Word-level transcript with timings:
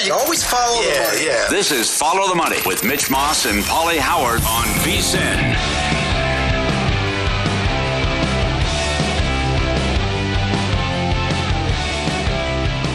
That's 0.00 0.10
always. 0.10 0.10
You 0.10 0.14
always 0.14 0.44
follow 0.44 0.82
yeah, 0.82 1.04
the 1.04 1.10
money. 1.10 1.26
Yeah. 1.26 1.48
This 1.50 1.72
is 1.72 1.94
Follow 1.94 2.28
the 2.28 2.34
Money 2.34 2.58
with 2.64 2.84
Mitch 2.84 3.10
Moss 3.10 3.46
and 3.46 3.62
Pauly 3.64 3.98
Howard 3.98 4.40
on 4.42 4.64
VSIN. 4.80 5.56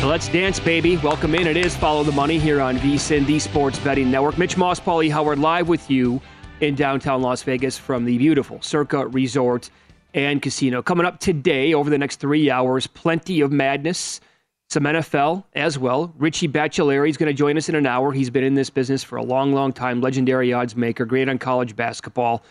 So 0.02 0.08
let's 0.08 0.28
dance, 0.30 0.60
baby. 0.60 0.98
Welcome 0.98 1.36
in. 1.36 1.48
It 1.48 1.58
is 1.58 1.76
Follow 1.76 2.04
the 2.04 2.12
Money 2.12 2.40
here 2.40 2.62
on 2.62 2.78
VSIN, 2.78 3.26
the 3.26 3.40
Sports 3.40 3.80
Betting 3.80 4.10
Network. 4.10 4.38
Mitch 4.38 4.58
Moss, 4.58 4.80
Pauly 4.80 5.12
Howard, 5.12 5.40
live 5.40 5.68
with 5.68 5.90
you 5.90 6.22
in 6.62 6.76
downtown 6.76 7.22
Las 7.22 7.44
Vegas 7.44 7.78
from 7.78 8.06
the 8.06 8.18
beautiful 8.18 8.62
Circa 8.62 9.08
Resort 9.08 9.70
and 10.14 10.42
Casino. 10.42 10.82
Coming 10.82 11.06
up 11.06 11.20
today, 11.20 11.74
over 11.74 11.90
the 11.90 11.98
next 11.98 12.20
three 12.20 12.50
hours, 12.50 12.88
plenty 12.88 13.42
of 13.42 13.52
madness, 13.52 14.22
some 14.70 14.84
NFL 14.84 15.44
as 15.54 15.78
well. 15.78 16.14
Richie 16.18 16.48
Baccellieri 16.48 17.10
is 17.10 17.18
going 17.18 17.28
to 17.28 17.34
join 17.34 17.56
us 17.58 17.70
in 17.70 17.76
an 17.76 17.86
hour. 17.86 18.12
He's 18.12 18.30
been 18.30 18.44
in 18.44 18.56
this 18.56 18.70
business 18.70 19.04
for 19.04 19.18
a 19.18 19.24
long, 19.24 19.54
long 19.54 19.72
time. 19.72 20.02
Legendary 20.02 20.52
odds 20.54 20.76
maker, 20.76 21.06
great 21.06 21.30
on 21.30 21.38
college 21.38 21.76
basketball. 21.76 22.44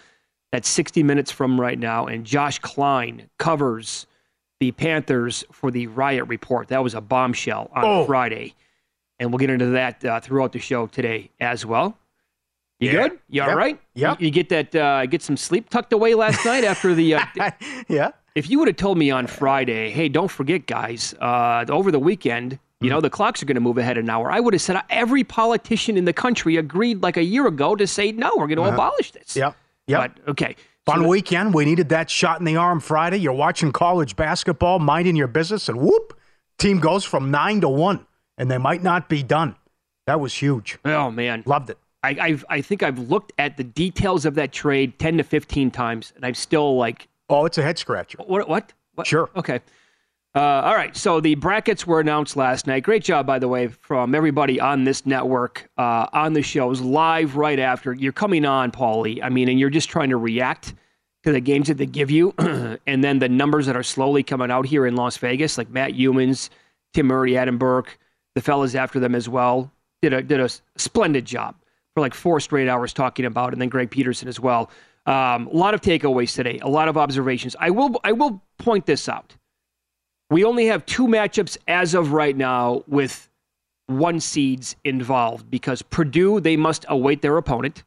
That's 0.53 0.69
60 0.69 1.03
minutes 1.03 1.33
from 1.33 1.61
right 1.61 1.79
now. 1.79 2.07
And 2.07 2.25
Josh 2.25 2.61
Klein 2.61 3.29
covers 3.39 4.07
the 4.61 4.71
Panthers 4.71 5.45
for 5.51 5.71
the 5.73 5.89
Riot 5.89 6.29
Report. 6.29 6.69
That 6.69 6.83
was 6.85 6.95
a 6.95 7.01
bombshell 7.01 7.71
on 7.75 7.85
Oh. 7.85 8.05
Friday. 8.07 8.55
And 9.19 9.31
we'll 9.31 9.39
get 9.39 9.51
into 9.51 9.67
that 9.71 10.05
uh, 10.05 10.21
throughout 10.21 10.53
the 10.53 10.61
show 10.61 10.87
today 10.87 11.31
as 11.41 11.67
well. 11.67 11.99
You 12.79 12.91
Yeah. 12.91 13.09
good? 13.09 13.19
You 13.29 13.43
all 13.43 13.49
Yep. 13.49 13.57
right? 13.57 13.81
Yep. 13.95 14.21
You, 14.21 14.25
you 14.27 14.31
get 14.31 14.49
that? 14.51 14.75
Uh, 14.75 15.07
get 15.07 15.23
some 15.23 15.37
sleep 15.37 15.69
tucked 15.71 15.93
away 15.93 16.15
last 16.15 16.45
night 16.45 16.63
after 16.65 16.95
the. 16.95 17.15
Uh, 17.17 17.25
yeah. 17.89 18.11
If 18.35 18.51
you 18.51 18.59
would 18.59 18.69
have 18.69 18.77
told 18.77 18.99
me 18.99 19.11
on 19.11 19.27
Friday, 19.27 19.91
hey, 19.91 20.09
don't 20.09 20.31
forget, 20.31 20.67
guys, 20.67 21.15
uh, 21.21 21.65
over 21.69 21.91
the 21.93 21.99
weekend, 22.01 22.59
you 22.81 22.91
know, 22.91 23.01
the 23.01 23.09
clocks 23.09 23.43
are 23.43 23.47
going 23.47 23.55
to 23.55 23.61
move 23.61 23.79
ahead 23.79 23.97
an 23.97 24.11
hour. 24.11 24.31
I 24.31 24.41
would 24.41 24.53
have 24.55 24.61
said 24.61 24.83
every 24.91 25.25
politician 25.25 25.97
in 25.97 26.05
the 26.05 26.13
country 26.13 26.57
agreed 26.57 27.03
like 27.03 27.17
a 27.17 27.23
year 27.23 27.47
ago 27.47 27.77
to 27.77 27.87
say 27.87 28.13
no, 28.13 28.31
we're 28.37 28.47
going 28.49 28.57
to 28.57 28.63
Uh-huh. 28.65 28.75
abolish 28.75 29.13
this. 29.13 29.37
Yep. 29.37 29.57
Yep. 29.87 30.01
But 30.25 30.31
okay. 30.31 30.57
Fun 30.85 31.07
weekend. 31.07 31.55
We 31.55 31.65
needed 31.65 31.89
that 31.91 32.11
shot 32.11 32.41
in 32.41 32.45
the 32.45 32.57
arm 32.57 32.81
Friday. 32.81 33.17
You're 33.19 33.33
watching 33.33 33.73
college 33.73 34.17
basketball, 34.17 34.81
minding 34.81 35.17
your 35.17 35.29
business, 35.29 35.69
and 35.71 35.79
whoop, 35.81 36.19
team 36.59 36.79
goes 36.81 37.05
from 37.05 37.31
nine 37.31 37.61
to 37.63 37.69
one, 37.71 38.05
and 38.37 38.51
they 38.51 38.59
might 38.59 38.83
not 38.83 39.09
be 39.09 39.23
done. 39.23 39.55
That 40.07 40.21
was 40.21 40.35
huge. 40.35 40.79
Oh 40.85 41.11
man, 41.11 41.43
loved 41.47 41.71
it. 41.71 41.79
I 42.03 42.17
I've, 42.21 42.45
I 42.51 42.61
think 42.61 42.83
I've 42.83 42.99
looked 42.99 43.33
at 43.39 43.57
the 43.57 43.65
details 43.65 44.27
of 44.27 44.35
that 44.35 44.53
trade 44.53 44.99
ten 44.99 45.17
to 45.17 45.23
fifteen 45.23 45.71
times, 45.71 46.13
and 46.17 46.27
I'm 46.27 46.35
still 46.35 46.77
like, 46.77 47.09
oh, 47.29 47.45
it's 47.47 47.59
a 47.59 47.63
head 47.63 47.79
scratcher. 47.79 48.19
What? 48.27 48.49
What? 48.49 48.73
what? 48.95 49.07
Sure. 49.07 49.31
Okay. 49.37 49.61
Uh, 50.35 50.41
all 50.41 50.75
right. 50.75 50.97
So 50.97 51.21
the 51.21 51.37
brackets 51.37 51.87
were 51.87 52.01
announced 52.01 52.37
last 52.37 52.67
night. 52.67 52.83
Great 52.83 53.05
job, 53.05 53.25
by 53.25 53.39
the 53.39 53.47
way, 53.47 53.69
from 53.69 54.15
everybody 54.15 54.61
on 54.61 54.83
this 54.83 55.07
network 55.07 55.71
uh, 55.79 56.07
on 56.13 56.33
the 56.33 56.43
shows 56.43 56.81
live 56.81 57.37
right 57.37 57.61
after. 57.61 57.93
You're 57.93 58.13
coming 58.13 58.45
on, 58.45 58.73
Paulie. 58.73 59.23
I 59.23 59.29
mean, 59.29 59.49
and 59.49 59.61
you're 59.61 59.71
just 59.71 59.89
trying 59.89 60.11
to 60.11 60.17
react 60.17 60.75
to 61.23 61.33
the 61.33 61.41
games 61.41 61.69
that 61.69 61.79
they 61.79 61.87
give 61.87 62.11
you, 62.11 62.35
and 62.87 63.03
then 63.03 63.19
the 63.19 63.29
numbers 63.29 63.67
that 63.67 63.77
are 63.77 63.83
slowly 63.83 64.23
coming 64.23 64.51
out 64.51 64.67
here 64.67 64.87
in 64.87 64.95
Las 64.97 65.17
Vegas, 65.17 65.57
like 65.57 65.71
Matt 65.71 65.93
Youmans, 65.93 66.51
Tim 66.93 67.07
Murray, 67.07 67.37
Adam 67.39 67.57
Burke, 67.57 67.99
the 68.35 68.43
fellas 68.43 68.75
after 68.75 69.01
them 69.01 69.15
as 69.15 69.29
well, 69.29 69.71
did 70.03 70.13
a 70.13 70.23
did 70.23 70.41
a 70.41 70.51
splendid 70.77 71.25
job 71.25 71.55
for 71.95 72.01
like 72.01 72.13
four 72.13 72.41
straight 72.41 72.69
hours 72.69 72.93
talking 72.93 73.25
about, 73.25 73.53
and 73.53 73.63
then 73.63 73.69
Greg 73.69 73.91
Peterson 73.91 74.29
as 74.29 74.39
well. 74.39 74.71
Um, 75.07 75.49
a 75.49 75.57
lot 75.57 75.75
of 75.75 75.81
takeaways 75.83 76.35
today, 76.35 76.59
a 76.63 76.69
lot 76.69 76.89
of 76.89 76.97
observations. 76.97 77.55
I 77.61 77.71
will 77.71 78.01
I 78.05 78.13
will 78.13 78.43
point 78.59 78.87
this 78.87 79.09
out. 79.09 79.37
We 80.31 80.45
only 80.45 80.67
have 80.67 80.87
two 80.87 81.07
matchups 81.07 81.59
as 81.69 81.95
of 81.95 82.13
right 82.13 82.37
now 82.37 82.83
with 82.87 83.29
one 83.87 84.19
seeds 84.19 84.77
involved 84.85 85.51
because 85.51 85.83
Purdue 85.83 86.41
they 86.41 86.57
must 86.57 86.87
await 86.89 87.21
their 87.21 87.37
opponent. 87.37 87.85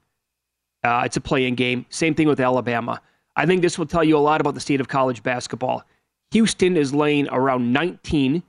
Uh, 0.83 1.01
it's 1.05 1.17
a 1.17 1.21
play-in 1.21 1.55
game. 1.55 1.85
Same 1.89 2.13
thing 2.13 2.27
with 2.27 2.39
Alabama. 2.39 3.01
I 3.35 3.45
think 3.45 3.61
this 3.61 3.79
will 3.79 3.87
tell 3.87 4.03
you 4.03 4.15
a 4.15 4.19
lot 4.19 4.41
about 4.41 4.53
the 4.53 4.59
state 4.59 4.79
of 4.79 4.87
college 4.87 5.23
basketball. 5.23 5.83
Houston 6.31 6.77
is 6.77 6.93
laying 6.93 7.27
around 7.29 7.71
19 7.73 8.43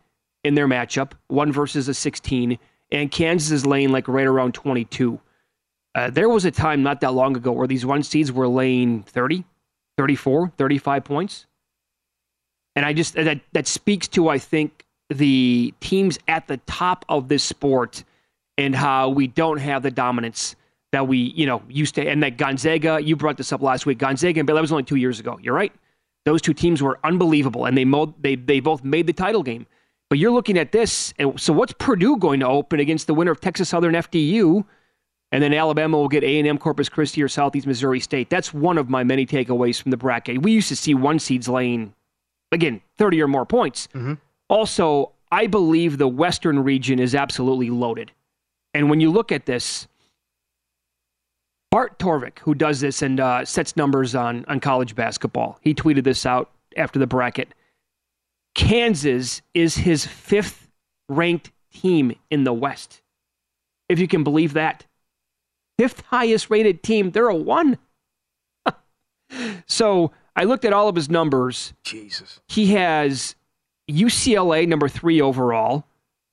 in 0.44 0.54
their 0.54 0.68
matchup, 0.68 1.12
one 1.28 1.52
versus 1.52 1.88
a 1.88 1.94
16, 1.94 2.58
and 2.92 3.10
Kansas 3.10 3.50
is 3.50 3.66
laying 3.66 3.90
like 3.90 4.08
right 4.08 4.26
around 4.26 4.54
22. 4.54 5.20
Uh, 5.94 6.10
there 6.10 6.28
was 6.28 6.44
a 6.44 6.50
time 6.50 6.82
not 6.82 7.00
that 7.00 7.12
long 7.12 7.36
ago 7.36 7.52
where 7.52 7.66
these 7.66 7.84
one 7.84 8.02
seeds 8.02 8.30
were 8.30 8.48
laying 8.48 9.02
30, 9.02 9.44
34, 9.96 10.52
35 10.56 11.04
points. 11.04 11.46
And 12.76 12.86
I 12.86 12.92
just, 12.92 13.14
that, 13.14 13.40
that 13.52 13.66
speaks 13.66 14.06
to, 14.08 14.28
I 14.28 14.38
think, 14.38 14.84
the 15.08 15.74
teams 15.80 16.18
at 16.28 16.46
the 16.46 16.58
top 16.58 17.04
of 17.08 17.28
this 17.28 17.42
sport 17.42 18.04
and 18.56 18.74
how 18.74 19.08
we 19.08 19.26
don't 19.26 19.58
have 19.58 19.82
the 19.82 19.90
dominance 19.90 20.54
that 20.92 21.06
we, 21.06 21.18
you 21.18 21.46
know, 21.46 21.62
used 21.68 21.94
to. 21.94 22.06
And 22.06 22.22
that 22.22 22.36
Gonzaga, 22.36 23.00
you 23.02 23.16
brought 23.16 23.36
this 23.36 23.52
up 23.52 23.62
last 23.62 23.86
week. 23.86 23.98
Gonzaga, 23.98 24.44
but 24.44 24.54
that 24.54 24.60
was 24.60 24.72
only 24.72 24.84
two 24.84 24.96
years 24.96 25.20
ago. 25.20 25.38
You're 25.42 25.54
right. 25.54 25.72
Those 26.24 26.42
two 26.42 26.54
teams 26.54 26.82
were 26.82 26.98
unbelievable, 27.04 27.64
and 27.64 27.76
they 27.76 27.84
mo- 27.84 28.14
they 28.20 28.34
they 28.34 28.60
both 28.60 28.84
made 28.84 29.06
the 29.06 29.12
title 29.12 29.42
game. 29.42 29.66
But 30.10 30.18
you're 30.18 30.30
looking 30.30 30.58
at 30.58 30.72
this, 30.72 31.14
and 31.18 31.38
so 31.40 31.52
what's 31.52 31.72
Purdue 31.74 32.16
going 32.16 32.40
to 32.40 32.46
open 32.46 32.80
against 32.80 33.06
the 33.06 33.14
winner 33.14 33.30
of 33.30 33.40
Texas 33.40 33.68
Southern 33.68 33.94
FDU? 33.94 34.64
And 35.30 35.42
then 35.42 35.52
Alabama 35.52 35.98
will 35.98 36.08
get 36.08 36.24
A&M 36.24 36.56
Corpus 36.58 36.88
Christi 36.88 37.22
or 37.22 37.28
Southeast 37.28 37.66
Missouri 37.66 38.00
State. 38.00 38.30
That's 38.30 38.54
one 38.54 38.78
of 38.78 38.88
my 38.88 39.04
many 39.04 39.26
takeaways 39.26 39.80
from 39.80 39.90
the 39.90 39.96
bracket. 39.96 40.42
We 40.42 40.52
used 40.52 40.68
to 40.68 40.76
see 40.76 40.94
one 40.94 41.18
seeds 41.18 41.48
laying, 41.48 41.94
again, 42.50 42.80
30 42.96 43.22
or 43.22 43.28
more 43.28 43.44
points. 43.44 43.88
Also, 44.48 45.12
I 45.30 45.46
believe 45.46 45.98
the 45.98 46.08
Western 46.08 46.60
region 46.64 46.98
is 46.98 47.14
absolutely 47.14 47.68
loaded. 47.68 48.10
And 48.72 48.88
when 48.88 49.00
you 49.00 49.10
look 49.10 49.30
at 49.30 49.44
this, 49.44 49.86
Bart 51.70 51.98
Torvik, 51.98 52.38
who 52.38 52.54
does 52.54 52.80
this 52.80 53.02
and 53.02 53.20
uh, 53.20 53.44
sets 53.44 53.76
numbers 53.76 54.14
on, 54.14 54.46
on 54.48 54.60
college 54.60 54.94
basketball, 54.94 55.58
he 55.60 55.74
tweeted 55.74 56.04
this 56.04 56.24
out 56.24 56.50
after 56.76 56.98
the 56.98 57.06
bracket. 57.06 57.48
Kansas 58.54 59.42
is 59.52 59.76
his 59.76 60.06
fifth 60.06 60.70
ranked 61.10 61.50
team 61.70 62.16
in 62.30 62.44
the 62.44 62.52
West. 62.54 63.02
If 63.90 63.98
you 63.98 64.08
can 64.08 64.24
believe 64.24 64.54
that. 64.54 64.86
Fifth 65.78 66.02
highest 66.06 66.50
rated 66.50 66.82
team. 66.82 67.12
They're 67.12 67.28
a 67.28 67.34
one. 67.34 67.78
so 69.66 70.12
I 70.34 70.44
looked 70.44 70.64
at 70.64 70.72
all 70.72 70.88
of 70.88 70.96
his 70.96 71.08
numbers. 71.08 71.72
Jesus. 71.84 72.40
He 72.48 72.72
has 72.74 73.36
UCLA 73.90 74.66
number 74.66 74.88
three 74.88 75.20
overall, 75.20 75.84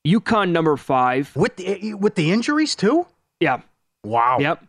UConn 0.05 0.49
number 0.49 0.75
five. 0.77 1.35
With 1.35 1.55
the, 1.57 1.93
with 1.93 2.15
the 2.15 2.31
injuries 2.31 2.75
too? 2.75 3.05
Yeah. 3.39 3.61
Wow. 4.03 4.39
Yep. 4.39 4.65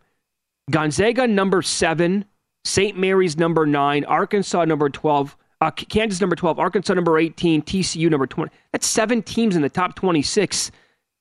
Gonzaga 0.69 1.27
number 1.27 1.61
seven, 1.61 2.25
St. 2.65 2.97
Mary's 2.97 3.37
number 3.37 3.65
nine, 3.65 4.03
Arkansas 4.05 4.65
number 4.65 4.89
12, 4.89 5.37
uh, 5.61 5.71
Kansas 5.71 6.19
number 6.19 6.35
12, 6.35 6.59
Arkansas 6.59 6.93
number 6.93 7.17
18, 7.17 7.61
TCU 7.61 8.09
number 8.09 8.27
20. 8.27 8.51
That's 8.73 8.85
seven 8.85 9.23
teams 9.23 9.55
in 9.55 9.61
the 9.61 9.69
top 9.69 9.95
26. 9.95 10.71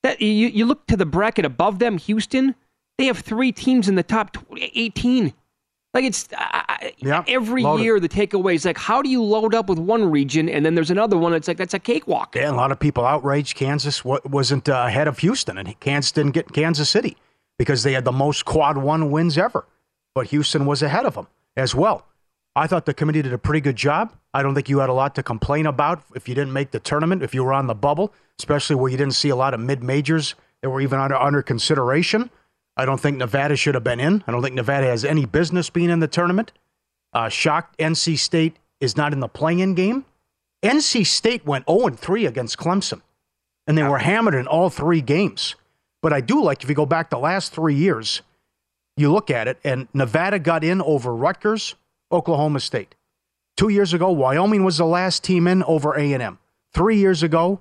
That 0.03 0.21
you, 0.21 0.49
you 0.49 0.67
look 0.67 0.87
to 0.89 0.97
the 0.97 1.07
bracket 1.07 1.45
above 1.45 1.79
them, 1.79 1.99
Houston, 1.99 2.55
they 2.99 3.07
have 3.07 3.19
three 3.19 3.53
teams 3.53 3.89
in 3.89 3.95
the 3.95 4.03
top 4.03 4.37
18. 4.57 5.33
Like 5.95 6.05
it's 6.05 6.29
uh, 6.37 6.63
yeah, 6.99 7.25
every 7.27 7.63
loaded. 7.63 7.85
year 7.85 7.99
the 8.01 8.09
takeaway 8.09 8.55
is 8.55 8.67
like, 8.67 8.77
how 8.77 9.01
do 9.01 9.09
you 9.09 9.23
load 9.23 9.55
up 9.55 9.67
with 9.67 9.79
one 9.79 10.11
region 10.11 10.47
and 10.47 10.65
then 10.65 10.75
there's 10.75 10.91
another 10.91 11.17
one? 11.17 11.33
It's 11.33 11.49
like 11.49 11.57
that's 11.57 11.73
a 11.73 11.79
cakewalk. 11.79 12.37
Yeah, 12.37 12.51
a 12.51 12.53
lot 12.53 12.71
of 12.71 12.79
people 12.79 13.07
outraged 13.07 13.57
Kansas 13.57 14.05
wasn't 14.05 14.69
uh, 14.69 14.85
ahead 14.87 15.09
of 15.09 15.19
Houston, 15.21 15.57
and 15.57 15.81
Kansas 15.81 16.13
didn't 16.13 16.33
get 16.33 16.53
Kansas 16.53 16.91
City 16.91 17.17
because 17.59 17.83
they 17.83 17.95
had 17.95 18.05
the 18.05 18.13
most 18.13 18.45
quad 18.45 18.77
one 18.77 19.11
wins 19.11 19.39
ever. 19.39 19.65
But 20.15 20.27
Houston 20.29 20.67
was 20.67 20.83
ahead 20.83 21.07
of 21.07 21.15
them 21.15 21.29
as 21.57 21.75
well. 21.75 22.05
I 22.55 22.67
thought 22.67 22.85
the 22.85 22.95
committee 22.95 23.23
did 23.23 23.33
a 23.33 23.39
pretty 23.39 23.61
good 23.61 23.77
job. 23.77 24.13
I 24.35 24.43
don't 24.43 24.55
think 24.55 24.69
you 24.69 24.81
had 24.81 24.91
a 24.91 24.95
lot 24.95 25.15
to 25.15 25.23
complain 25.23 25.65
about 25.65 26.03
if 26.15 26.29
you 26.29 26.35
didn't 26.35 26.53
make 26.53 26.73
the 26.73 26.81
tournament, 26.81 27.23
if 27.23 27.35
you 27.35 27.43
were 27.43 27.53
on 27.55 27.67
the 27.69 27.75
bubble, 27.75 28.13
especially 28.39 28.77
where 28.77 28.91
you 28.91 28.99
didn't 28.99 29.15
see 29.15 29.31
a 29.31 29.37
lot 29.37 29.55
of 29.55 29.61
mid 29.61 29.83
majors 29.83 30.35
that 30.61 30.69
were 30.69 30.81
even 30.83 30.99
under, 30.99 31.17
under 31.17 31.43
consideration. 31.43 32.31
I 32.77 32.85
don't 32.85 33.01
think 33.01 33.17
Nevada 33.17 33.57
should 33.57 33.75
have 33.75 33.85
been 33.85 34.01
in. 34.01 34.23
I 34.27 34.33
don't 34.33 34.43
think 34.43 34.55
Nevada 34.55 34.87
has 34.87 35.05
any 35.05 35.25
business 35.25 35.71
being 35.71 35.91
in 35.91 36.01
the 36.01 36.09
tournament. 36.09 36.53
Uh, 37.13 37.29
shocked 37.29 37.79
NC 37.79 38.19
State 38.19 38.57
is 38.81 38.97
not 38.97 39.13
in 39.13 39.21
the 39.21 39.29
play-in 39.29 39.75
game. 39.75 40.05
NC 40.63 41.07
State 41.07 41.47
went 41.47 41.67
0 41.69 41.91
3 41.91 42.27
against 42.27 42.59
Clemson, 42.59 43.01
and 43.67 43.79
they 43.79 43.83
were 43.83 43.99
hammered 43.99 44.35
in 44.35 44.47
all 44.47 44.69
three 44.69 45.01
games. 45.01 45.55
But 46.03 46.13
I 46.13 46.21
do 46.21 46.43
like 46.43 46.63
if 46.63 46.69
you 46.69 46.75
go 46.75 46.87
back 46.87 47.11
the 47.11 47.19
last 47.19 47.53
three 47.53 47.75
years, 47.75 48.23
you 48.97 49.11
look 49.11 49.31
at 49.31 49.49
it, 49.49 49.59
and 49.65 49.89
Nevada 49.95 50.39
got 50.39 50.65
in 50.65 50.83
over 50.83 51.15
Rutgers, 51.15 51.75
Oklahoma 52.13 52.61
State. 52.61 52.95
Two 53.57 53.69
years 53.69 53.95
ago, 53.95 54.11
Wyoming 54.11 54.65
was 54.65 54.79
the 54.79 54.87
last 54.87 55.25
team 55.25 55.47
in 55.47 55.63
over 55.63 55.95
A&M. 55.95 56.39
Three 56.75 56.99
years 56.99 57.23
ago, 57.23 57.61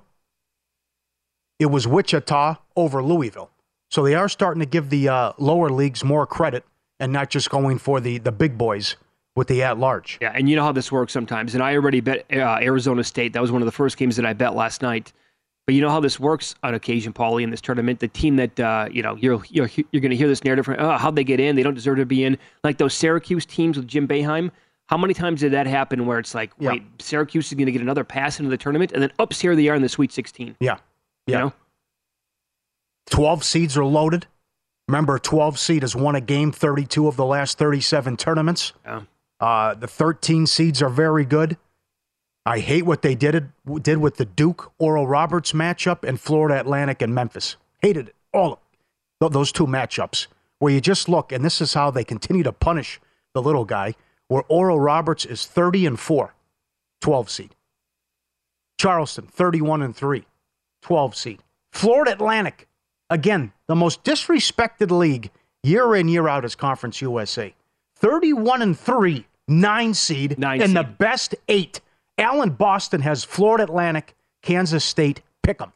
it 1.58 1.66
was 1.66 1.88
Wichita 1.88 2.56
over 2.76 3.02
Louisville. 3.02 3.50
So 3.90 4.02
they 4.02 4.14
are 4.14 4.28
starting 4.28 4.60
to 4.60 4.66
give 4.66 4.90
the 4.90 5.08
uh, 5.08 5.32
lower 5.38 5.70
leagues 5.70 6.02
more 6.04 6.26
credit 6.26 6.64
and 6.98 7.12
not 7.12 7.30
just 7.30 7.50
going 7.50 7.78
for 7.78 8.00
the, 8.00 8.18
the 8.18 8.32
big 8.32 8.58
boys 8.58 8.96
with 9.36 9.48
the 9.48 9.62
at 9.62 9.78
large. 9.78 10.18
Yeah, 10.20 10.32
and 10.34 10.48
you 10.48 10.56
know 10.56 10.64
how 10.64 10.72
this 10.72 10.90
works 10.90 11.12
sometimes. 11.12 11.54
And 11.54 11.62
I 11.62 11.74
already 11.74 12.00
bet 12.00 12.24
uh, 12.32 12.58
Arizona 12.60 13.04
State. 13.04 13.32
That 13.34 13.42
was 13.42 13.52
one 13.52 13.62
of 13.62 13.66
the 13.66 13.72
first 13.72 13.96
games 13.96 14.16
that 14.16 14.24
I 14.26 14.32
bet 14.32 14.54
last 14.54 14.82
night. 14.82 15.12
But 15.66 15.74
you 15.74 15.82
know 15.82 15.90
how 15.90 16.00
this 16.00 16.18
works 16.20 16.54
on 16.62 16.74
occasion, 16.74 17.12
Paulie, 17.12 17.42
in 17.42 17.50
this 17.50 17.60
tournament. 17.60 17.98
The 18.00 18.08
team 18.08 18.36
that 18.36 18.58
uh, 18.58 18.88
you 18.90 19.02
know 19.02 19.16
you're 19.16 19.42
you're, 19.50 19.68
you're 19.90 20.00
going 20.00 20.10
to 20.10 20.16
hear 20.16 20.28
this 20.28 20.42
narrative 20.44 20.64
from, 20.64 20.76
oh, 20.78 20.96
how'd 20.96 21.16
they 21.16 21.24
get 21.24 21.40
in? 21.40 21.56
They 21.56 21.62
don't 21.64 21.74
deserve 21.74 21.98
to 21.98 22.06
be 22.06 22.24
in. 22.24 22.38
Like 22.64 22.78
those 22.78 22.94
Syracuse 22.94 23.44
teams 23.44 23.76
with 23.76 23.86
Jim 23.88 24.06
Boeheim. 24.08 24.50
How 24.88 24.96
many 24.96 25.12
times 25.12 25.40
did 25.40 25.52
that 25.52 25.66
happen 25.66 26.06
where 26.06 26.20
it's 26.20 26.32
like, 26.32 26.52
Yeah. 26.60 26.70
wait, 26.70 26.84
Syracuse 27.00 27.48
is 27.48 27.54
going 27.54 27.66
to 27.66 27.72
get 27.72 27.82
another 27.82 28.04
pass 28.04 28.38
into 28.38 28.48
the 28.50 28.56
tournament, 28.56 28.92
and 28.92 29.02
then 29.02 29.10
ups 29.18 29.40
here 29.40 29.56
they 29.56 29.68
are 29.68 29.74
in 29.74 29.82
the 29.82 29.88
Sweet 29.88 30.12
16. 30.12 30.54
Yeah. 30.60 30.76
You 31.26 31.32
Yeah. 31.34 31.38
know? 31.40 31.52
12 33.10 33.44
seeds 33.44 33.76
are 33.76 33.84
loaded. 33.84 34.26
Remember, 34.88 35.18
12 35.18 35.58
seed 35.58 35.82
has 35.82 35.96
won 35.96 36.14
a 36.14 36.20
game 36.20 36.52
32 36.52 37.08
of 37.08 37.16
the 37.16 37.24
last 37.24 37.58
37 37.58 38.16
tournaments. 38.16 38.72
Yeah. 38.84 39.02
Uh, 39.40 39.74
the 39.74 39.88
13 39.88 40.46
seeds 40.46 40.80
are 40.80 40.88
very 40.88 41.24
good. 41.24 41.56
I 42.44 42.60
hate 42.60 42.86
what 42.86 43.02
they 43.02 43.16
did 43.16 43.50
did 43.82 43.98
with 43.98 44.16
the 44.16 44.24
Duke 44.24 44.72
Oral 44.78 45.08
Roberts 45.08 45.52
matchup 45.52 46.04
and 46.08 46.20
Florida 46.20 46.60
Atlantic 46.60 47.02
and 47.02 47.12
Memphis. 47.12 47.56
Hated 47.82 48.10
it. 48.10 48.14
All 48.32 48.60
of 49.20 49.32
those 49.32 49.50
two 49.50 49.66
matchups 49.66 50.28
where 50.60 50.72
you 50.72 50.80
just 50.80 51.08
look, 51.08 51.32
and 51.32 51.44
this 51.44 51.60
is 51.60 51.74
how 51.74 51.90
they 51.90 52.04
continue 52.04 52.44
to 52.44 52.52
punish 52.52 53.00
the 53.34 53.42
little 53.42 53.64
guy, 53.64 53.94
where 54.28 54.44
Oral 54.48 54.78
Roberts 54.78 55.24
is 55.24 55.44
30 55.44 55.86
and 55.86 56.00
4, 56.00 56.34
12 57.00 57.30
seed. 57.30 57.56
Charleston, 58.78 59.26
31 59.26 59.82
and 59.82 59.96
3, 59.96 60.24
12 60.82 61.16
seed. 61.16 61.40
Florida 61.72 62.12
Atlantic, 62.12 62.68
again, 63.10 63.52
the 63.68 63.74
most 63.76 64.04
disrespected 64.04 64.90
league 64.90 65.30
year 65.62 65.94
in, 65.94 66.08
year 66.08 66.28
out 66.28 66.44
is 66.44 66.54
Conference 66.54 67.00
USA. 67.02 67.54
31 67.96 68.62
and 68.62 68.78
3, 68.78 69.26
9 69.48 69.94
seed, 69.94 70.38
Nine 70.38 70.60
and 70.62 70.76
the 70.76 70.84
best 70.84 71.34
eight. 71.48 71.80
Alan 72.18 72.50
Boston 72.50 73.00
has 73.02 73.24
Florida 73.24 73.64
Atlantic, 73.64 74.14
Kansas 74.42 74.84
State, 74.84 75.22
pick 75.42 75.60
'em. 75.60 75.72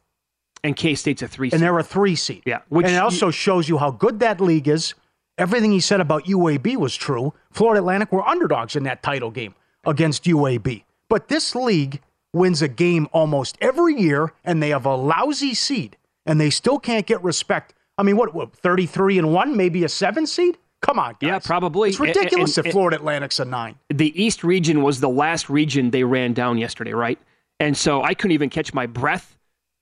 And 0.63 0.77
K 0.77 0.95
State's 0.95 1.23
a 1.23 1.29
three. 1.29 1.47
And 1.49 1.53
seed. 1.53 1.61
they're 1.63 1.79
a 1.79 1.83
three 1.83 2.15
seed. 2.17 2.43
Yeah, 2.45 2.61
which 2.69 2.85
and 2.87 2.95
it 2.95 2.99
you- 2.99 3.03
also 3.03 3.31
shows 3.31 3.69
you 3.69 3.79
how 3.79 3.91
good 3.91 4.21
that 4.21 4.41
league 4.41 4.69
is. 4.69 4.95
Everything 5.39 5.73
he 5.73 5.81
said 5.81 6.01
about 6.01 6.27
UAB 6.27 6.77
was 6.77 6.95
true. 6.95 7.33
Florida 7.51 7.81
Atlantic 7.81 8.13
were 8.13 8.27
underdogs 8.29 8.77
in 8.77 8.83
that 8.85 9.03
title 9.03 9.31
game 9.31 9.55
against 9.85 10.25
UAB. 10.27 10.85
But 11.09 11.29
this 11.29 11.55
league 11.55 12.03
wins 12.35 12.61
a 12.61 12.69
game 12.69 13.09
almost 13.13 13.57
every 13.63 13.99
year, 13.99 14.35
and 14.45 14.63
they 14.63 14.69
have 14.69 14.85
a 14.85 14.95
lousy 14.95 15.55
seed, 15.55 15.97
and 16.27 16.41
they 16.41 16.51
still 16.51 16.79
can't 16.79 17.07
get 17.07 17.23
respect. 17.23 17.75
I 17.99 18.03
mean, 18.03 18.17
what, 18.17 18.35
what 18.35 18.55
33 18.57 19.19
and 19.19 19.33
1, 19.33 19.57
maybe 19.57 19.85
a 19.85 19.89
seven 19.89 20.27
seed? 20.27 20.57
Come 20.83 20.99
on, 20.99 21.13
guys. 21.21 21.29
Yeah, 21.29 21.39
probably. 21.41 21.91
It's 21.91 22.01
ridiculous 22.01 22.57
And- 22.57 22.65
and- 22.65 22.67
if 22.69 22.73
Florida 22.73 22.97
Atlantic's 22.97 23.39
a 23.41 23.45
nine. 23.45 23.75
the 23.91 24.23
East 24.23 24.43
region 24.43 24.83
was 24.83 25.01
the 25.01 25.09
last 25.11 25.51
region 25.51 25.91
they 25.91 26.05
ran 26.05 26.33
down 26.33 26.57
yesterday, 26.57 26.93
right? 26.95 27.19
And 27.59 27.77
so 27.77 28.03
I 28.03 28.15
couldn't 28.15 28.33
even 28.33 28.49
catch 28.49 28.73
my 28.73 28.87
breath. 28.87 29.37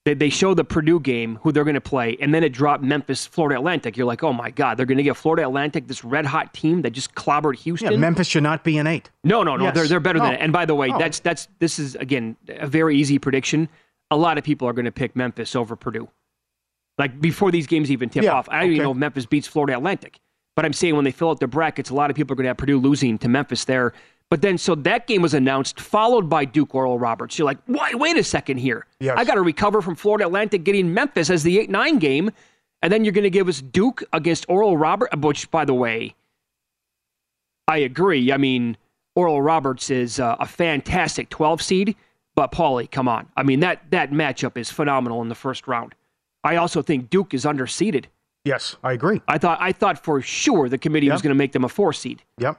They, 0.05 0.15
they 0.15 0.31
show 0.31 0.55
the 0.55 0.65
Purdue 0.65 0.99
game, 0.99 1.39
who 1.43 1.53
they're 1.53 1.63
going 1.65 1.75
to 1.75 1.81
play, 1.81 2.17
and 2.21 2.35
then 2.35 2.43
it 2.43 2.49
dropped 2.49 2.83
Memphis, 2.83 3.27
Florida 3.27 3.57
Atlantic. 3.61 3.97
You're 3.97 4.07
like, 4.07 4.25
oh 4.25 4.33
my 4.33 4.51
God, 4.51 4.77
they're 4.77 4.87
going 4.87 4.97
to 4.99 5.05
get 5.05 5.17
Florida 5.17 5.43
Atlantic, 5.43 5.87
this 5.87 6.03
red 6.03 6.27
hot 6.27 6.53
team 6.55 6.83
that 6.83 6.91
just 6.91 7.15
clobbered 7.15 7.57
Houston. 7.61 7.93
Yeah, 7.93 7.99
Memphis 7.99 8.27
should 8.27 8.43
not 8.43 8.65
be 8.65 8.79
an 8.79 8.87
eight. 8.89 9.11
No, 9.23 9.45
no, 9.45 9.57
no. 9.57 9.65
Yes. 9.67 9.75
They're 9.77 9.87
they're 9.87 10.01
better 10.01 10.19
than 10.19 10.29
No. 10.31 10.35
it. 10.35 10.41
And 10.41 10.53
by 10.53 10.65
the 10.65 10.75
way, 10.75 10.89
No. 10.89 10.99
that's 10.99 11.21
that's 11.21 11.47
this 11.61 11.79
is 11.79 11.95
again 11.97 12.37
a 12.49 12.67
very 12.67 12.97
easy 12.97 13.19
prediction. 13.21 13.69
A 14.11 14.17
lot 14.17 14.39
of 14.39 14.43
people 14.45 14.67
are 14.67 14.73
going 14.73 14.87
to 14.87 14.93
pick 14.93 15.15
Memphis 15.15 15.55
over 15.55 15.77
Purdue. 15.77 16.09
Like 16.99 17.21
before 17.21 17.51
these 17.51 17.67
games 17.67 17.91
even 17.91 18.09
tip 18.09 18.25
Yeah, 18.25 18.33
off, 18.33 18.49
I 18.49 18.61
don't 18.61 18.73
even 18.73 18.83
know 18.83 18.91
if 18.91 18.97
Memphis 18.97 19.27
beats 19.27 19.47
Florida 19.47 19.77
Atlantic. 19.77 20.19
But 20.57 20.65
I'm 20.65 20.73
saying 20.73 20.97
when 20.97 21.05
they 21.05 21.13
fill 21.13 21.31
out 21.31 21.39
their 21.39 21.47
brackets, 21.47 21.91
a 21.91 21.95
lot 21.95 22.11
of 22.11 22.17
people 22.17 22.33
are 22.33 22.37
going 22.37 22.45
to 22.45 22.49
have 22.49 22.57
Purdue 22.57 22.81
losing 22.81 23.17
to 23.19 23.29
Memphis 23.29 23.65
there. 23.65 23.93
But 24.31 24.43
then, 24.43 24.59
so 24.59 24.75
that 24.75 25.07
game 25.07 25.23
was 25.23 25.33
announced, 25.33 25.81
followed 25.81 26.29
by 26.29 26.45
Duke 26.45 26.75
Oral 26.75 26.99
Roberts. 26.99 27.39
You're 27.39 27.47
like, 27.47 27.59
wait, 27.67 27.95
wait 27.95 28.17
a 28.17 28.25
second 28.25 28.59
here. 28.59 28.85
Yes. 29.01 29.15
I 29.17 29.25
got 29.25 29.37
to 29.37 29.43
recover 29.43 29.81
from 29.81 29.95
Florida 29.95 30.27
Atlantic 30.27 30.65
getting 30.65 30.93
Memphis 30.93 31.31
as 31.31 31.45
the 31.45 31.61
8 31.61 31.71
9 31.71 31.99
game. 31.99 32.31
And 32.83 32.93
then 32.93 33.05
you're 33.05 33.13
going 33.13 33.23
to 33.25 33.31
give 33.31 33.49
us 33.49 33.61
Duke 33.63 34.03
against 34.13 34.47
Oral 34.49 34.77
Roberts, 34.77 35.17
which, 35.17 35.51
by 35.51 35.65
the 35.65 35.75
way, 35.75 36.15
I 37.67 37.79
agree. 37.79 38.33
I 38.33 38.37
mean, 38.37 38.77
Oral 39.15 39.43
Roberts 39.43 39.91
is 39.91 40.21
uh, 40.21 40.37
a 40.39 40.47
fantastic 40.47 41.29
12 41.29 41.63
seed, 41.63 41.97
but 42.35 42.53
Paulie, 42.53 42.91
come 42.91 43.09
on. 43.09 43.29
I 43.37 43.43
mean, 43.43 43.61
that, 43.61 43.83
that 43.91 44.11
matchup 44.11 44.57
is 44.57 44.71
phenomenal 44.71 45.23
in 45.23 45.29
the 45.29 45.35
first 45.35 45.67
round. 45.67 45.95
I 46.45 46.57
also 46.57 46.83
think 46.83 47.11
Duke 47.11 47.35
is 47.35 47.45
underseeded. 47.45 48.07
Yes, 48.45 48.77
I 48.83 48.93
agree. 48.93 49.21
I 49.29 49.39
thought 49.39 49.59
I 49.61 49.73
thought 49.73 50.03
for 50.03 50.21
sure 50.23 50.69
the 50.69 50.79
committee 50.79 51.11
was 51.11 51.21
going 51.21 51.35
to 51.35 51.39
make 51.39 51.53
them 51.53 51.65
a 51.65 51.69
four 51.69 51.93
seed. 51.93 52.23
Yep. 52.39 52.59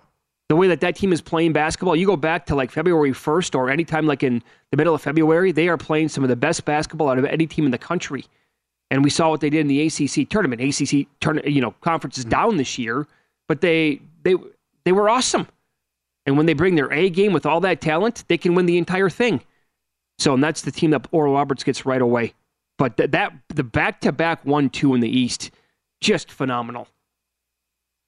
The 0.49 0.55
way 0.55 0.67
that 0.67 0.81
that 0.81 0.95
team 0.95 1.13
is 1.13 1.21
playing 1.21 1.53
basketball, 1.53 1.95
you 1.95 2.07
go 2.07 2.17
back 2.17 2.47
to 2.47 2.55
like 2.55 2.71
February 2.71 3.11
1st 3.11 3.53
or 3.53 3.69
anytime 3.69 4.07
like 4.07 4.23
in 4.23 4.41
the 4.71 4.77
middle 4.77 4.95
of 4.95 5.01
February, 5.01 5.51
they 5.51 5.67
are 5.67 5.77
playing 5.77 6.09
some 6.09 6.23
of 6.23 6.29
the 6.29 6.35
best 6.35 6.65
basketball 6.65 7.07
out 7.09 7.19
of 7.19 7.25
any 7.25 7.45
team 7.45 7.65
in 7.65 7.71
the 7.71 7.77
country. 7.77 8.25
And 8.89 9.03
we 9.03 9.11
saw 9.11 9.29
what 9.29 9.41
they 9.41 9.51
did 9.51 9.59
in 9.59 9.67
the 9.67 9.85
ACC 9.85 10.27
tournament. 10.27 10.59
ACC 10.59 11.07
turn, 11.19 11.39
you 11.45 11.61
know, 11.61 11.71
conference 11.81 12.17
is 12.17 12.25
mm-hmm. 12.25 12.31
down 12.31 12.57
this 12.57 12.79
year, 12.79 13.07
but 13.47 13.61
they 13.61 14.01
they 14.23 14.35
they 14.85 14.91
were 14.91 15.07
awesome. 15.07 15.47
And 16.25 16.35
when 16.35 16.47
they 16.47 16.53
bring 16.53 16.75
their 16.75 16.91
A 16.91 17.09
game 17.09 17.31
with 17.31 17.45
all 17.45 17.59
that 17.61 17.79
talent, 17.79 18.23
they 18.27 18.37
can 18.37 18.55
win 18.55 18.65
the 18.65 18.77
entire 18.77 19.09
thing. 19.09 19.41
So, 20.17 20.33
and 20.33 20.43
that's 20.43 20.63
the 20.63 20.71
team 20.71 20.91
that 20.91 21.07
Oral 21.11 21.33
Roberts 21.33 21.63
gets 21.63 21.85
right 21.85 22.01
away. 22.01 22.33
But 22.79 22.97
th- 22.97 23.11
that 23.11 23.33
the 23.49 23.63
back 23.63 24.01
to 24.01 24.11
back 24.11 24.43
one 24.45 24.69
two 24.71 24.95
in 24.95 25.01
the 25.01 25.09
East, 25.09 25.51
just 26.01 26.31
phenomenal. 26.31 26.87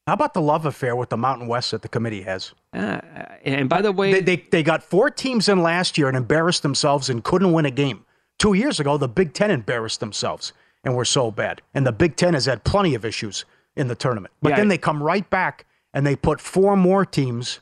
How 0.08 0.14
about 0.14 0.34
the 0.34 0.42
love 0.42 0.66
affair 0.66 0.96
with 0.96 1.10
the 1.10 1.18
Mountain 1.18 1.48
West 1.48 1.70
that 1.72 1.84
the 1.84 1.88
committee 1.88 2.24
has? 2.24 2.54
Uh, 2.74 3.00
and 3.44 3.70
by 3.70 3.82
the 3.84 3.92
way, 3.92 4.12
They, 4.14 4.22
they, 4.22 4.36
they 4.50 4.64
got 4.64 4.82
four 4.82 5.12
teams 5.12 5.48
in 5.48 5.62
last 5.62 5.98
year 5.98 6.08
and 6.08 6.18
embarrassed 6.18 6.64
themselves 6.64 7.08
and 7.10 7.24
couldn't 7.24 7.52
win 7.54 7.66
a 7.68 7.72
game. 7.72 8.06
Two 8.40 8.54
years 8.54 8.80
ago, 8.80 8.98
the 8.98 9.08
Big 9.08 9.34
Ten 9.34 9.52
embarrassed 9.52 10.00
themselves 10.00 10.54
and 10.84 10.96
were 10.96 11.06
so 11.06 11.30
bad. 11.30 11.62
And 11.76 11.86
the 11.86 11.92
Big 11.92 12.16
Ten 12.16 12.34
has 12.34 12.46
had 12.46 12.64
plenty 12.64 12.96
of 12.96 13.06
issues 13.06 13.46
in 13.76 13.88
the 13.90 13.96
tournament. 13.96 14.34
But 14.42 14.50
Yeah. 14.50 14.56
then 14.58 14.70
they 14.70 14.80
come 14.80 15.04
right 15.04 15.30
back 15.30 15.66
and 15.94 16.06
they 16.08 16.16
put 16.16 16.42
four 16.42 16.76
more 16.76 17.06
teams. 17.06 17.60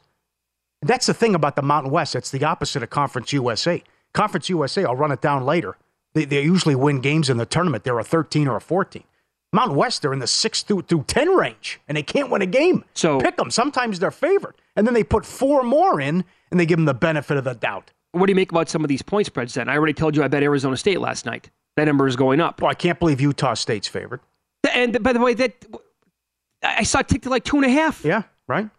That's 0.82 1.08
the 1.08 1.14
thing 1.14 1.36
about 1.36 1.58
the 1.58 1.62
Mountain 1.62 1.92
West. 1.92 2.16
It's 2.16 2.32
the 2.32 2.44
opposite 2.46 2.84
of 2.84 2.90
Conference 2.90 3.34
USA. 3.34 3.84
Conference 4.14 4.48
USA, 4.50 4.86
I'll 4.86 4.96
run 4.96 5.12
it 5.12 5.20
down 5.22 5.44
later. 5.44 5.76
They, 6.14 6.26
they 6.26 6.42
usually 6.42 6.76
win 6.76 7.02
games 7.02 7.30
in 7.30 7.38
the 7.38 7.46
tournament. 7.46 7.84
They're 7.84 8.00
a 8.00 8.04
13 8.04 8.48
or 8.48 8.56
a 8.58 8.62
14. 8.62 9.04
Mountain 9.52 9.76
West, 9.78 10.02
they're 10.02 10.14
in 10.14 10.20
the 10.20 10.28
6 10.28 10.64
through, 10.64 10.84
through 10.84 11.04
10 11.08 11.30
range, 11.30 11.80
and 11.88 11.98
they 11.98 12.04
can't 12.04 12.30
win 12.30 12.42
a 12.42 12.46
game. 12.46 12.84
So- 12.94 13.20
pick 13.20 13.38
them. 13.38 13.50
Sometimes 13.50 14.00
they're 14.00 14.12
favored. 14.12 14.56
And 14.76 14.86
then 14.86 14.94
they 14.94 15.04
put 15.04 15.26
four 15.26 15.64
more 15.64 16.00
in, 16.00 16.24
and 16.52 16.60
they 16.60 16.66
give 16.66 16.78
them 16.78 16.86
the 16.86 16.94
benefit 16.94 17.38
of 17.38 17.44
the 17.44 17.54
doubt. 17.56 17.92
What 18.12 18.26
do 18.28 18.32
you 18.32 18.36
make 18.36 18.52
about 18.52 18.70
some 18.70 18.84
of 18.84 18.90
these 18.90 19.02
point 19.02 19.28
spreads 19.28 19.54
then? 19.54 19.70
I 19.70 19.76
already 19.76 19.94
told 19.94 20.16
you 20.16 20.24
I 20.24 20.28
bet 20.28 20.42
Arizona 20.44 20.78
State 20.78 21.00
last 21.00 21.26
night. 21.26 21.50
That 21.78 21.86
number 21.86 22.08
is 22.08 22.16
going 22.16 22.40
up. 22.42 22.62
Well, 22.62 22.72
I 22.72 22.74
can't 22.74 23.00
believe 23.00 23.22
Utah 23.22 23.54
State's 23.54 23.88
favored. 23.88 24.20
And 24.74 25.02
by 25.04 25.14
the 25.14 25.20
way, 25.20 25.34
that 25.36 25.54
I 26.64 26.84
saw 26.84 27.00
it 27.00 27.08
tick 27.08 27.22
to 27.24 27.30
like 27.30 27.44
two 27.44 27.58
and 27.58 27.66
a 27.66 27.70
half. 27.70 28.04
Yeah, 28.04 28.24
right? 28.48 28.70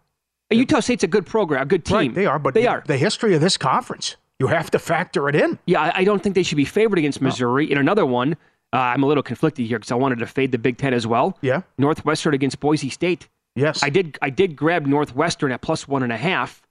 Utah 0.51 0.81
State's 0.81 1.03
a 1.03 1.07
good 1.07 1.25
program, 1.25 1.61
a 1.61 1.65
good 1.65 1.85
team. 1.85 1.95
Right, 1.95 2.13
they 2.13 2.25
are, 2.25 2.37
but 2.37 2.53
they 2.53 2.67
are. 2.67 2.83
the 2.85 2.97
history 2.97 3.33
of 3.33 3.41
this 3.41 3.57
conference, 3.57 4.17
you 4.41 4.47
have 4.47 4.71
to 4.71 4.79
factor 4.79 5.29
it 5.29 5.35
in. 5.35 5.59
Yeah, 5.67 5.91
I, 5.93 6.03
don't 6.03 6.23
think 6.23 6.33
they 6.33 6.41
should 6.41 6.55
be 6.55 6.65
favored 6.65 6.97
against 6.97 7.21
Missouri. 7.21 7.71
In 7.71 7.77
another 7.77 8.07
one, 8.07 8.33
uh, 8.73 8.77
I'm 8.77 9.03
a 9.03 9.05
little 9.05 9.21
conflicted 9.21 9.67
here 9.67 9.77
because 9.77 9.91
I 9.91 9.95
wanted 9.95 10.17
to 10.17 10.25
fade 10.25 10.51
the 10.51 10.57
Big 10.57 10.79
Ten 10.79 10.95
as 10.95 11.05
well. 11.05 11.37
Yeah. 11.41 11.61
Northwestern 11.77 12.33
against 12.33 12.59
Boise 12.59 12.89
State. 12.89 13.29
Yes. 13.55 13.83
I 13.83 13.91
did. 13.91 14.17
I 14.19 14.31
did 14.31 14.55
grab 14.55 14.87
Northwestern 14.87 15.51
at 15.51 15.61
plus 15.61 15.87
one 15.87 16.01
and 16.01 16.11
a 16.11 16.17
half, 16.17 16.63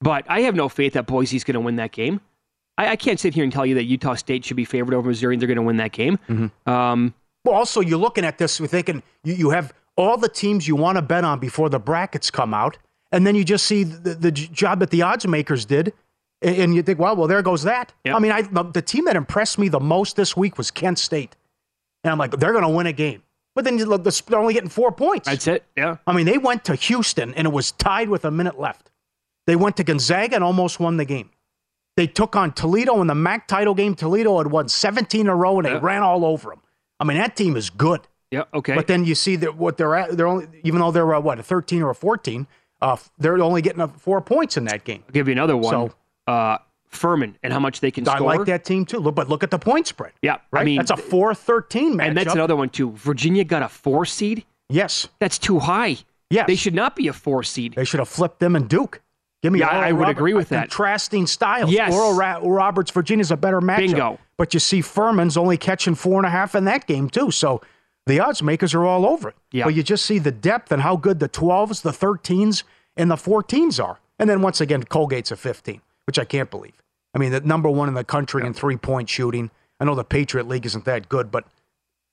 but 0.00 0.24
I 0.26 0.40
have 0.40 0.54
no 0.54 0.70
faith 0.70 0.94
that 0.94 1.06
Boise's 1.06 1.44
going 1.44 1.52
to 1.54 1.60
win 1.60 1.76
that 1.76 1.92
game. 1.92 2.22
I, 2.78 2.92
I 2.92 2.96
can't 2.96 3.20
sit 3.20 3.34
here 3.34 3.44
and 3.44 3.52
tell 3.52 3.66
you 3.66 3.74
that 3.74 3.84
Utah 3.84 4.14
State 4.14 4.42
should 4.46 4.56
be 4.56 4.64
favored 4.64 4.94
over 4.94 5.08
Missouri 5.08 5.34
and 5.34 5.42
they're 5.42 5.48
going 5.48 5.56
to 5.56 5.62
win 5.62 5.76
that 5.76 5.92
game. 5.92 6.18
Mm-hmm. 6.30 6.70
Um, 6.70 7.12
Well, 7.44 7.56
also, 7.56 7.80
you're 7.80 7.98
looking 7.98 8.24
at 8.24 8.38
this, 8.38 8.58
we're 8.58 8.68
thinking 8.68 9.02
you, 9.22 9.34
you 9.34 9.50
have 9.50 9.74
all 9.96 10.16
the 10.16 10.30
teams 10.30 10.66
you 10.66 10.76
want 10.76 10.96
to 10.96 11.02
bet 11.02 11.24
on 11.24 11.40
before 11.40 11.68
the 11.68 11.78
brackets 11.78 12.30
come 12.30 12.54
out, 12.54 12.78
and 13.10 13.26
then 13.26 13.34
you 13.34 13.44
just 13.44 13.66
see 13.66 13.84
the, 13.84 14.14
the 14.14 14.30
job 14.32 14.78
that 14.78 14.88
the 14.88 15.02
odds 15.02 15.26
makers 15.26 15.66
did, 15.66 15.92
and, 16.42 16.74
you 16.74 16.82
think, 16.82 16.98
well, 16.98 17.16
well, 17.16 17.28
there 17.28 17.42
goes 17.42 17.62
that. 17.62 17.92
Yep. 18.04 18.14
I 18.14 18.18
mean, 18.18 18.32
I, 18.32 18.42
the, 18.42 18.62
the 18.64 18.82
team 18.82 19.04
that 19.06 19.16
impressed 19.16 19.58
me 19.58 19.68
the 19.68 19.80
most 19.80 20.16
this 20.16 20.36
week 20.36 20.58
was 20.58 20.70
Kent 20.70 20.98
State. 20.98 21.36
And 22.04 22.10
I'm 22.12 22.18
like, 22.18 22.32
they're 22.32 22.52
going 22.52 22.64
to 22.64 22.68
win 22.68 22.86
a 22.86 22.92
game. 22.92 23.22
But 23.54 23.64
then 23.64 23.78
you 23.78 23.84
look, 23.84 24.02
they're 24.04 24.38
only 24.38 24.54
getting 24.54 24.70
four 24.70 24.92
points. 24.92 25.28
that's 25.28 25.46
it. 25.46 25.64
Yeah. 25.76 25.96
I 26.06 26.12
mean, 26.12 26.26
they 26.26 26.38
went 26.38 26.64
to 26.64 26.74
Houston, 26.74 27.34
and 27.34 27.46
it 27.46 27.50
was 27.52 27.72
tied 27.72 28.08
with 28.08 28.24
a 28.24 28.30
minute 28.30 28.58
left. 28.58 28.90
They 29.46 29.56
went 29.56 29.76
to 29.76 29.84
Gonzaga 29.84 30.36
and 30.36 30.44
almost 30.44 30.80
won 30.80 30.96
the 30.96 31.04
game. 31.04 31.30
They 31.96 32.06
took 32.06 32.34
on 32.34 32.52
Toledo 32.52 33.00
in 33.02 33.06
the 33.08 33.14
MAC 33.14 33.46
title 33.46 33.74
game. 33.74 33.94
Toledo 33.94 34.38
had 34.38 34.46
won 34.46 34.68
17 34.68 35.20
in 35.20 35.26
a 35.26 35.36
row, 35.36 35.58
and 35.58 35.66
they 35.66 35.74
ran 35.76 36.02
all 36.02 36.24
over 36.24 36.50
them. 36.50 36.62
I 36.98 37.04
mean, 37.04 37.18
that 37.18 37.36
team 37.36 37.56
is 37.56 37.68
good. 37.68 38.00
Yeah. 38.30 38.44
Okay. 38.54 38.74
But 38.74 38.86
then 38.86 39.04
you 39.04 39.14
see 39.14 39.36
that 39.36 39.56
what 39.56 39.76
they're 39.76 39.94
at, 39.94 40.16
they're 40.16 40.26
only, 40.26 40.46
even 40.64 40.80
though 40.80 40.90
they're 40.90 41.14
uh, 41.14 41.20
what, 41.20 41.38
a 41.38 41.42
13 41.42 41.82
or 41.82 41.90
a 41.90 41.94
14, 41.94 42.46
uh, 42.80 42.96
they're 43.18 43.38
only 43.42 43.60
getting 43.60 43.80
uh, 43.82 43.88
four 43.88 44.22
points 44.22 44.56
in 44.56 44.64
that 44.64 44.84
game. 44.84 45.02
I'll 45.06 45.12
give 45.12 45.28
you 45.28 45.32
another 45.32 45.56
one. 45.56 45.70
So- 45.70 45.94
uh, 46.26 46.58
Furman 46.88 47.36
and 47.42 47.52
how 47.52 47.58
much 47.60 47.80
they 47.80 47.90
can 47.90 48.06
I 48.06 48.16
score. 48.16 48.26
like 48.36 48.46
that 48.46 48.64
team 48.64 48.84
too. 48.84 48.98
Look, 48.98 49.14
but 49.14 49.28
look 49.28 49.42
at 49.42 49.50
the 49.50 49.58
point 49.58 49.86
spread. 49.86 50.12
Yeah. 50.22 50.36
Right? 50.50 50.60
I 50.60 50.64
mean, 50.64 50.76
that's 50.76 50.90
a 50.90 50.96
4 50.96 51.34
13 51.34 51.96
match. 51.96 52.08
and 52.08 52.16
that's 52.16 52.34
another 52.34 52.54
one 52.56 52.68
too. 52.68 52.92
Virginia 52.92 53.44
got 53.44 53.62
a 53.62 53.68
four 53.68 54.04
seed. 54.04 54.44
Yes. 54.68 55.08
That's 55.18 55.38
too 55.38 55.58
high. 55.58 55.96
Yes. 56.30 56.46
They 56.46 56.54
should 56.54 56.74
not 56.74 56.94
be 56.96 57.08
a 57.08 57.12
four 57.12 57.42
seed. 57.42 57.74
They 57.74 57.84
should 57.84 57.98
have 58.00 58.08
flipped 58.08 58.40
them 58.40 58.56
and 58.56 58.68
Duke. 58.68 59.00
Give 59.42 59.52
me 59.52 59.58
Yeah, 59.60 59.68
Oral 59.68 59.80
I 59.82 59.92
would 59.92 60.00
Robert- 60.00 60.10
agree 60.12 60.34
with 60.34 60.48
that. 60.50 60.68
Contrasting 60.70 61.26
styles. 61.26 61.70
Yes. 61.70 61.92
Oral 61.92 62.14
Ra- 62.14 62.40
Roberts, 62.42 62.90
Virginia's 62.90 63.30
a 63.30 63.36
better 63.36 63.60
matchup. 63.60 63.76
Bingo. 63.78 64.18
But 64.36 64.54
you 64.54 64.60
see 64.60 64.80
Furman's 64.82 65.36
only 65.36 65.56
catching 65.56 65.94
four 65.94 66.18
and 66.18 66.26
a 66.26 66.30
half 66.30 66.54
in 66.54 66.64
that 66.66 66.86
game, 66.86 67.10
too. 67.10 67.30
So 67.30 67.60
the 68.06 68.20
odds 68.20 68.42
makers 68.42 68.72
are 68.74 68.84
all 68.84 69.04
over 69.06 69.30
it. 69.30 69.36
Yeah. 69.50 69.64
But 69.64 69.74
you 69.74 69.82
just 69.82 70.04
see 70.06 70.18
the 70.18 70.30
depth 70.30 70.70
and 70.72 70.82
how 70.82 70.96
good 70.96 71.20
the 71.20 71.28
12s, 71.28 71.82
the 71.82 71.90
13s, 71.90 72.62
and 72.96 73.10
the 73.10 73.16
14s 73.16 73.82
are. 73.82 73.98
And 74.18 74.30
then 74.30 74.42
once 74.42 74.60
again, 74.60 74.84
Colgate's 74.84 75.32
a 75.32 75.36
15, 75.36 75.80
which 76.06 76.18
I 76.18 76.24
can't 76.24 76.50
believe. 76.50 76.74
I 77.14 77.18
mean, 77.18 77.32
the 77.32 77.40
number 77.40 77.68
one 77.68 77.88
in 77.88 77.94
the 77.94 78.04
country 78.04 78.46
in 78.46 78.54
three 78.54 78.76
point 78.76 79.08
shooting. 79.08 79.50
I 79.80 79.84
know 79.84 79.94
the 79.94 80.04
Patriot 80.04 80.46
League 80.48 80.64
isn't 80.66 80.84
that 80.84 81.08
good, 81.08 81.30
but 81.30 81.44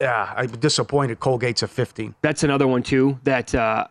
yeah, 0.01 0.34
I'm 0.36 0.48
disappointed 0.48 1.19
Colgate's 1.19 1.62
a 1.63 1.67
15. 1.67 2.15
That's 2.22 2.43
another 2.43 2.67
one 2.67 2.84
too. 2.84 3.19
That 3.24 3.53
uh, 3.53 3.88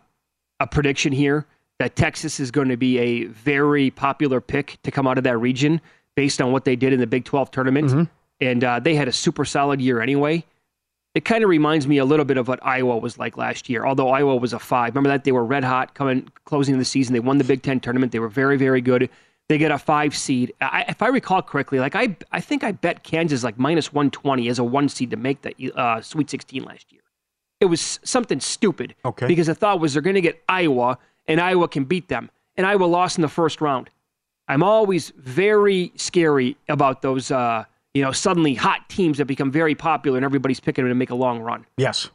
a 0.59 0.67
prediction 0.67 1.13
here 1.13 1.45
that 1.79 1.95
Texas 1.95 2.39
is 2.39 2.51
going 2.51 2.67
to 2.67 2.77
be 2.77 2.97
a 2.99 3.25
very 3.25 3.89
popular 3.89 4.41
pick 4.41 4.77
to 4.83 4.91
come 4.91 5.07
out 5.07 5.17
of 5.17 5.23
that 5.23 5.37
region 5.37 5.79
based 6.15 6.41
on 6.41 6.51
what 6.51 6.65
they 6.65 6.75
did 6.75 6.91
in 6.91 6.99
the 6.99 7.07
Big 7.07 7.23
12 7.23 7.51
tournament, 7.51 7.87
Mm-hmm. 7.87 8.03
and 8.41 8.63
uh, 8.63 8.79
they 8.79 8.95
had 8.95 9.07
a 9.07 9.13
super 9.13 9.45
solid 9.45 9.79
year 9.79 10.01
anyway. 10.01 10.43
It 11.15 11.23
kind 11.25 11.43
of 11.43 11.49
reminds 11.49 11.87
me 11.87 11.97
a 11.97 12.05
little 12.05 12.25
bit 12.25 12.37
of 12.37 12.47
what 12.49 12.59
Iowa 12.65 12.97
was 12.97 13.17
like 13.17 13.37
last 13.37 13.69
year. 13.69 13.85
Although 13.85 14.09
Iowa 14.09 14.35
was 14.35 14.51
a 14.53 14.59
five, 14.59 14.93
remember 14.93 15.09
that 15.09 15.23
they 15.23 15.31
were 15.31 15.45
red 15.45 15.63
hot 15.63 15.93
coming 15.95 16.29
closing 16.45 16.77
the 16.77 16.85
season. 16.85 17.13
They 17.13 17.19
won 17.19 17.37
the 17.37 17.43
Big 17.45 17.61
Ten 17.63 17.79
tournament. 17.79 18.11
They 18.11 18.19
were 18.19 18.27
very 18.29 18.57
very 18.57 18.81
good. 18.81 19.09
They 19.49 19.57
get 19.57 19.71
a 19.71 19.79
five 19.79 20.15
seed. 20.15 20.53
I, 20.61 20.85
if 20.87 21.01
I 21.01 21.07
recall 21.07 21.41
correctly, 21.41 21.79
like 21.79 21.95
I 21.95 22.15
I 22.31 22.39
think 22.39 22.63
I 22.63 22.71
bet 22.71 23.03
Kansas 23.03 23.43
like 23.43 23.57
minus 23.57 23.91
one 23.91 24.11
twenty 24.11 24.47
as 24.47 24.59
a 24.59 24.63
one 24.63 24.87
seed 24.87 25.09
to 25.09 25.17
make 25.17 25.41
the 25.41 25.73
uh, 25.75 26.01
Sweet 26.01 26.29
Sixteen 26.29 26.63
last 26.63 26.91
year. 26.91 27.01
It 27.59 27.65
was 27.65 27.99
something 28.03 28.39
stupid. 28.39 28.95
Okay. 29.03 29.27
Because 29.27 29.47
the 29.47 29.55
thought 29.55 29.79
was 29.79 29.93
they're 29.93 30.01
going 30.03 30.15
to 30.15 30.21
get 30.21 30.41
Iowa 30.47 30.97
and 31.27 31.41
Iowa 31.41 31.67
can 31.67 31.83
beat 31.83 32.07
them, 32.07 32.29
and 32.55 32.65
Iowa 32.65 32.85
lost 32.85 33.17
in 33.17 33.23
the 33.23 33.27
first 33.27 33.59
round. 33.59 33.89
I'm 34.47 34.63
always 34.63 35.11
very 35.17 35.91
scary 35.95 36.57
about 36.69 37.01
those, 37.01 37.29
uh, 37.29 37.65
you 37.93 38.01
know, 38.01 38.11
suddenly 38.11 38.55
hot 38.55 38.87
teams 38.89 39.17
that 39.19 39.25
become 39.25 39.51
very 39.51 39.75
popular 39.75 40.17
and 40.17 40.25
everybody's 40.25 40.59
picking 40.59 40.85
them 40.85 40.89
to 40.89 40.95
make 40.95 41.11
a 41.11 41.15
long 41.15 41.39
run. 41.39 41.65
Yes. 41.77 42.09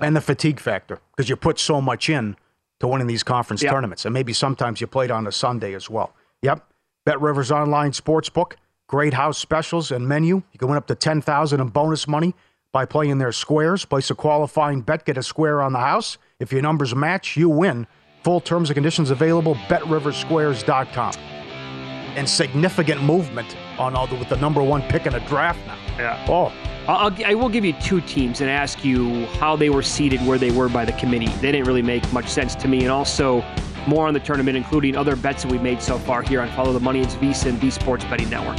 And 0.00 0.16
the 0.16 0.20
fatigue 0.20 0.58
factor, 0.58 1.00
because 1.14 1.28
you 1.28 1.36
put 1.36 1.60
so 1.60 1.80
much 1.80 2.08
in 2.08 2.36
to 2.80 2.88
winning 2.88 3.06
these 3.06 3.22
conference 3.22 3.62
Yep. 3.62 3.72
tournaments. 3.72 4.04
And 4.04 4.12
maybe 4.12 4.32
sometimes 4.32 4.80
you 4.80 4.86
played 4.86 5.10
on 5.10 5.26
a 5.26 5.32
Sunday 5.32 5.74
as 5.74 5.88
well. 5.88 6.14
Yep. 6.42 6.64
Bet 7.06 7.20
Rivers 7.20 7.50
Online 7.52 7.92
Sportsbook, 7.92 8.52
great 8.88 9.14
house 9.14 9.38
specials 9.38 9.90
and 9.90 10.08
menu. 10.08 10.42
You 10.52 10.58
can 10.58 10.68
win 10.68 10.76
up 10.76 10.86
to 10.88 10.94
10000 10.94 11.60
in 11.60 11.68
bonus 11.68 12.08
money 12.08 12.34
by 12.72 12.84
playing 12.84 13.18
their 13.18 13.32
squares. 13.32 13.84
Place 13.84 14.10
a 14.10 14.14
qualifying 14.14 14.80
bet, 14.80 15.04
get 15.04 15.16
a 15.18 15.22
square 15.22 15.60
on 15.62 15.72
the 15.72 15.80
house. 15.80 16.18
If 16.40 16.52
your 16.52 16.62
numbers 16.62 16.94
match, 16.94 17.36
you 17.36 17.48
win. 17.48 17.86
Full 18.24 18.40
terms 18.40 18.70
and 18.70 18.74
conditions 18.74 19.10
available, 19.10 19.54
betriversquares.com. 19.68 21.12
And 22.16 22.28
significant 22.28 23.02
movement 23.02 23.56
on 23.78 23.94
all 23.94 24.06
the, 24.06 24.14
with 24.14 24.28
the 24.28 24.36
number 24.36 24.62
one 24.62 24.82
pick 24.82 25.06
in 25.06 25.14
a 25.14 25.26
draft 25.28 25.58
now. 25.66 25.76
Yeah. 25.98 26.24
Oh, 26.28 26.52
I'll, 26.86 27.08
I'll, 27.08 27.24
I 27.24 27.34
will 27.34 27.48
give 27.48 27.64
you 27.64 27.72
two 27.74 28.00
teams 28.00 28.40
and 28.40 28.50
ask 28.50 28.84
you 28.84 29.26
how 29.26 29.56
they 29.56 29.70
were 29.70 29.82
seated, 29.82 30.20
where 30.26 30.38
they 30.38 30.50
were 30.50 30.68
by 30.68 30.84
the 30.84 30.92
committee. 30.92 31.28
They 31.40 31.52
didn't 31.52 31.66
really 31.66 31.82
make 31.82 32.10
much 32.12 32.28
sense 32.28 32.54
to 32.56 32.68
me. 32.68 32.80
And 32.82 32.90
also 32.90 33.44
more 33.86 34.06
on 34.06 34.14
the 34.14 34.20
tournament, 34.20 34.56
including 34.56 34.96
other 34.96 35.16
bets 35.16 35.42
that 35.42 35.52
we've 35.52 35.62
made 35.62 35.80
so 35.82 35.98
far 35.98 36.22
here 36.22 36.40
on 36.40 36.50
Follow 36.52 36.72
the 36.72 36.80
Money. 36.80 37.00
It's 37.00 37.14
VSIN, 37.16 37.54
V 37.54 37.70
Sports 37.70 38.04
Betting 38.04 38.30
Network. 38.30 38.58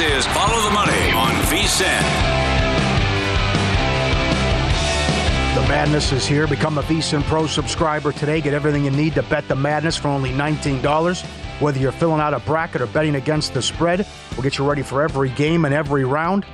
Is 0.00 0.24
Follow 0.28 0.62
the 0.62 0.70
Money 0.70 1.10
on 1.10 1.32
VSIN. 1.46 2.02
The 5.56 5.68
madness 5.68 6.12
is 6.12 6.24
here. 6.24 6.46
Become 6.46 6.78
a 6.78 6.82
VSIN 6.82 7.24
Pro 7.24 7.48
subscriber 7.48 8.12
today. 8.12 8.40
Get 8.40 8.54
everything 8.54 8.84
you 8.84 8.92
need 8.92 9.14
to 9.14 9.24
bet 9.24 9.48
the 9.48 9.56
madness 9.56 9.96
for 9.96 10.06
only 10.06 10.30
$19. 10.30 11.26
Whether 11.60 11.80
you're 11.80 11.90
filling 11.90 12.20
out 12.20 12.32
a 12.32 12.38
bracket 12.38 12.80
or 12.80 12.86
betting 12.86 13.16
against 13.16 13.54
the 13.54 13.60
spread, 13.60 14.06
we'll 14.32 14.42
get 14.42 14.56
you 14.56 14.68
ready 14.68 14.82
for 14.82 15.02
every 15.02 15.30
game 15.30 15.64
and 15.64 15.74
every 15.74 16.04
round. 16.04 16.46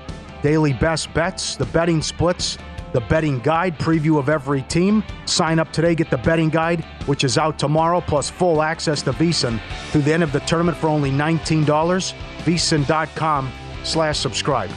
Daily 0.42 0.72
best 0.72 1.12
bets, 1.12 1.54
the 1.54 1.66
betting 1.66 2.00
splits, 2.00 2.56
the 2.94 3.02
betting 3.02 3.40
guide, 3.40 3.78
preview 3.78 4.18
of 4.18 4.30
every 4.30 4.62
team. 4.62 5.04
Sign 5.26 5.58
up 5.58 5.70
today, 5.70 5.94
get 5.94 6.08
the 6.08 6.16
betting 6.16 6.48
guide, 6.48 6.82
which 7.04 7.24
is 7.24 7.36
out 7.36 7.58
tomorrow, 7.58 8.00
plus 8.00 8.30
full 8.30 8.62
access 8.62 9.02
to 9.02 9.12
VSIN 9.12 9.60
through 9.90 10.02
the 10.02 10.14
end 10.14 10.22
of 10.22 10.32
the 10.32 10.40
tournament 10.40 10.78
for 10.78 10.86
only 10.86 11.10
$19. 11.10 12.14
VSIN.com 12.44 13.50
slash 13.82 14.18
subscribe. 14.18 14.70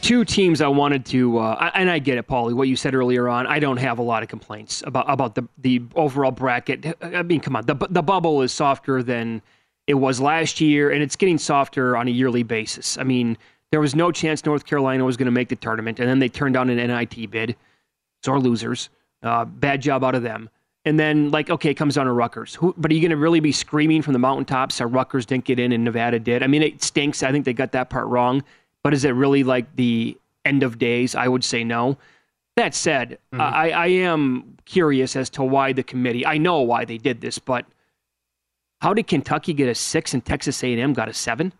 Two 0.00 0.24
teams 0.24 0.62
I 0.62 0.68
wanted 0.68 1.04
to, 1.06 1.38
uh, 1.38 1.70
and 1.74 1.90
I 1.90 1.98
get 1.98 2.16
it, 2.16 2.26
Paulie, 2.26 2.54
what 2.54 2.68
you 2.68 2.74
said 2.74 2.94
earlier 2.94 3.28
on. 3.28 3.46
I 3.46 3.58
don't 3.58 3.76
have 3.76 3.98
a 3.98 4.02
lot 4.02 4.22
of 4.22 4.30
complaints 4.30 4.82
about 4.86 5.04
about 5.10 5.34
the 5.34 5.46
the 5.58 5.82
overall 5.94 6.30
bracket. 6.30 6.96
I 7.02 7.22
mean, 7.22 7.40
come 7.40 7.54
on, 7.54 7.66
the 7.66 7.74
the 7.90 8.02
bubble 8.02 8.40
is 8.40 8.50
softer 8.50 9.02
than 9.02 9.42
it 9.86 9.94
was 9.94 10.18
last 10.18 10.60
year, 10.60 10.90
and 10.90 11.02
it's 11.02 11.16
getting 11.16 11.36
softer 11.36 11.96
on 11.96 12.08
a 12.08 12.10
yearly 12.10 12.42
basis. 12.42 12.96
I 12.96 13.02
mean, 13.02 13.36
there 13.72 13.80
was 13.80 13.94
no 13.94 14.10
chance 14.10 14.44
North 14.46 14.64
Carolina 14.64 15.04
was 15.04 15.18
going 15.18 15.26
to 15.26 15.32
make 15.32 15.48
the 15.48 15.56
tournament, 15.56 16.00
and 16.00 16.08
then 16.08 16.18
they 16.18 16.28
turned 16.28 16.54
down 16.54 16.70
an 16.70 16.76
NIT 16.78 17.30
bid. 17.30 17.56
Sore 18.24 18.40
losers. 18.40 18.88
Uh, 19.22 19.44
bad 19.44 19.82
job 19.82 20.02
out 20.02 20.14
of 20.14 20.22
them. 20.22 20.48
And 20.84 20.98
then, 20.98 21.30
like, 21.30 21.50
okay, 21.50 21.70
it 21.70 21.74
comes 21.74 21.96
down 21.96 22.06
to 22.06 22.12
Rutgers. 22.12 22.54
Who, 22.54 22.74
but 22.78 22.90
are 22.90 22.94
you 22.94 23.00
going 23.00 23.10
to 23.10 23.16
really 23.16 23.40
be 23.40 23.52
screaming 23.52 24.00
from 24.00 24.14
the 24.14 24.18
mountaintops 24.18 24.78
that 24.78 24.86
Rutgers 24.86 25.26
didn't 25.26 25.44
get 25.44 25.58
in 25.58 25.72
and 25.72 25.84
Nevada 25.84 26.18
did? 26.18 26.42
I 26.42 26.46
mean, 26.46 26.62
it 26.62 26.82
stinks. 26.82 27.22
I 27.22 27.32
think 27.32 27.44
they 27.44 27.52
got 27.52 27.72
that 27.72 27.90
part 27.90 28.06
wrong. 28.06 28.42
But 28.82 28.94
is 28.94 29.04
it 29.04 29.10
really 29.10 29.44
like 29.44 29.76
the 29.76 30.16
end 30.46 30.62
of 30.62 30.78
days? 30.78 31.14
I 31.14 31.28
would 31.28 31.44
say 31.44 31.64
no. 31.64 31.98
That 32.56 32.74
said, 32.74 33.18
mm-hmm. 33.32 33.40
I, 33.40 33.70
I 33.70 33.86
am 33.88 34.56
curious 34.64 35.16
as 35.16 35.28
to 35.30 35.42
why 35.42 35.72
the 35.72 35.82
committee. 35.82 36.24
I 36.24 36.38
know 36.38 36.60
why 36.60 36.84
they 36.84 36.98
did 36.98 37.20
this, 37.20 37.38
but 37.38 37.66
how 38.80 38.94
did 38.94 39.06
Kentucky 39.06 39.52
get 39.52 39.68
a 39.68 39.74
six 39.74 40.14
and 40.14 40.24
Texas 40.24 40.62
A&M 40.64 40.94
got 40.94 41.08
a 41.08 41.14
seven? 41.14 41.52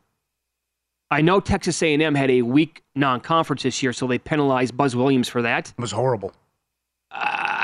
I 1.11 1.21
know 1.21 1.41
Texas 1.41 1.83
A&M 1.83 2.15
had 2.15 2.31
a 2.31 2.43
weak 2.43 2.83
non-conference 2.95 3.65
this 3.65 3.83
year, 3.83 3.93
so 3.93 4.07
they 4.07 4.19
penalized 4.19 4.77
Buzz 4.77 4.95
Williams 4.95 5.29
for 5.29 5.43
that. 5.43 5.69
It 5.77 5.81
was 5.81 5.93
horrible. 5.93 6.33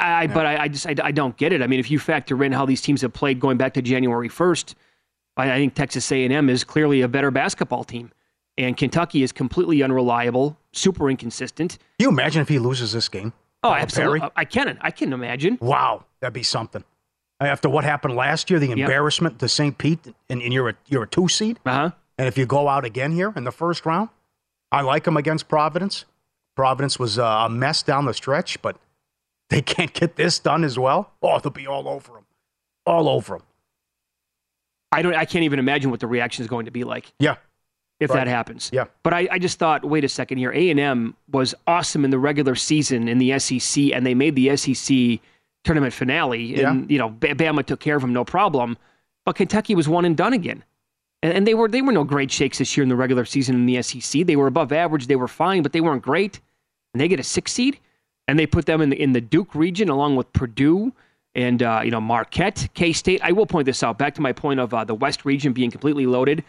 I, 0.07 0.23
yeah. 0.23 0.35
but 0.35 0.47
I, 0.47 0.63
I 0.65 0.69
just 0.69 0.87
I, 0.87 0.95
I, 1.03 1.11
don't 1.11 1.37
get 1.37 1.53
it. 1.53 1.63
I 1.63 1.67
mean, 1.67 1.81
if 1.81 1.91
you 1.91 1.99
factor 1.99 2.43
in 2.45 2.53
how 2.53 2.67
these 2.67 2.81
teams 2.81 3.03
have 3.03 3.13
played 3.13 3.41
going 3.41 3.57
back 3.57 3.75
to 3.75 3.83
January 3.83 4.29
first, 4.29 4.75
I, 5.37 5.53
I 5.53 5.57
think 5.57 5.75
Texas 5.75 6.11
A&M 6.11 6.49
is 6.49 6.65
clearly 6.65 7.01
a 7.03 7.09
better 7.09 7.31
basketball 7.31 7.85
team, 7.85 8.13
and 8.57 8.77
Kentucky 8.77 9.23
is 9.23 9.33
completely 9.33 9.83
unreliable, 9.83 10.57
super 10.73 11.11
inconsistent. 11.11 11.79
Can 11.99 12.05
you 12.05 12.09
imagine 12.09 12.43
if 12.43 12.49
he 12.49 12.59
loses 12.59 12.93
this 12.93 13.09
game? 13.09 13.33
Oh, 13.63 13.73
absolutely. 13.73 14.21
Perry? 14.21 14.33
I 14.37 14.45
can. 14.45 14.79
I 14.81 14.91
can 14.91 15.13
imagine. 15.13 15.59
Wow, 15.61 16.05
that'd 16.21 16.35
be 16.35 16.43
something. 16.43 16.85
After 17.41 17.69
what 17.69 17.85
happened 17.85 18.17
last 18.17 18.49
year, 18.49 18.59
the 18.59 18.71
embarrassment 18.71 19.35
yep. 19.35 19.41
to 19.41 19.49
St. 19.49 19.77
Pete, 19.77 19.99
and, 20.31 20.41
and, 20.41 20.53
you're 20.53 20.71
a 20.71 20.75
you're 20.87 21.03
a 21.03 21.09
two 21.09 21.29
seed. 21.29 21.59
Uh 21.67 21.73
huh. 21.73 21.91
And 22.19 22.29
if 22.29 22.39
you 22.39 22.47
go 22.47 22.69
out 22.69 22.85
again 22.85 23.13
here 23.13 23.33
in 23.37 23.45
the 23.45 23.53
first 23.53 23.85
round, 23.85 24.09
I 24.73 24.81
like 24.81 25.07
him 25.07 25.17
against 25.17 25.49
Providence. 25.49 26.07
Providence 26.55 26.99
was 26.99 27.19
uh, 27.19 27.45
a 27.47 27.51
mess 27.51 27.83
down 27.83 28.07
the 28.07 28.15
stretch, 28.15 28.63
but 28.63 28.79
they 29.51 29.63
can't 29.63 29.93
get 29.93 30.17
this 30.17 30.39
done 30.39 30.65
as 30.65 30.79
well. 30.79 31.13
Oh, 31.23 31.39
they'll 31.39 31.53
be 31.53 31.67
all 31.67 31.89
over 31.89 32.13
them, 32.13 32.27
all 32.85 33.09
over 33.09 33.39
them. 33.39 33.47
I 34.93 35.03
don't. 35.03 35.15
I 35.15 35.25
can't 35.25 35.45
even 35.45 35.59
imagine 35.59 35.91
what 35.91 36.01
the 36.01 36.07
reaction 36.07 36.43
is 36.43 36.49
going 36.49 36.67
to 36.67 36.71
be 36.71 36.85
like. 36.85 37.13
Yeah, 37.19 37.37
if 38.01 38.11
right. 38.11 38.17
that 38.17 38.27
happens. 38.29 38.71
Yeah. 38.73 38.87
But 39.03 39.15
I, 39.15 39.29
I 39.31 39.39
just 39.39 39.59
thought, 39.59 39.85
wait 39.85 40.05
a 40.05 40.09
second 40.09 40.39
here. 40.39 40.53
A 40.53 40.71
and 40.71 40.79
M 40.79 41.17
was 41.31 41.55
awesome 41.67 42.05
in 42.05 42.11
the 42.11 42.19
regular 42.19 42.55
season 42.55 43.09
in 43.09 43.19
the 43.19 43.39
SEC, 43.39 43.93
and 43.93 44.07
they 44.07 44.15
made 44.15 44.35
the 44.37 44.57
SEC 44.57 45.21
tournament 45.65 45.93
finale. 45.93 46.63
And 46.63 46.91
yeah. 46.91 46.95
you 46.95 46.99
know, 46.99 47.11
Bama 47.11 47.65
took 47.65 47.81
care 47.81 47.97
of 47.97 48.03
them, 48.03 48.13
no 48.13 48.25
problem. 48.25 48.77
But 49.25 49.37
Kentucky 49.37 49.75
was 49.75 49.89
one 49.89 50.05
and 50.05 50.17
done 50.17 50.33
again. 50.33 50.65
And, 51.23 51.33
and 51.33 51.47
they 51.47 51.55
were 51.55 51.69
they 51.69 51.83
were 51.83 51.93
no 51.93 52.05
great 52.05 52.31
shakes 52.31 52.59
this 52.59 52.77
year 52.77 52.83
in 52.83 52.89
the 52.89 52.97
regular 52.97 53.25
season 53.25 53.55
in 53.55 53.67
the 53.67 53.83
SEC. 53.83 54.27
They 54.27 54.37
were 54.37 54.47
above 54.47 54.73
average. 54.73 55.07
They 55.07 55.17
were 55.17 55.29
fine, 55.29 55.63
but 55.63 55.73
they 55.73 55.81
weren't 55.81 56.03
great. 56.03 56.41
And 56.93 57.01
they 57.01 57.09
get 57.09 57.21
a 57.21 57.25
six 57.25 57.53
seed, 57.53 57.79
and 58.29 58.39
they 58.39 58.47
put 58.47 58.67
them 58.67 58.81
in 58.81 58.91
the 58.91 59.01
in 59.01 59.13
the 59.13 59.21
Duke 59.21 59.55
region 59.55 59.89
along 59.89 60.17
with 60.17 60.33
Purdue 60.33 60.93
and 61.35 61.63
uh, 61.63 61.83
you 61.85 61.91
know 61.91 62.01
Marquette, 62.01 62.69
K 62.75 62.93
State. 62.93 63.21
I 63.23 63.33
will 63.33 63.47
point 63.47 63.67
this 63.67 63.83
out. 63.83 63.99
Back 63.99 64.15
to 64.15 64.21
my 64.21 64.33
point 64.33 64.61
of 64.61 64.73
uh, 64.75 64.85
the 64.85 64.95
West 64.95 65.25
region 65.25 65.53
being 65.53 65.71
completely 65.71 66.07
loaded. 66.07 66.45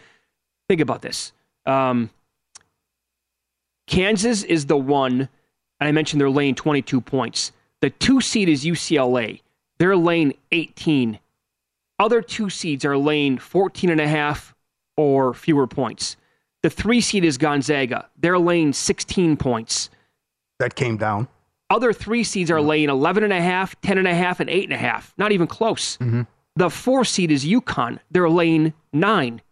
Think 0.68 0.80
about 0.80 1.02
this. 1.02 1.32
Um, 1.66 2.10
Kansas 3.86 4.42
is 4.42 4.66
the 4.66 4.76
one, 4.76 5.28
and 5.80 5.88
I 5.88 5.92
mentioned 5.92 6.20
they're 6.20 6.30
laying 6.30 6.54
22 6.54 7.00
points. 7.00 7.52
The 7.80 7.90
two 7.90 8.20
seed 8.20 8.48
is 8.48 8.64
UCLA. 8.64 9.40
They're 9.78 9.96
laying 9.96 10.34
18. 10.52 11.18
Other 11.98 12.22
two 12.22 12.50
seeds 12.50 12.84
are 12.84 12.96
laying 12.96 13.38
14 13.38 13.90
and 13.90 14.00
a 14.00 14.08
half 14.08 14.54
or 14.96 15.32
fewer 15.32 15.66
points. 15.66 16.16
The 16.62 16.70
three 16.70 17.00
seed 17.00 17.24
is 17.24 17.38
Gonzaga. 17.38 18.08
They're 18.16 18.38
laying 18.38 18.72
16 18.72 19.36
points. 19.36 19.90
That 20.58 20.74
came 20.74 20.96
down. 20.96 21.28
Other 21.70 21.92
three 21.92 22.24
seeds 22.24 22.50
are 22.50 22.60
laying 22.62 22.88
11 22.88 23.24
and 23.24 23.32
a 23.32 23.40
half, 23.40 23.78
10 23.82 23.98
and 23.98 24.08
a 24.08 24.14
half, 24.14 24.40
and 24.40 24.48
eight 24.48 24.64
and 24.64 24.72
a 24.72 24.78
half. 24.78 25.12
Not 25.18 25.32
even 25.32 25.46
close. 25.46 25.96
Mm-hmm. 25.98 26.22
The 26.56 26.70
four 26.70 27.04
seed 27.04 27.30
is 27.30 27.44
UConn. 27.44 27.98
They're 28.10 28.30
laying 28.30 28.72
nine. 28.92 29.42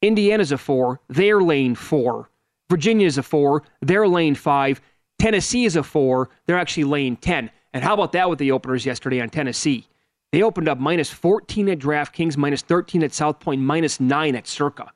Indiana's 0.00 0.50
a 0.50 0.58
four. 0.58 1.00
They're 1.08 1.42
laying 1.42 1.74
four. 1.74 2.30
Virginia's 2.68 3.18
a 3.18 3.22
four. 3.22 3.62
They're 3.80 4.08
laying 4.08 4.34
five. 4.34 4.80
Tennessee 5.18 5.66
is 5.66 5.76
a 5.76 5.82
four. 5.82 6.30
They're 6.46 6.58
actually 6.58 6.84
laying 6.84 7.16
10. 7.16 7.50
And 7.74 7.84
how 7.84 7.94
about 7.94 8.12
that 8.12 8.28
with 8.28 8.38
the 8.38 8.50
openers 8.50 8.84
yesterday 8.84 9.20
on 9.20 9.30
Tennessee? 9.30 9.86
They 10.32 10.42
opened 10.42 10.68
up 10.68 10.78
minus 10.78 11.10
14 11.10 11.68
at 11.68 11.78
DraftKings, 11.78 12.36
minus 12.36 12.62
13 12.62 13.02
at 13.04 13.12
South 13.12 13.38
Point, 13.38 13.60
minus 13.60 14.00
9 14.00 14.34
at 14.34 14.48
Circa. 14.48 14.90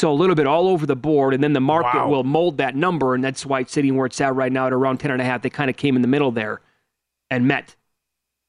So 0.00 0.10
a 0.10 0.14
little 0.14 0.34
bit 0.34 0.46
all 0.46 0.66
over 0.66 0.86
the 0.86 0.96
board, 0.96 1.34
and 1.34 1.44
then 1.44 1.52
the 1.52 1.60
market 1.60 1.98
wow. 1.98 2.08
will 2.08 2.24
mold 2.24 2.56
that 2.56 2.74
number, 2.74 3.14
and 3.14 3.22
that's 3.22 3.44
why 3.44 3.60
it's 3.60 3.70
sitting 3.70 3.98
where 3.98 4.06
it's 4.06 4.18
at 4.22 4.34
right 4.34 4.50
now 4.50 4.66
at 4.66 4.72
around 4.72 4.96
10 4.96 5.10
and 5.10 5.20
a 5.20 5.24
half. 5.26 5.42
They 5.42 5.50
kind 5.50 5.68
of 5.68 5.76
came 5.76 5.94
in 5.94 6.00
the 6.00 6.08
middle 6.08 6.30
there 6.30 6.62
and 7.28 7.46
met. 7.46 7.76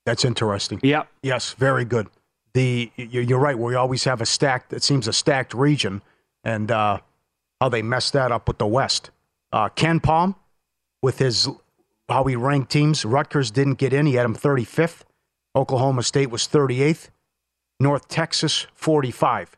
That's 0.05 0.23
interesting. 0.23 0.79
Yep. 0.81 1.09
Yes, 1.21 1.51
very 1.51 1.83
good. 1.83 2.07
The 2.53 2.89
you're 2.95 3.37
right. 3.37 3.59
We 3.59 3.75
always 3.75 4.05
have 4.05 4.21
a 4.21 4.25
stacked. 4.25 4.71
It 4.71 4.81
seems 4.81 5.09
a 5.09 5.13
stacked 5.13 5.53
region, 5.53 6.01
and 6.45 6.71
uh, 6.71 6.99
how 7.59 7.67
they 7.67 7.81
messed 7.81 8.13
that 8.13 8.31
up 8.31 8.47
with 8.47 8.57
the 8.57 8.67
West. 8.67 9.11
Uh, 9.51 9.67
Palm, 10.01 10.35
with 11.01 11.19
his 11.19 11.49
how 12.07 12.23
he 12.23 12.37
ranked 12.37 12.71
teams, 12.71 13.03
Rutgers 13.03 13.51
didn't 13.51 13.75
get 13.75 13.91
in. 13.91 14.05
He 14.05 14.13
had 14.13 14.25
him 14.25 14.37
35th. 14.37 15.01
Oklahoma 15.53 16.03
State 16.03 16.31
was 16.31 16.47
38th, 16.47 17.09
North 17.77 18.07
Texas 18.07 18.67
45. 18.73 19.57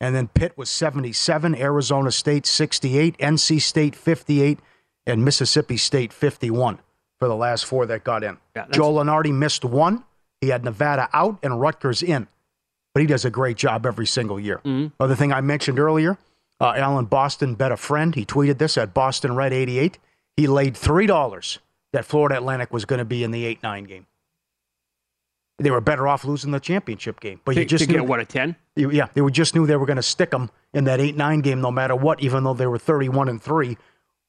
And 0.00 0.14
then 0.14 0.28
Pitt 0.28 0.56
was 0.56 0.70
77, 0.70 1.54
Arizona 1.56 2.12
State 2.12 2.46
68, 2.46 3.18
NC 3.18 3.60
State 3.60 3.96
58, 3.96 4.60
and 5.06 5.24
Mississippi 5.24 5.76
State 5.76 6.12
51 6.12 6.78
for 7.18 7.26
the 7.26 7.34
last 7.34 7.64
four 7.64 7.84
that 7.86 8.04
got 8.04 8.22
in. 8.22 8.36
Yeah, 8.54 8.66
Joe 8.70 8.92
Lunardi 8.94 9.32
missed 9.34 9.64
one, 9.64 10.04
He 10.40 10.50
had 10.50 10.62
Nevada 10.64 11.08
out 11.12 11.38
and 11.42 11.60
Rutgers 11.60 12.00
in, 12.00 12.28
but 12.94 13.00
he 13.00 13.06
does 13.08 13.24
a 13.24 13.30
great 13.30 13.56
job 13.56 13.84
every 13.84 14.06
single 14.06 14.38
year. 14.38 14.60
Mhm. 14.64 14.92
Other 15.00 15.16
thing 15.16 15.32
I 15.32 15.40
mentioned 15.40 15.80
earlier, 15.80 16.16
uh, 16.60 16.74
Alan 16.76 17.06
Boston 17.06 17.56
bet 17.56 17.72
a 17.72 17.76
friend. 17.76 18.14
He 18.14 18.24
tweeted 18.24 18.58
this 18.58 18.78
at 18.78 18.94
Boston 18.94 19.34
Red 19.34 19.52
88. 19.52 19.98
He 20.36 20.46
laid 20.46 20.76
$3 20.76 21.58
that 21.92 22.04
Florida 22.04 22.36
Atlantic 22.36 22.72
was 22.72 22.84
going 22.84 22.98
to 23.00 23.04
be 23.04 23.24
in 23.24 23.32
the 23.32 23.44
8 23.46 23.62
9 23.64 23.82
game. 23.82 24.06
They 25.60 25.70
were 25.72 25.80
better 25.80 26.06
off 26.06 26.24
losing 26.24 26.52
the 26.52 26.60
championship 26.60 27.18
game. 27.18 27.40
But 27.44 27.54
to, 27.54 27.60
you 27.60 27.66
just 27.66 27.84
to 27.86 27.90
knew, 27.90 27.98
get 27.98 28.08
what 28.08 28.20
a 28.20 28.24
ten. 28.24 28.54
yeah, 28.76 29.08
they 29.14 29.20
were 29.20 29.30
just 29.30 29.54
knew 29.56 29.66
they 29.66 29.76
were 29.76 29.86
going 29.86 29.96
to 29.96 30.02
stick 30.02 30.30
them 30.30 30.50
in 30.72 30.84
that 30.84 31.00
8 31.00 31.16
9 31.16 31.40
game 31.40 31.60
no 31.60 31.70
matter 31.72 31.96
what, 31.96 32.20
even 32.20 32.44
though 32.44 32.54
they 32.54 32.66
were 32.66 32.78
31 32.78 33.28
and 33.28 33.42
3, 33.42 33.76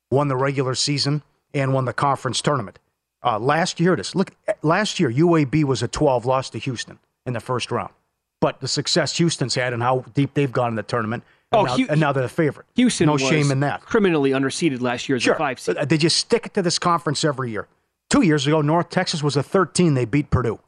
won 0.09 0.27
the 0.27 0.35
regular 0.35 0.73
season 0.73 1.21
and 1.53 1.73
won 1.73 1.85
the 1.85 1.93
conference 1.93 2.41
tournament. 2.41 2.79
Uh, 3.23 3.37
last 3.37 3.79
year, 3.79 3.95
this 3.95 4.15
look 4.15 4.31
last 4.63 4.99
year 4.99 5.11
UAB 5.11 5.63
was 5.65 5.83
a 5.83 5.87
12 5.87 6.25
loss 6.25 6.49
to 6.51 6.57
Houston 6.57 6.97
in 7.25 7.33
the 7.33 7.39
first 7.39 7.69
round, 7.71 7.93
but 8.39 8.59
the 8.61 8.67
success 8.67 9.17
Houston's 9.17 9.53
had 9.55 9.73
and 9.73 9.83
how 9.83 10.05
deep 10.15 10.33
they've 10.33 10.51
gone 10.51 10.69
in 10.69 10.75
the 10.75 10.83
tournament, 10.83 11.23
and, 11.51 11.59
Oh, 11.59 11.63
now, 11.65 11.75
Hu- 11.77 11.87
and 11.89 11.99
now 11.99 12.11
they're 12.11 12.23
the 12.23 12.29
favorite. 12.29 12.65
Houston 12.75 13.07
no 13.07 13.13
was 13.13 13.21
shame 13.21 13.51
in 13.51 13.59
that. 13.59 13.81
Criminally 13.81 14.31
underseeded 14.31 14.81
last 14.81 15.09
year 15.09 15.17
as 15.17 15.23
Sure, 15.23 15.33
a 15.35 15.37
five 15.37 15.59
seed. 15.59 15.75
They 15.89 15.97
just 15.97 16.17
stick 16.17 16.45
it 16.45 16.53
to 16.55 16.61
this 16.61 16.79
conference 16.79 17.23
every 17.25 17.51
year. 17.51 17.67
Two 18.09 18.21
years 18.23 18.47
ago, 18.47 18.61
North 18.61 18.89
Texas 18.89 19.21
was 19.21 19.35
a 19.35 19.43
13. 19.43 19.93
They 19.95 20.05
beat 20.05 20.29
Purdue. 20.31 20.59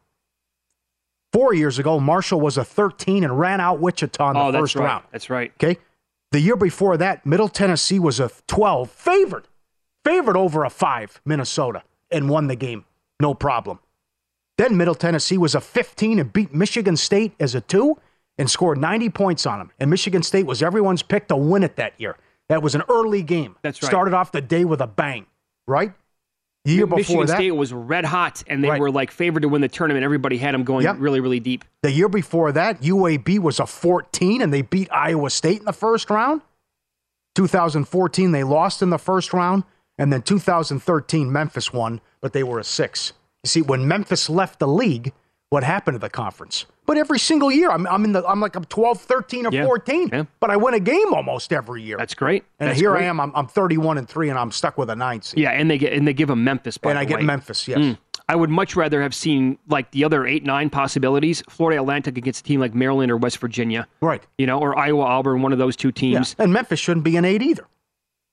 Four 1.34 1.54
years 1.54 1.80
ago, 1.80 2.00
Marshall 2.00 2.42
was 2.42 2.58
a 2.58 2.64
13 2.64 3.24
and 3.24 3.40
ran 3.40 3.62
out 3.62 3.80
Wichita 3.80 4.30
in 4.30 4.34
the 4.34 4.40
oh, 4.40 4.52
that's 4.52 4.62
first 4.62 4.76
right. 4.76 4.86
round. 4.86 5.06
That's 5.12 5.30
right. 5.30 5.52
Okay. 5.56 5.80
The 6.32 6.40
year 6.40 6.56
before 6.56 6.98
that, 6.98 7.26
Middle 7.26 7.50
Tennessee 7.50 8.00
was 8.00 8.20
a 8.20 8.30
12, 8.48 8.90
favored, 8.90 9.48
favored 10.04 10.38
over 10.38 10.64
a 10.64 10.70
five, 10.70 11.22
Minnesota, 11.26 11.84
and 12.10 12.30
won 12.30 12.48
the 12.48 12.56
game. 12.56 12.86
No 13.20 13.34
problem. 13.34 13.80
Then 14.58 14.78
Middle 14.78 14.96
Tennessee 14.96 15.38
was 15.38 15.56
a 15.56 15.62
15 15.62 16.20
and 16.20 16.32
beat 16.32 16.54
Michigan 16.54 16.98
State 16.98 17.34
as 17.40 17.56
a 17.56 17.62
two 17.62 17.98
and 18.38 18.50
scored 18.50 18.78
90 18.78 19.10
points 19.10 19.46
on 19.46 19.60
them. 19.60 19.72
And 19.80 19.90
Michigan 19.90 20.24
State 20.24 20.46
was 20.46 20.62
everyone's 20.62 21.04
pick 21.04 21.28
to 21.30 21.36
win 21.36 21.64
it 21.64 21.76
that 21.78 21.94
year. 21.98 22.18
That 22.50 22.62
was 22.62 22.76
an 22.76 22.84
early 22.90 23.24
game. 23.24 23.56
That's 23.62 23.82
right. 23.82 23.90
Started 23.90 24.14
off 24.14 24.32
the 24.32 24.42
day 24.42 24.66
with 24.66 24.82
a 24.82 24.88
bang, 24.88 25.26
right? 25.68 25.94
The 26.66 26.74
year 26.74 26.86
before 26.86 26.98
Michigan 26.98 27.26
that, 27.28 27.36
State 27.38 27.52
was 27.52 27.74
red 27.74 28.06
hot, 28.06 28.44
and 28.46 28.64
they 28.64 28.70
Right. 28.70 28.80
were 28.80 28.92
like 28.92 29.10
favored 29.10 29.42
to 29.42 29.50
win 29.50 29.62
the 29.62 29.68
tournament. 29.68 30.04
Everybody 30.04 30.38
had 30.38 30.54
them 30.54 30.64
going 30.64 30.84
Yep. 30.84 30.98
really, 31.00 31.20
really 31.20 31.40
deep. 31.40 31.66
The 31.82 31.92
year 31.92 32.08
before 32.08 32.52
that, 32.52 32.84
UAB 32.84 33.40
was 33.40 33.60
a 33.60 33.66
14 33.66 34.42
and 34.42 34.54
they 34.54 34.62
beat 34.62 34.88
Iowa 34.92 35.30
State 35.32 35.60
in 35.60 35.66
the 35.66 35.74
first 35.74 36.10
round. 36.12 36.42
2014, 37.36 38.32
they 38.32 38.44
lost 38.44 38.82
in 38.82 38.90
the 38.90 39.00
first 39.00 39.34
round. 39.34 39.64
And 39.98 40.12
then 40.12 40.22
2013, 40.22 41.32
Memphis 41.32 41.74
won, 41.74 42.02
but 42.22 42.34
they 42.34 42.44
were 42.44 42.60
a 42.60 42.64
six. 42.64 43.14
You 43.44 43.48
see, 43.48 43.62
when 43.62 43.88
Memphis 43.88 44.30
left 44.30 44.60
the 44.60 44.68
league, 44.68 45.14
what 45.52 45.64
happened 45.64 45.96
to 45.96 46.00
the 46.00 46.10
conference? 46.10 46.66
But 46.88 46.98
every 46.98 47.20
single 47.20 47.52
year, 47.52 47.70
I'm, 47.70 47.86
I'm 47.88 48.04
in 48.06 48.14
the, 48.14 48.26
I'm 48.26 48.40
like 48.40 48.56
I'm 48.56 48.64
12, 48.66 49.00
13, 49.02 49.46
or 49.46 49.52
Yeah. 49.54 49.66
14. 49.66 50.10
Yeah. 50.12 50.24
But 50.40 50.50
I 50.50 50.56
win 50.58 50.74
a 50.74 50.80
game 50.80 51.14
almost 51.14 51.54
every 51.54 51.84
year. 51.84 51.98
That's 51.98 52.16
great. 52.16 52.46
and 52.60 52.70
That's 52.70 52.80
here 52.80 52.92
great. 52.92 53.04
I 53.04 53.08
am, 53.08 53.20
I'm, 53.20 53.32
I'm 53.36 53.48
31 53.48 53.98
and 54.00 54.10
three, 54.10 54.30
and 54.30 54.40
I'm 54.40 54.50
stuck 54.52 54.78
with 54.78 54.90
a 54.90 54.96
nine 54.96 55.22
seed. 55.22 55.40
Yeah, 55.40 55.52
and 55.52 55.70
they 55.70 55.78
get 55.78 55.94
and 55.94 56.08
they 56.08 56.14
give 56.14 56.30
them 56.30 56.44
Memphis. 56.44 56.78
By 56.78 56.90
and 56.92 57.00
I 57.00 57.06
get. 57.06 57.22
Memphis, 57.22 57.68
yes. 57.68 57.78
Mm. 57.80 57.98
I 58.30 58.36
would 58.36 58.50
much 58.50 58.78
rather 58.78 59.02
have 59.02 59.14
seen 59.14 59.58
like 59.68 59.92
the 59.92 60.06
other 60.06 60.26
eight, 60.26 60.46
nine 60.46 60.70
possibilities. 60.70 61.44
Florida 61.50 61.82
Atlantic 61.82 62.18
against 62.18 62.40
a 62.42 62.44
team 62.48 62.62
like 62.62 62.74
Maryland 62.74 63.12
or 63.12 63.18
West 63.18 63.38
Virginia, 63.40 63.88
Right. 64.00 64.26
you 64.38 64.48
know, 64.48 64.58
or 64.58 64.78
Iowa 64.80 65.04
Auburn, 65.04 65.42
one 65.42 65.52
of 65.52 65.60
those 65.60 65.76
two 65.76 65.90
Yeah. 65.90 65.94
teams. 66.20 66.36
And 66.40 66.54
Memphis 66.54 66.80
shouldn't 66.80 67.04
be 67.04 67.18
an 67.18 67.26
eight 67.26 67.42
either. 67.42 67.68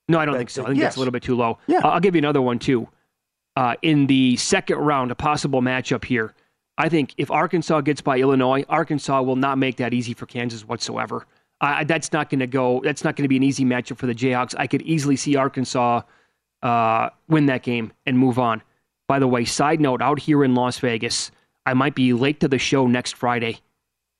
No, 0.07 0.17
I 0.19 0.25
don't 0.25 0.35
think 0.37 0.49
so. 0.49 0.63
I 0.63 0.67
think 0.67 0.79
that's 0.79 0.95
a 0.95 0.99
little 0.99 1.11
bit 1.11 1.21
too 1.23 1.35
low. 1.35 1.57
Yeah. 1.67 1.81
I'll 1.83 1.99
give 1.99 2.15
you 2.15 2.19
another 2.19 2.41
one 2.41 2.59
too. 2.59 2.87
Uh, 3.57 3.75
in 3.81 4.07
the 4.07 4.37
second 4.37 4.77
round, 4.77 5.11
a 5.11 5.15
possible 5.15 5.61
matchup 5.61 6.05
here. 6.05 6.33
I 6.79 6.87
think 6.87 7.13
if 7.17 7.29
Arkansas 7.29 7.81
gets 7.81 7.99
by 7.99 8.19
Illinois, 8.19 8.63
Arkansas 8.69 9.21
will 9.21 9.35
not 9.35 9.57
make 9.57 9.75
that 9.77 9.93
easy 9.93 10.13
for 10.13 10.25
Kansas 10.25 10.65
whatsoever. 10.65 11.27
That's 11.61 12.13
not 12.13 12.29
going 12.29 12.39
to 12.39 12.47
go. 12.47 12.79
That's 12.81 13.03
not 13.03 13.17
going 13.17 13.25
to 13.25 13.27
be 13.27 13.35
an 13.35 13.43
easy 13.43 13.65
matchup 13.65 13.97
for 13.97 14.07
the 14.07 14.15
Jayhawks. 14.15 14.55
I 14.57 14.65
could 14.65 14.81
easily 14.83 15.17
see 15.17 15.35
Arkansas 15.35 16.03
uh, 16.63 17.09
win 17.27 17.47
that 17.47 17.63
game 17.63 17.91
and 18.05 18.17
move 18.17 18.39
on. 18.39 18.63
By 19.09 19.19
the 19.19 19.27
way, 19.27 19.43
side 19.43 19.81
note: 19.81 20.01
out 20.01 20.19
here 20.19 20.41
in 20.41 20.55
Las 20.55 20.79
Vegas, 20.79 21.31
I 21.65 21.73
might 21.73 21.95
be 21.95 22.13
late 22.13 22.39
to 22.39 22.47
the 22.47 22.57
show 22.57 22.87
next 22.87 23.17
Friday 23.17 23.59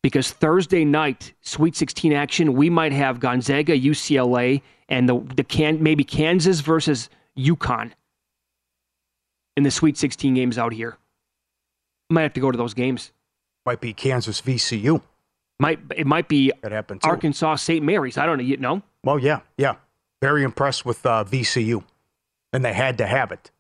because 0.04 0.32
Thursday 0.32 0.84
night, 0.84 1.34
Sweet 1.40 1.78
16 1.78 2.12
action, 2.12 2.56
we 2.56 2.70
might 2.70 2.92
have 2.92 3.22
Gonzaga, 3.22 3.80
UCLA, 3.80 4.62
and 4.90 5.08
the 5.08 5.20
the 5.34 5.46
can 5.46 5.82
maybe 5.82 6.04
Kansas 6.04 6.60
versus 6.60 7.10
UConn 7.38 7.94
in 9.56 9.64
the 9.64 9.72
Sweet 9.72 9.98
16 9.98 10.34
games 10.34 10.58
out 10.58 10.74
here. 10.74 10.98
Might 12.10 12.24
have 12.24 12.34
to 12.34 12.40
go 12.40 12.52
to 12.52 12.58
those 12.58 12.74
games. 12.74 13.12
Might 13.66 13.82
be 13.82 13.94
Kansas 13.94 14.42
VCU. 14.42 15.02
Might 15.60 15.80
it 15.96 16.08
might 16.08 16.28
be 16.28 16.52
happened 16.64 17.02
too. 17.04 17.10
Arkansas 17.10 17.56
St. 17.58 17.84
Mary's. 17.86 18.18
I 18.18 18.26
don't 18.26 18.38
know. 18.38 18.44
You 18.44 18.58
know. 18.58 18.82
Well, 19.04 19.20
yeah, 19.20 19.42
yeah. 19.58 19.76
Very 20.22 20.44
impressed 20.44 20.86
with 20.86 21.06
uh, 21.06 21.24
VCU. 21.24 21.84
And 22.52 22.66
they 22.66 22.74
had 22.74 22.98
to 22.98 23.06
have 23.06 23.32
it, 23.32 23.52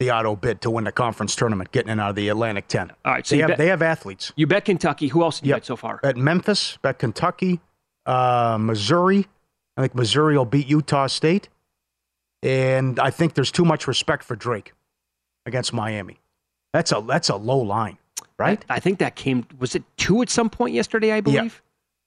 the 0.00 0.10
auto 0.10 0.34
bid 0.34 0.62
to 0.62 0.70
win 0.70 0.84
the 0.84 0.92
conference 0.92 1.36
tournament, 1.36 1.70
getting 1.70 1.90
in 1.92 2.00
out 2.00 2.10
of 2.10 2.16
the 2.16 2.28
Atlantic 2.30 2.66
10. 2.66 2.92
All 3.04 3.12
right, 3.12 3.26
so 3.26 3.34
they, 3.34 3.40
have, 3.42 3.48
bet- 3.48 3.58
they 3.58 3.66
have 3.66 3.82
athletes. 3.82 4.32
You 4.36 4.46
bet 4.46 4.64
Kentucky. 4.64 5.08
Who 5.08 5.22
else 5.22 5.40
did 5.40 5.46
you 5.46 5.50
Yep. 5.50 5.56
bet 5.56 5.66
so 5.66 5.76
far? 5.76 6.00
At 6.02 6.16
Memphis, 6.16 6.78
at 6.82 6.98
Kentucky, 6.98 7.60
uh, 8.06 8.56
Missouri. 8.58 9.26
I 9.76 9.82
think 9.82 9.94
Missouri 9.94 10.36
will 10.38 10.46
beat 10.46 10.66
Utah 10.66 11.08
State. 11.08 11.48
And 12.42 12.98
I 12.98 13.10
think 13.10 13.34
there's 13.34 13.52
too 13.52 13.64
much 13.66 13.86
respect 13.86 14.22
for 14.24 14.34
Drake 14.34 14.72
against 15.44 15.72
Miami. 15.72 16.20
That's 16.72 16.92
a 16.92 17.02
that's 17.06 17.28
a 17.28 17.36
low 17.36 17.58
line, 17.58 17.98
right? 18.38 18.64
I, 18.68 18.76
I 18.76 18.80
think 18.80 18.98
that 18.98 19.16
came. 19.16 19.46
Was 19.58 19.74
it 19.74 19.82
two 19.96 20.22
at 20.22 20.30
some 20.30 20.50
point 20.50 20.74
yesterday? 20.74 21.12
I 21.12 21.20
believe. 21.20 21.62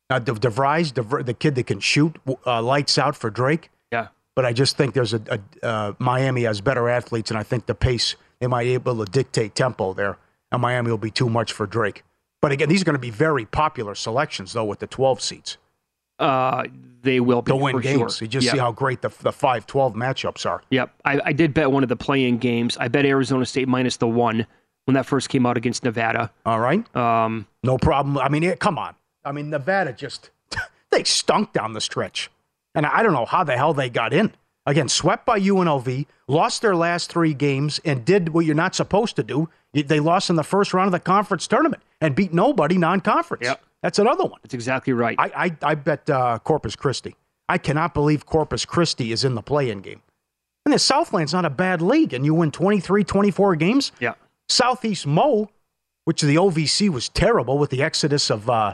Uh, 0.09 0.19
De- 0.19 0.33
DeVries, 0.33 0.91
DeVr- 0.91 1.25
the 1.25 1.33
kid 1.33 1.55
that 1.55 1.67
can 1.67 1.79
shoot, 1.79 2.17
uh, 2.45 2.61
lights 2.61 2.97
out 2.97 3.15
for 3.15 3.29
Drake. 3.29 3.69
Yeah. 3.93 4.07
But 4.35 4.45
I 4.45 4.51
just 4.51 4.75
think 4.75 4.93
there's 4.93 5.13
a, 5.13 5.21
a 5.63 5.65
uh, 5.65 5.93
Miami 5.99 6.43
has 6.43 6.59
better 6.59 6.89
athletes, 6.89 7.31
and 7.31 7.37
I 7.37 7.43
think 7.43 7.65
the 7.65 7.75
pace 7.75 8.15
they 8.39 8.47
might 8.47 8.63
be 8.63 8.73
able 8.73 9.05
to 9.05 9.09
dictate 9.11 9.55
tempo 9.55 9.93
there, 9.93 10.17
and 10.51 10.61
Miami 10.61 10.89
will 10.91 10.97
be 10.97 11.11
too 11.11 11.29
much 11.29 11.53
for 11.53 11.65
Drake. 11.65 12.03
But 12.41 12.51
again, 12.51 12.69
these 12.69 12.81
are 12.81 12.85
going 12.85 12.95
to 12.95 12.99
be 12.99 13.11
very 13.11 13.45
popular 13.45 13.95
selections 13.95 14.53
though 14.53 14.65
with 14.65 14.79
the 14.79 14.87
12 14.87 15.21
seeds. 15.21 15.57
Uh, 16.21 16.63
they 17.03 17.19
will 17.19 17.41
be 17.41 17.51
to 17.51 17.55
win 17.55 17.73
for 17.75 17.81
games. 17.81 18.17
Sure. 18.17 18.25
You 18.25 18.29
just 18.29 18.45
Yeah. 18.45 18.51
see 18.53 18.57
how 18.59 18.71
great 18.71 19.01
the 19.01 19.09
the 19.09 19.31
5-12 19.31 19.95
matchups 19.95 20.45
are. 20.45 20.61
Yep. 20.69 20.93
I, 21.03 21.19
I 21.25 21.33
did 21.33 21.53
bet 21.53 21.71
one 21.71 21.81
of 21.83 21.89
the 21.89 21.95
play-in 21.95 22.37
games. 22.37 22.77
I 22.79 22.87
bet 22.89 23.05
Arizona 23.05 23.45
State 23.45 23.67
minus 23.67 23.97
the 23.97 24.07
one 24.07 24.45
when 24.85 24.93
that 24.93 25.05
first 25.07 25.29
came 25.29 25.45
out 25.47 25.57
against 25.57 25.83
Nevada. 25.83 26.31
All 26.45 26.59
right, 26.59 26.83
Um, 26.95 27.47
no 27.63 27.77
problem. 27.77 28.17
I 28.19 28.29
mean, 28.29 28.43
it, 28.43 28.59
come 28.59 28.77
on. 28.77 28.93
I 29.25 29.31
mean, 29.31 29.49
Nevada 29.49 29.93
just 29.93 30.29
they 30.91 31.03
stunk 31.03 31.53
down 31.53 31.73
the 31.73 31.81
stretch, 31.81 32.29
and 32.75 32.85
I 32.85 33.01
don't 33.03 33.13
know 33.13 33.25
how 33.25 33.43
the 33.43 33.57
hell 33.57 33.73
they 33.73 33.89
got 33.89 34.13
in. 34.13 34.31
Again, 34.67 34.87
swept 34.89 35.25
by 35.25 35.39
UNLV, 35.39 36.05
lost 36.27 36.61
their 36.61 36.75
last 36.75 37.11
three 37.11 37.33
games, 37.33 37.79
and 37.83 38.05
did 38.05 38.29
what 38.29 38.45
you're 38.45 38.53
not 38.53 38.75
supposed 38.75 39.15
to 39.15 39.23
do. 39.23 39.49
They 39.73 39.99
lost 39.99 40.29
in 40.29 40.35
the 40.35 40.43
first 40.43 40.71
round 40.71 40.85
of 40.87 40.91
the 40.91 40.99
conference 40.99 41.47
tournament 41.47 41.81
and 41.99 42.13
beat 42.13 42.31
nobody 42.31 42.77
non-conference. 42.77 43.43
Yep. 43.43 43.63
That's 43.83 43.99
another 43.99 44.25
one. 44.25 44.39
that's 44.43 44.53
exactly 44.53 44.93
right. 44.93 45.15
I 45.19 45.45
I, 45.45 45.57
I 45.71 45.75
bet 45.75 46.09
uh, 46.09 46.39
Corpus 46.43 46.75
Christi. 46.75 47.15
I 47.49 47.57
cannot 47.57 47.93
believe 47.93 48.25
Corpus 48.25 48.63
Christi 48.63 49.11
is 49.11 49.23
in 49.25 49.35
the 49.35 49.41
play-in 49.41 49.81
game. 49.81 50.01
And 50.65 50.73
the 50.73 50.79
Southland's 50.79 51.33
not 51.33 51.43
a 51.43 51.49
bad 51.49 51.81
league, 51.81 52.13
and 52.13 52.23
you 52.23 52.33
win 52.33 52.51
23, 52.51 53.03
24 53.03 53.55
games. 53.55 53.91
yeah. 53.99 54.13
Southeast 54.47 55.07
Mo, 55.07 55.49
which 56.05 56.21
the 56.21 56.35
OVC 56.35 56.89
was 56.89 57.09
terrible 57.09 57.57
with 57.57 57.69
the 57.69 57.81
exodus 57.81 58.29
of 58.29 58.49
uh, 58.49 58.73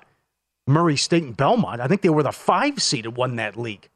Murray 0.68 0.98
State 0.98 1.24
and 1.24 1.38
Belmont. 1.38 1.80
I 1.82 1.88
think 1.88 2.02
they 2.02 2.10
were 2.10 2.24
the 2.24 2.32
five 2.32 2.82
seeded 2.82 3.16
won 3.16 3.36
that 3.38 3.58
league. 3.58 3.90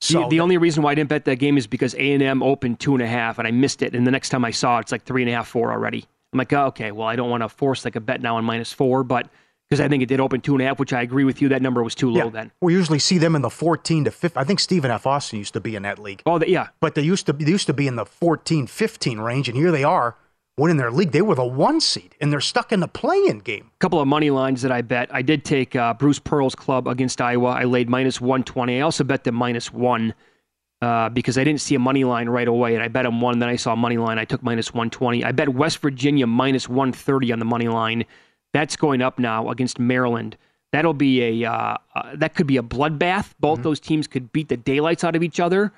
So 0.00 0.22
the, 0.22 0.28
the 0.28 0.40
only 0.40 0.58
reason 0.58 0.82
why 0.82 0.92
I 0.92 0.94
didn't 0.94 1.08
bet 1.10 1.24
that 1.26 1.36
game 1.36 1.56
is 1.56 1.66
because 1.66 1.94
A 1.94 2.12
and 2.12 2.22
M 2.22 2.42
opened 2.42 2.80
two 2.80 2.94
and 2.94 3.02
a 3.02 3.06
half, 3.06 3.38
and 3.38 3.46
I 3.46 3.50
missed 3.50 3.82
it. 3.82 3.94
And 3.94 4.06
the 4.06 4.10
next 4.10 4.30
time 4.30 4.44
I 4.44 4.50
saw 4.50 4.78
it, 4.78 4.82
it's 4.82 4.92
like 4.92 5.04
three 5.04 5.22
and 5.22 5.30
a 5.30 5.34
half, 5.34 5.48
four 5.48 5.72
already. 5.72 6.04
I'm 6.32 6.38
like, 6.38 6.52
oh, 6.52 6.66
okay, 6.66 6.90
well, 6.90 7.06
I 7.06 7.16
don't 7.16 7.30
want 7.30 7.42
to 7.42 7.48
force 7.48 7.84
like 7.84 7.96
a 7.96 8.00
bet 8.00 8.20
now 8.20 8.36
on 8.36 8.44
minus 8.44 8.72
four, 8.72 9.04
but 9.04 9.28
because 9.68 9.80
I 9.80 9.88
think 9.88 10.02
it 10.02 10.06
did 10.06 10.20
open 10.20 10.40
two 10.40 10.54
and 10.54 10.62
a 10.62 10.66
half, 10.66 10.78
which 10.78 10.92
I 10.92 11.02
agree 11.02 11.24
with 11.24 11.42
you, 11.42 11.48
that 11.48 11.62
number 11.62 11.82
was 11.82 11.94
too 11.94 12.10
low 12.10 12.24
yeah, 12.24 12.30
then. 12.30 12.52
we 12.60 12.72
usually 12.72 12.98
see 12.98 13.18
them 13.18 13.34
in 13.34 13.42
the 13.42 13.50
14 13.50 14.04
to 14.04 14.10
15. 14.10 14.40
I 14.40 14.44
think 14.44 14.60
Stephen 14.60 14.90
F. 14.90 15.06
Austin 15.06 15.38
used 15.38 15.54
to 15.54 15.60
be 15.60 15.74
in 15.74 15.82
that 15.82 15.98
league, 15.98 16.22
Oh, 16.26 16.40
yeah, 16.44 16.68
but 16.80 16.94
they 16.94 17.02
used 17.02 17.26
to 17.26 17.32
they 17.32 17.50
used 17.50 17.66
to 17.66 17.74
be 17.74 17.86
in 17.86 17.96
the 17.96 18.06
14, 18.06 18.66
15 18.66 19.18
range, 19.18 19.48
and 19.48 19.56
here 19.56 19.72
they 19.72 19.84
are 19.84 20.16
winning 20.58 20.76
their 20.76 20.90
league. 20.90 21.12
They 21.12 21.22
were 21.22 21.34
the 21.34 21.44
one 21.44 21.80
seed, 21.80 22.14
and 22.20 22.32
they're 22.32 22.40
stuck 22.40 22.72
in 22.72 22.80
the 22.80 22.88
play-in 22.88 23.40
game. 23.40 23.70
A 23.74 23.78
couple 23.78 24.00
of 24.00 24.08
money 24.08 24.30
lines 24.30 24.62
that 24.62 24.72
I 24.72 24.82
bet. 24.82 25.14
I 25.14 25.22
did 25.22 25.44
take 25.44 25.76
uh, 25.76 25.94
Bruce 25.94 26.18
Pearl's 26.18 26.54
club 26.54 26.88
against 26.88 27.20
Iowa. 27.20 27.48
I 27.48 27.64
laid 27.64 27.88
minus 27.88 28.20
120. 28.20 28.78
I 28.78 28.80
also 28.80 29.04
bet 29.04 29.24
them 29.24 29.34
minus 29.34 29.72
one 29.72 30.14
uh, 30.80 31.08
because 31.10 31.38
I 31.38 31.44
didn't 31.44 31.60
see 31.60 31.74
a 31.74 31.78
money 31.78 32.04
line 32.04 32.28
right 32.28 32.48
away, 32.48 32.74
and 32.74 32.82
I 32.82 32.88
bet 32.88 33.04
them 33.04 33.20
one. 33.20 33.38
Then 33.38 33.48
I 33.48 33.56
saw 33.56 33.72
a 33.72 33.76
money 33.76 33.98
line. 33.98 34.18
I 34.18 34.24
took 34.24 34.42
minus 34.42 34.72
120. 34.72 35.24
I 35.24 35.32
bet 35.32 35.48
West 35.50 35.78
Virginia 35.78 36.26
minus 36.26 36.68
130 36.68 37.32
on 37.32 37.38
the 37.38 37.44
money 37.44 37.68
line. 37.68 38.04
That's 38.56 38.74
going 38.74 39.02
up 39.02 39.18
now 39.18 39.50
against 39.50 39.78
Maryland. 39.78 40.38
That'll 40.72 40.94
be 40.94 41.42
a 41.42 41.50
uh, 41.50 41.76
uh, 41.94 42.16
that 42.16 42.34
could 42.34 42.46
be 42.46 42.56
a 42.56 42.62
bloodbath. 42.62 43.34
Both 43.38 43.62
those 43.62 43.78
teams 43.78 44.06
could 44.06 44.32
beat 44.32 44.48
the 44.48 44.56
daylights 44.56 45.04
out 45.04 45.14
of 45.14 45.22
each 45.22 45.40
other. 45.40 45.72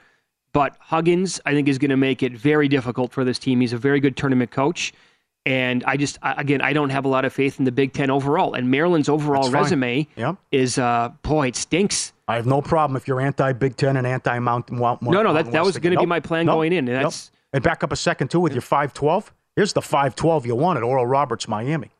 But 0.53 0.77
Huggins, 0.79 1.41
I 1.45 1.55
think, 1.55 1.67
is 1.67 1.77
going 1.77 1.91
to 1.91 1.97
make 1.97 2.23
it 2.23 2.33
very 2.33 2.69
difficult 2.69 3.13
for 3.13 3.25
this 3.25 3.37
team. 3.41 3.61
He's 3.61 3.73
a 3.73 3.79
very 3.79 3.99
good 3.99 4.17
tournament 4.17 4.53
coach. 4.53 4.93
And 5.45 5.83
I 5.89 5.97
just, 5.97 6.19
again, 6.23 6.61
I 6.61 6.73
don't 6.73 6.91
have 6.91 7.05
a 7.05 7.09
lot 7.09 7.25
of 7.25 7.33
faith 7.33 7.59
in 7.59 7.65
the 7.65 7.73
Big 7.73 7.95
Ten 7.95 8.11
overall. 8.11 8.55
And 8.55 8.71
Maryland's 8.71 9.09
overall 9.09 9.51
resume 9.51 10.07
is, 10.53 10.79
uh, 10.79 11.11
boy, 11.23 11.49
it 11.49 11.57
stinks. 11.57 12.13
I 12.29 12.37
have 12.37 12.47
no 12.47 12.63
problem 12.63 12.97
if 12.97 13.09
you're 13.09 13.21
anti 13.21 13.55
Big 13.55 13.77
Ten 13.77 13.97
and 13.97 14.07
anti 14.07 14.39
Mountain. 14.39 14.79
no, 14.79 14.97
no, 15.03 15.35
that, 15.35 15.51
that 15.51 15.65
was 15.65 15.77
going 15.79 15.91
to 15.91 15.97
nope. 15.97 16.03
be 16.03 16.07
my 16.07 16.21
plan 16.21 16.47
nope. 16.47 16.55
going 16.55 16.73
in. 16.73 16.87
And 16.87 17.05
that's 17.05 17.33
nope. 17.33 17.39
and 17.55 17.65
back 17.65 17.83
up 17.83 17.91
a 17.91 17.97
second 17.97 18.31
too 18.31 18.39
with 18.39 18.53
your 18.53 18.63
five 18.63 18.95
twelve. 18.95 19.33
Here's 19.57 19.73
the 19.73 19.83
five 19.83 20.15
twelve 20.15 20.47
you 20.47 20.55
wanted, 20.55 20.85
Oral 20.85 21.07
Roberts, 21.07 21.49
Miami. 21.49 21.91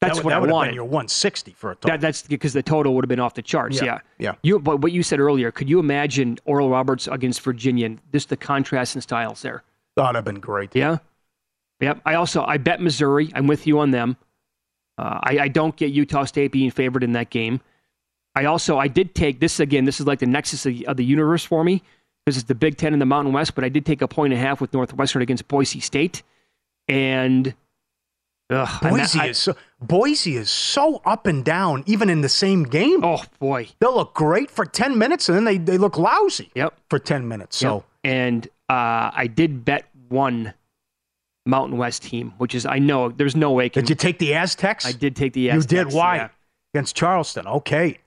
That's 0.00 0.18
that, 0.18 0.24
what 0.24 0.30
that 0.30 0.36
I 0.36 0.40
would 0.40 0.50
wanted. 0.50 0.66
Have 0.66 0.70
been 0.72 0.76
your 0.76 0.84
160 0.84 1.52
for 1.52 1.72
a 1.72 1.74
total. 1.74 1.90
That, 1.90 2.00
that's 2.00 2.22
because 2.22 2.52
the 2.52 2.62
total 2.62 2.94
would 2.94 3.04
have 3.04 3.08
been 3.08 3.18
off 3.18 3.34
the 3.34 3.42
charts. 3.42 3.76
Yeah, 3.76 3.84
Yeah, 3.84 4.00
yeah. 4.18 4.34
You, 4.42 4.58
but 4.60 4.80
what 4.80 4.92
you 4.92 5.02
said 5.02 5.18
earlier, 5.18 5.50
could 5.50 5.68
you 5.68 5.80
imagine 5.80 6.38
Oral 6.44 6.70
Roberts 6.70 7.08
against 7.08 7.40
Virginia? 7.40 7.86
And 7.86 8.00
Just 8.12 8.28
the 8.28 8.36
contrast 8.36 8.94
in 8.94 9.02
styles 9.02 9.42
there. 9.42 9.64
That'd 9.96 10.14
have 10.14 10.24
been 10.24 10.40
great. 10.40 10.74
Yeah. 10.76 10.98
Yep. 11.80 12.02
I 12.04 12.14
also 12.14 12.44
I 12.44 12.58
bet 12.58 12.80
Missouri. 12.80 13.30
I'm 13.34 13.46
with 13.46 13.66
you 13.66 13.80
on 13.80 13.90
them. 13.90 14.16
Uh, 14.96 15.20
I, 15.22 15.38
I 15.42 15.48
don't 15.48 15.76
get 15.76 15.90
Utah 15.90 16.24
State 16.24 16.52
being 16.52 16.70
favored 16.70 17.04
in 17.04 17.12
that 17.12 17.30
game. 17.30 17.60
I 18.34 18.44
also 18.44 18.78
I 18.78 18.88
did 18.88 19.14
take 19.14 19.40
this 19.40 19.58
again. 19.58 19.84
This 19.84 20.00
is 20.00 20.06
like 20.06 20.20
the 20.20 20.26
nexus 20.26 20.66
of, 20.66 20.80
of 20.86 20.96
the 20.96 21.04
universe 21.04 21.44
for 21.44 21.64
me 21.64 21.82
because 22.24 22.36
it's 22.36 22.46
the 22.46 22.54
Big 22.54 22.76
Ten 22.76 22.92
in 22.92 22.98
the 22.98 23.06
Mountain 23.06 23.32
West. 23.32 23.54
But 23.54 23.64
I 23.64 23.68
did 23.68 23.86
take 23.86 24.02
a 24.02 24.08
point 24.08 24.32
and 24.32 24.42
a 24.42 24.44
half 24.44 24.60
with 24.60 24.72
Northwestern 24.72 25.22
against 25.22 25.48
Boise 25.48 25.80
State, 25.80 26.22
and 26.86 27.54
ugh, 28.50 28.82
Boise 28.82 29.20
I, 29.20 29.26
is 29.26 29.38
so 29.38 29.56
Boise 29.80 30.36
is 30.36 30.50
so 30.50 31.00
up 31.04 31.26
and 31.26 31.44
down, 31.44 31.84
even 31.86 32.10
in 32.10 32.20
the 32.20 32.28
same 32.28 32.64
game. 32.64 33.04
Oh 33.04 33.22
boy, 33.38 33.68
they'll 33.78 33.94
look 33.94 34.14
great 34.14 34.50
for 34.50 34.64
ten 34.64 34.98
minutes, 34.98 35.28
and 35.28 35.36
then 35.36 35.44
they, 35.44 35.58
they 35.58 35.78
look 35.78 35.96
lousy. 35.96 36.50
Yep. 36.54 36.74
for 36.90 36.98
ten 36.98 37.28
minutes. 37.28 37.56
So 37.56 37.74
yep. 37.74 37.84
and 38.04 38.46
uh, 38.68 39.10
I 39.14 39.30
did 39.32 39.64
bet 39.64 39.86
one 40.08 40.54
Mountain 41.46 41.78
West 41.78 42.02
team, 42.02 42.34
which 42.38 42.54
is 42.54 42.66
I 42.66 42.78
know 42.78 43.08
there's 43.08 43.36
no 43.36 43.52
way. 43.52 43.68
Can, 43.68 43.82
did 43.82 43.90
you 43.90 43.96
take 43.96 44.18
the 44.18 44.34
Aztecs? 44.34 44.84
I 44.84 44.92
did 44.92 45.16
take 45.16 45.32
the 45.32 45.50
Aztecs. 45.50 45.72
You 45.72 45.84
did. 45.84 45.94
Why? 45.94 46.16
Yeah. 46.16 46.28
Against 46.74 46.94
Charleston. 46.94 47.46
Okay. 47.46 47.98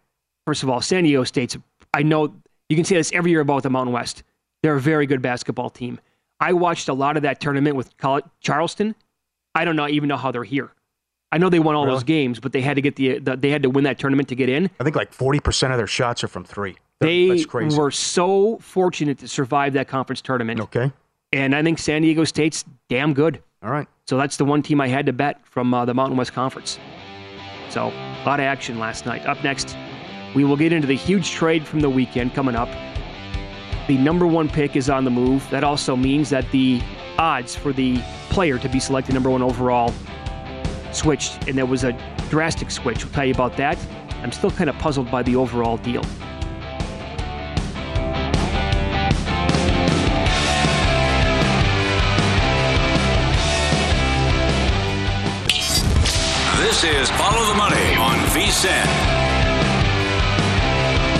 First 0.45 0.63
of 0.63 0.69
all, 0.69 0.81
San 0.81 1.03
Diego 1.03 1.23
State's. 1.23 1.57
I 1.93 2.03
know 2.03 2.33
you 2.69 2.75
can 2.75 2.85
say 2.85 2.95
this 2.95 3.11
every 3.13 3.31
year 3.31 3.41
about 3.41 3.63
the 3.63 3.69
Mountain 3.69 3.93
West. 3.93 4.23
They're 4.61 4.75
a 4.75 4.81
very 4.81 5.07
good 5.07 5.21
basketball 5.21 5.69
team. 5.69 5.99
I 6.39 6.53
watched 6.53 6.87
a 6.87 6.93
lot 6.93 7.17
of 7.17 7.23
that 7.23 7.39
tournament 7.39 7.75
with 7.75 7.93
Charleston. 8.39 8.95
I 9.55 9.65
don't 9.65 9.75
know 9.75 9.87
even 9.87 10.07
know 10.09 10.17
how 10.17 10.31
they're 10.31 10.43
here. 10.43 10.71
I 11.31 11.37
know 11.37 11.49
they 11.49 11.59
won 11.59 11.75
all 11.75 11.85
really? 11.85 11.95
those 11.95 12.03
games, 12.03 12.39
but 12.39 12.51
they 12.51 12.61
had 12.61 12.75
to 12.75 12.81
get 12.81 12.97
the, 12.97 13.19
the, 13.19 13.37
they 13.37 13.49
had 13.49 13.63
to 13.63 13.69
win 13.69 13.85
that 13.85 13.97
tournament 13.99 14.27
to 14.29 14.35
get 14.35 14.49
in. 14.49 14.69
I 14.79 14.83
think 14.83 14.95
like 14.95 15.13
forty 15.13 15.39
percent 15.39 15.71
of 15.73 15.77
their 15.77 15.87
shots 15.87 16.23
are 16.23 16.27
from 16.27 16.43
three. 16.43 16.75
They 16.99 17.45
were 17.51 17.89
so 17.89 18.59
fortunate 18.59 19.17
to 19.19 19.27
survive 19.27 19.73
that 19.73 19.87
conference 19.87 20.21
tournament. 20.21 20.59
Okay. 20.59 20.91
And 21.33 21.55
I 21.55 21.63
think 21.63 21.79
San 21.79 22.03
Diego 22.03 22.25
State's 22.25 22.63
damn 22.89 23.13
good. 23.13 23.41
All 23.63 23.71
right. 23.71 23.87
So 24.05 24.17
that's 24.17 24.37
the 24.37 24.45
one 24.45 24.61
team 24.61 24.79
I 24.81 24.87
had 24.87 25.05
to 25.07 25.13
bet 25.13 25.39
from 25.47 25.73
uh, 25.73 25.85
the 25.85 25.93
Mountain 25.93 26.17
West 26.17 26.33
Conference. 26.33 26.77
So 27.69 27.87
a 27.87 28.23
lot 28.25 28.39
of 28.39 28.43
action 28.43 28.77
last 28.77 29.05
night. 29.05 29.25
Up 29.25 29.41
next, 29.43 29.75
we 30.35 30.43
will 30.43 30.57
get 30.57 30.73
into 30.73 30.87
the 30.87 30.95
huge 30.95 31.31
trade 31.31 31.65
from 31.65 31.79
the 31.79 31.89
weekend 31.89 32.33
coming 32.33 32.55
up. 32.55 32.69
The 33.87 33.97
number 33.97 34.27
one 34.27 34.47
pick 34.47 34.75
is 34.75 34.89
on 34.89 35.03
the 35.03 35.09
move. 35.09 35.49
That 35.49 35.63
also 35.63 35.95
means 35.95 36.29
that 36.29 36.51
the 36.51 36.81
odds 37.21 37.55
for 37.55 37.71
the 37.71 38.01
player 38.31 38.57
to 38.57 38.67
be 38.67 38.79
selected 38.79 39.13
number 39.13 39.29
one 39.29 39.43
overall 39.43 39.93
switched, 40.91 41.47
and 41.47 41.55
there 41.55 41.67
was 41.67 41.83
a 41.83 41.93
drastic 42.29 42.71
switch. 42.71 43.05
We'll 43.05 43.13
tell 43.13 43.25
you 43.25 43.33
about 43.33 43.55
that. 43.57 43.77
I'm 44.23 44.31
still 44.31 44.49
kind 44.49 44.69
of 44.69 44.75
puzzled 44.79 45.11
by 45.11 45.21
the 45.21 45.35
overall 45.35 45.77
deal. 45.77 46.01
This 56.57 56.83
is 56.83 57.09
Follow 57.11 57.45
the 57.45 57.53
Money 57.53 57.95
on 57.97 58.17
VSIN. 58.33 59.21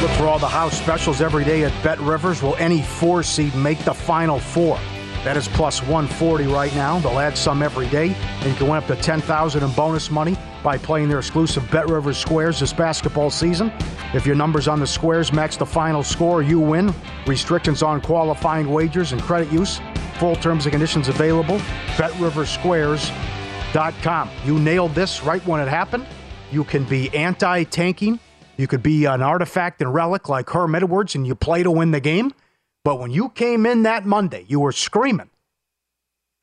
Look 0.02 0.12
for 0.12 0.26
all 0.26 0.40
the 0.40 0.48
house 0.48 0.76
specials 0.76 1.22
every 1.22 1.44
day 1.44 1.64
at 1.64 1.84
Bet 1.84 2.00
Rivers. 2.00 2.42
Will 2.42 2.56
any 2.56 2.82
four 2.82 3.22
seed 3.22 3.54
make 3.54 3.78
the 3.80 3.94
final 3.94 4.40
four? 4.40 4.80
That 5.24 5.38
is 5.38 5.48
plus 5.48 5.82
140 5.82 6.48
right 6.48 6.74
now. 6.74 6.98
They'll 7.00 7.20
add 7.20 7.38
some 7.38 7.62
every 7.62 7.88
day, 7.90 8.16
and 8.16 8.50
you 8.50 8.56
can 8.56 8.68
win 8.68 8.78
up 8.78 8.88
to 8.88 8.96
10,000 8.96 9.64
in 9.64 9.72
bonus 9.74 10.10
money 10.10 10.36
by 10.64 10.80
playing 10.80 11.10
their 11.10 11.20
exclusive 11.20 11.70
Bet 11.70 11.88
Rivers 11.88 12.18
squares 12.18 12.60
this 12.60 12.74
basketball 12.74 13.30
season. 13.30 13.72
If 14.14 14.26
your 14.26 14.36
numbers 14.36 14.68
on 14.68 14.80
the 14.80 14.88
squares 14.88 15.32
match 15.32 15.58
the 15.58 15.66
final 15.66 16.04
score, 16.04 16.42
you 16.42 16.60
win. 16.60 16.92
Restrictions 17.28 17.84
on 17.84 18.02
qualifying 18.02 18.68
wagers 18.70 19.12
and 19.12 19.22
credit 19.22 19.52
use. 19.52 19.80
Full 20.20 20.36
terms 20.36 20.66
and 20.66 20.72
conditions 20.72 21.08
available. 21.08 21.60
BetRiversSquares.com. 21.98 24.30
You 24.44 24.60
nailed 24.60 24.96
this 24.96 25.24
right 25.24 25.46
when 25.46 25.62
it 25.62 25.68
happened. 25.68 26.08
You 26.52 26.64
can 26.64 26.84
be 26.84 27.16
anti-tanking. 27.16 28.20
You 28.58 28.68
could 28.68 28.84
be 28.84 29.06
an 29.06 29.22
artifact 29.22 29.82
and 29.82 29.94
relic 29.94 30.30
like 30.30 30.50
Herm 30.50 30.76
Edwards, 30.76 31.16
and 31.16 31.26
you 31.26 31.36
play 31.36 31.64
to 31.64 31.72
win 31.72 31.92
the 31.92 32.00
game. 32.00 32.34
But 32.84 33.00
when 33.00 33.12
you 33.12 33.30
came 33.30 33.66
in 33.66 33.84
that 33.84 34.06
Monday, 34.06 34.46
you 34.48 34.60
were 34.60 34.72
screaming. 34.72 35.30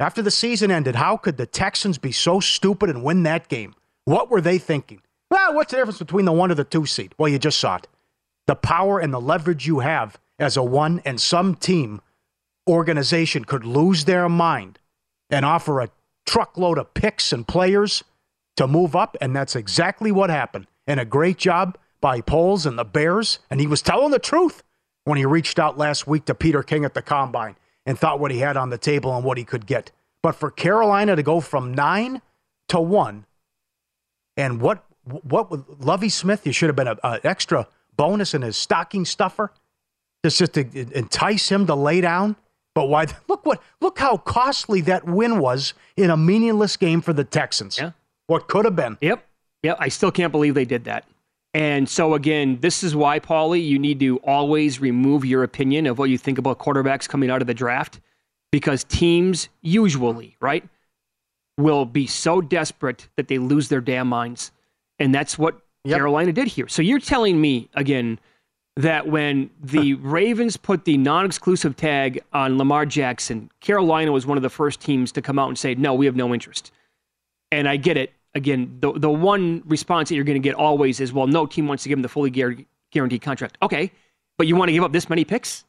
After 0.00 0.22
the 0.22 0.30
season 0.30 0.70
ended, 0.70 0.94
how 0.94 1.16
could 1.16 1.36
the 1.36 1.46
Texans 1.46 1.98
be 1.98 2.12
so 2.12 2.38
stupid 2.38 2.88
and 2.88 3.02
win 3.02 3.24
that 3.24 3.48
game? 3.48 3.74
What 4.04 4.30
were 4.30 4.40
they 4.40 4.58
thinking? 4.58 5.02
Well, 5.30 5.54
what's 5.54 5.72
the 5.72 5.78
difference 5.78 5.98
between 5.98 6.24
the 6.24 6.32
one 6.32 6.50
or 6.50 6.54
the 6.54 6.64
two 6.64 6.86
seed? 6.86 7.14
Well, 7.18 7.28
you 7.28 7.38
just 7.38 7.58
saw 7.58 7.76
it. 7.76 7.88
The 8.46 8.54
power 8.54 9.00
and 9.00 9.12
the 9.12 9.20
leverage 9.20 9.66
you 9.66 9.80
have 9.80 10.18
as 10.38 10.56
a 10.56 10.62
one 10.62 11.02
and 11.04 11.20
some 11.20 11.54
team 11.56 12.00
organization 12.68 13.44
could 13.44 13.64
lose 13.64 14.04
their 14.04 14.28
mind 14.28 14.78
and 15.30 15.44
offer 15.44 15.80
a 15.80 15.90
truckload 16.26 16.78
of 16.78 16.94
picks 16.94 17.32
and 17.32 17.46
players 17.46 18.04
to 18.56 18.66
move 18.66 18.94
up, 18.94 19.16
and 19.20 19.34
that's 19.34 19.56
exactly 19.56 20.12
what 20.12 20.30
happened. 20.30 20.66
And 20.86 21.00
a 21.00 21.04
great 21.04 21.38
job 21.38 21.76
by 22.00 22.20
Poles 22.20 22.64
and 22.64 22.78
the 22.78 22.84
Bears, 22.84 23.40
and 23.50 23.60
he 23.60 23.66
was 23.66 23.82
telling 23.82 24.10
the 24.10 24.18
truth 24.18 24.62
when 25.08 25.16
he 25.16 25.24
reached 25.24 25.58
out 25.58 25.78
last 25.78 26.06
week 26.06 26.26
to 26.26 26.34
Peter 26.34 26.62
King 26.62 26.84
at 26.84 26.92
the 26.92 27.00
combine 27.00 27.56
and 27.86 27.98
thought 27.98 28.20
what 28.20 28.30
he 28.30 28.40
had 28.40 28.58
on 28.58 28.68
the 28.68 28.76
table 28.76 29.16
and 29.16 29.24
what 29.24 29.38
he 29.38 29.44
could 29.44 29.66
get. 29.66 29.90
But 30.22 30.32
for 30.32 30.50
Carolina 30.50 31.16
to 31.16 31.22
go 31.22 31.40
from 31.40 31.72
nine 31.72 32.20
to 32.68 32.78
one, 32.78 33.24
and 34.36 34.60
what 34.60 34.84
what 35.04 35.50
with 35.50 35.64
Lovie 35.80 36.10
Smith, 36.10 36.46
you 36.46 36.52
should 36.52 36.68
have 36.68 36.76
been 36.76 36.88
an 36.88 37.20
extra 37.24 37.66
bonus 37.96 38.34
in 38.34 38.42
his 38.42 38.56
stocking 38.56 39.06
stuffer, 39.06 39.50
just 40.22 40.38
just 40.38 40.52
to 40.54 40.60
entice 40.96 41.48
him 41.48 41.66
to 41.66 41.74
lay 41.74 42.02
down. 42.02 42.36
But 42.74 42.88
why? 42.88 43.06
Look 43.28 43.46
what 43.46 43.62
look 43.80 43.98
how 43.98 44.18
costly 44.18 44.82
that 44.82 45.04
win 45.04 45.38
was 45.38 45.72
in 45.96 46.10
a 46.10 46.16
meaningless 46.16 46.76
game 46.76 47.00
for 47.00 47.14
the 47.14 47.24
Texans. 47.24 47.78
Yeah. 47.78 47.92
What 48.26 48.46
could 48.48 48.66
have 48.66 48.76
been. 48.76 48.98
Yep. 49.00 49.26
Yep. 49.62 49.76
I 49.80 49.88
still 49.88 50.10
can't 50.10 50.32
believe 50.32 50.54
they 50.54 50.66
did 50.66 50.84
that. 50.84 51.06
And 51.54 51.88
so, 51.88 52.14
again, 52.14 52.58
this 52.60 52.82
is 52.82 52.94
why, 52.94 53.20
Paulie, 53.20 53.66
you 53.66 53.78
need 53.78 54.00
to 54.00 54.18
always 54.18 54.80
remove 54.80 55.24
your 55.24 55.42
opinion 55.42 55.86
of 55.86 55.98
what 55.98 56.10
you 56.10 56.18
think 56.18 56.38
about 56.38 56.58
quarterbacks 56.58 57.08
coming 57.08 57.30
out 57.30 57.40
of 57.40 57.46
the 57.46 57.54
draft 57.54 58.00
because 58.50 58.84
teams 58.84 59.48
usually, 59.62 60.36
right, 60.40 60.64
will 61.56 61.84
be 61.84 62.06
so 62.06 62.40
desperate 62.40 63.08
that 63.16 63.28
they 63.28 63.38
lose 63.38 63.68
their 63.68 63.80
damn 63.80 64.08
minds. 64.08 64.52
And 64.98 65.14
that's 65.14 65.38
what 65.38 65.60
yep. 65.84 65.98
Carolina 65.98 66.32
did 66.32 66.48
here. 66.48 66.68
So 66.68 66.82
you're 66.82 67.00
telling 67.00 67.40
me, 67.40 67.68
again, 67.74 68.18
that 68.76 69.08
when 69.08 69.50
the 69.60 69.94
Ravens 70.00 70.56
put 70.56 70.84
the 70.84 70.98
non 70.98 71.24
exclusive 71.24 71.76
tag 71.76 72.22
on 72.32 72.58
Lamar 72.58 72.86
Jackson, 72.86 73.50
Carolina 73.60 74.12
was 74.12 74.26
one 74.26 74.36
of 74.36 74.42
the 74.42 74.50
first 74.50 74.80
teams 74.80 75.12
to 75.12 75.22
come 75.22 75.38
out 75.38 75.48
and 75.48 75.58
say, 75.58 75.74
no, 75.74 75.94
we 75.94 76.06
have 76.06 76.16
no 76.16 76.32
interest. 76.34 76.72
And 77.50 77.68
I 77.68 77.76
get 77.76 77.96
it 77.96 78.12
again, 78.38 78.78
the 78.80 78.92
the 78.92 79.10
one 79.10 79.62
response 79.66 80.08
that 80.08 80.14
you're 80.14 80.24
going 80.24 80.40
to 80.40 80.46
get 80.46 80.54
always 80.54 81.00
is, 81.00 81.12
well, 81.12 81.26
no 81.26 81.46
team 81.46 81.68
wants 81.68 81.82
to 81.82 81.88
give 81.88 81.98
him 81.98 82.02
the 82.02 82.08
fully 82.08 82.30
guaranteed 82.30 83.20
contract. 83.20 83.58
Okay, 83.62 83.92
but 84.38 84.46
you 84.46 84.56
want 84.56 84.70
to 84.70 84.72
give 84.72 84.82
up 84.82 84.92
this 84.92 85.10
many 85.10 85.24
picks 85.24 85.64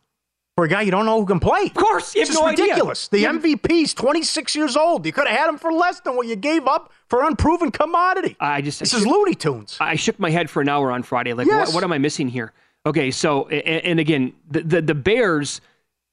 for 0.56 0.66
a 0.66 0.68
guy 0.68 0.82
you 0.82 0.92
don't 0.92 1.06
know 1.06 1.20
who 1.20 1.26
can 1.26 1.40
play? 1.40 1.68
Of 1.68 1.74
course, 1.74 2.16
it's 2.16 2.34
no 2.34 2.46
ridiculous. 2.48 3.10
Idea. 3.14 3.32
The 3.32 3.40
MVP's 3.40 3.94
26 3.94 4.56
years 4.56 4.76
old. 4.76 5.06
You 5.06 5.14
could 5.14 5.28
have 5.28 5.38
had 5.38 5.50
him 5.50 5.58
for 5.58 5.72
less 5.72 6.02
than 6.02 6.18
what 6.18 6.28
you 6.28 6.36
gave 6.36 6.68
up 6.68 6.92
for 7.08 7.24
unproven 7.24 7.72
commodity. 7.72 8.36
I 8.40 8.62
just 8.62 8.80
this 8.80 8.94
I 8.94 8.98
is 8.98 9.06
Looney 9.06 9.36
Tunes. 9.36 9.78
I 9.80 9.96
shook 9.96 10.20
my 10.20 10.30
head 10.30 10.50
for 10.50 10.62
an 10.62 10.70
hour 10.70 10.92
on 10.92 11.04
Friday. 11.04 11.34
Like, 11.34 11.48
yes. 11.48 11.68
what, 11.68 11.76
what 11.76 11.84
am 11.84 11.92
I 11.92 11.98
missing 11.98 12.28
here? 12.28 12.52
Okay, 12.86 13.12
so 13.12 13.48
and, 13.48 13.86
and 13.86 14.00
again, 14.00 14.34
the, 14.50 14.62
the 14.62 14.82
the 14.82 14.96
Bears 14.96 15.62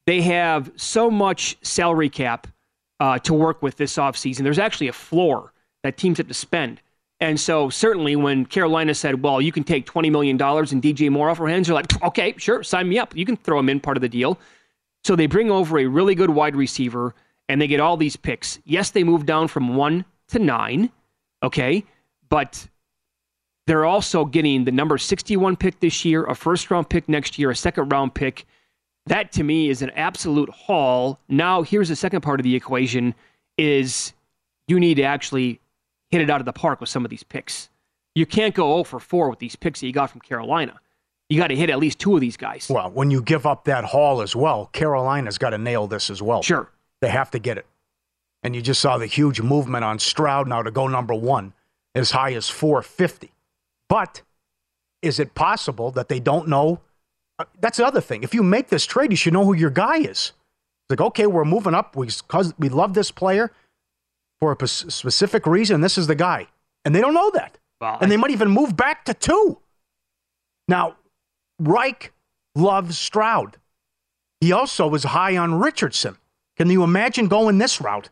they 0.06 0.22
have 0.22 0.70
so 0.76 1.10
much 1.10 1.56
salary 1.62 2.08
cap 2.08 2.46
uh, 3.00 3.18
to 3.18 3.34
work 3.34 3.62
with 3.62 3.76
this 3.76 3.96
offseason. 3.96 4.44
There's 4.44 4.58
actually 4.58 4.88
a 4.88 4.92
floor 4.92 5.52
that 5.86 5.96
teams 5.96 6.18
have 6.18 6.28
to 6.28 6.34
spend. 6.34 6.80
And 7.20 7.40
so 7.40 7.70
certainly 7.70 8.14
when 8.14 8.44
Carolina 8.44 8.94
said, 8.94 9.22
well, 9.22 9.40
you 9.40 9.50
can 9.50 9.64
take 9.64 9.86
$20 9.86 10.10
million 10.10 10.36
and 10.36 10.82
DJ 10.82 11.10
Moore 11.10 11.30
off 11.30 11.40
our 11.40 11.48
hands, 11.48 11.66
you're 11.66 11.74
like, 11.74 12.02
okay, 12.02 12.34
sure, 12.36 12.62
sign 12.62 12.88
me 12.88 12.98
up. 12.98 13.16
You 13.16 13.24
can 13.24 13.36
throw 13.36 13.58
him 13.58 13.68
in 13.68 13.80
part 13.80 13.96
of 13.96 14.02
the 14.02 14.08
deal. 14.08 14.38
So 15.04 15.16
they 15.16 15.26
bring 15.26 15.50
over 15.50 15.78
a 15.78 15.86
really 15.86 16.14
good 16.14 16.30
wide 16.30 16.56
receiver 16.56 17.14
and 17.48 17.60
they 17.60 17.66
get 17.66 17.80
all 17.80 17.96
these 17.96 18.16
picks. 18.16 18.58
Yes, 18.64 18.90
they 18.90 19.04
move 19.04 19.24
down 19.24 19.48
from 19.48 19.76
one 19.76 20.04
to 20.28 20.38
nine, 20.38 20.90
okay, 21.42 21.84
but 22.28 22.68
they're 23.66 23.84
also 23.84 24.24
getting 24.24 24.64
the 24.64 24.72
number 24.72 24.98
61 24.98 25.56
pick 25.56 25.80
this 25.80 26.04
year, 26.04 26.24
a 26.24 26.34
first 26.34 26.70
round 26.70 26.88
pick 26.88 27.08
next 27.08 27.38
year, 27.38 27.50
a 27.50 27.56
second 27.56 27.90
round 27.90 28.14
pick. 28.14 28.46
That 29.06 29.32
to 29.32 29.44
me 29.44 29.70
is 29.70 29.82
an 29.82 29.90
absolute 29.90 30.50
haul. 30.50 31.20
Now, 31.28 31.62
here's 31.62 31.88
the 31.88 31.96
second 31.96 32.22
part 32.22 32.40
of 32.40 32.44
the 32.44 32.56
equation 32.56 33.14
is 33.56 34.12
you 34.68 34.80
need 34.80 34.96
to 34.96 35.04
actually 35.04 35.60
hit 36.10 36.20
it 36.20 36.30
out 36.30 36.40
of 36.40 36.46
the 36.46 36.52
park 36.52 36.80
with 36.80 36.88
some 36.88 37.04
of 37.04 37.10
these 37.10 37.22
picks. 37.22 37.68
You 38.14 38.26
can't 38.26 38.54
go 38.54 38.72
0 38.72 38.84
for 38.84 39.00
4 39.00 39.28
with 39.28 39.38
these 39.38 39.56
picks 39.56 39.80
that 39.80 39.86
you 39.86 39.92
got 39.92 40.10
from 40.10 40.20
Carolina. 40.20 40.80
You 41.28 41.38
got 41.38 41.48
to 41.48 41.56
hit 41.56 41.70
at 41.70 41.78
least 41.78 41.98
two 41.98 42.14
of 42.14 42.20
these 42.20 42.36
guys. 42.36 42.68
Well, 42.70 42.90
when 42.90 43.10
you 43.10 43.20
give 43.20 43.46
up 43.46 43.64
that 43.64 43.84
haul 43.84 44.22
as 44.22 44.36
well, 44.36 44.66
Carolina's 44.72 45.38
got 45.38 45.50
to 45.50 45.58
nail 45.58 45.86
this 45.86 46.08
as 46.08 46.22
well. 46.22 46.42
Sure. 46.42 46.70
They 47.00 47.08
have 47.08 47.30
to 47.32 47.38
get 47.38 47.58
it. 47.58 47.66
And 48.42 48.54
you 48.54 48.62
just 48.62 48.80
saw 48.80 48.96
the 48.96 49.06
huge 49.06 49.40
movement 49.40 49.84
on 49.84 49.98
Stroud 49.98 50.46
now 50.46 50.62
to 50.62 50.70
go 50.70 50.86
number 50.86 51.14
one 51.14 51.52
as 51.94 52.12
high 52.12 52.32
as 52.34 52.48
450. 52.48 53.32
But 53.88 54.22
is 55.02 55.18
it 55.18 55.34
possible 55.34 55.90
that 55.92 56.08
they 56.08 56.20
don't 56.20 56.48
know? 56.48 56.80
Uh, 57.38 57.44
that's 57.60 57.78
the 57.78 57.86
other 57.86 58.00
thing. 58.00 58.22
If 58.22 58.32
you 58.32 58.42
make 58.42 58.68
this 58.68 58.86
trade, 58.86 59.10
you 59.10 59.16
should 59.16 59.32
know 59.32 59.44
who 59.44 59.54
your 59.54 59.70
guy 59.70 59.98
is. 59.98 60.32
It's 60.84 60.90
like, 60.90 61.00
okay, 61.00 61.26
we're 61.26 61.44
moving 61.44 61.74
up 61.74 61.96
because 61.96 62.54
we 62.58 62.68
love 62.68 62.94
this 62.94 63.10
player 63.10 63.50
for 64.40 64.56
a 64.58 64.68
specific 64.68 65.46
reason. 65.46 65.80
This 65.80 65.98
is 65.98 66.06
the 66.06 66.14
guy. 66.14 66.48
And 66.84 66.94
they 66.94 67.00
don't 67.00 67.14
know 67.14 67.30
that. 67.34 67.58
Well, 67.80 67.98
and 68.00 68.10
they 68.10 68.16
might 68.16 68.30
even 68.30 68.50
move 68.50 68.76
back 68.76 69.04
to 69.06 69.14
two. 69.14 69.58
Now, 70.68 70.96
Reich 71.58 72.12
loves 72.54 72.98
Stroud. 72.98 73.56
He 74.40 74.52
also 74.52 74.86
was 74.88 75.04
high 75.04 75.36
on 75.36 75.54
Richardson. 75.54 76.16
Can 76.56 76.70
you 76.70 76.82
imagine 76.82 77.28
going 77.28 77.58
this 77.58 77.80
route 77.80 78.10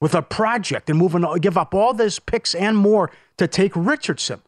with 0.00 0.14
a 0.14 0.22
project 0.22 0.90
and 0.90 0.98
moving, 0.98 1.24
give 1.40 1.56
up 1.56 1.74
all 1.74 1.94
those 1.94 2.18
picks 2.18 2.54
and 2.54 2.76
more 2.76 3.10
to 3.38 3.46
take 3.46 3.72
Richardson? 3.74 4.42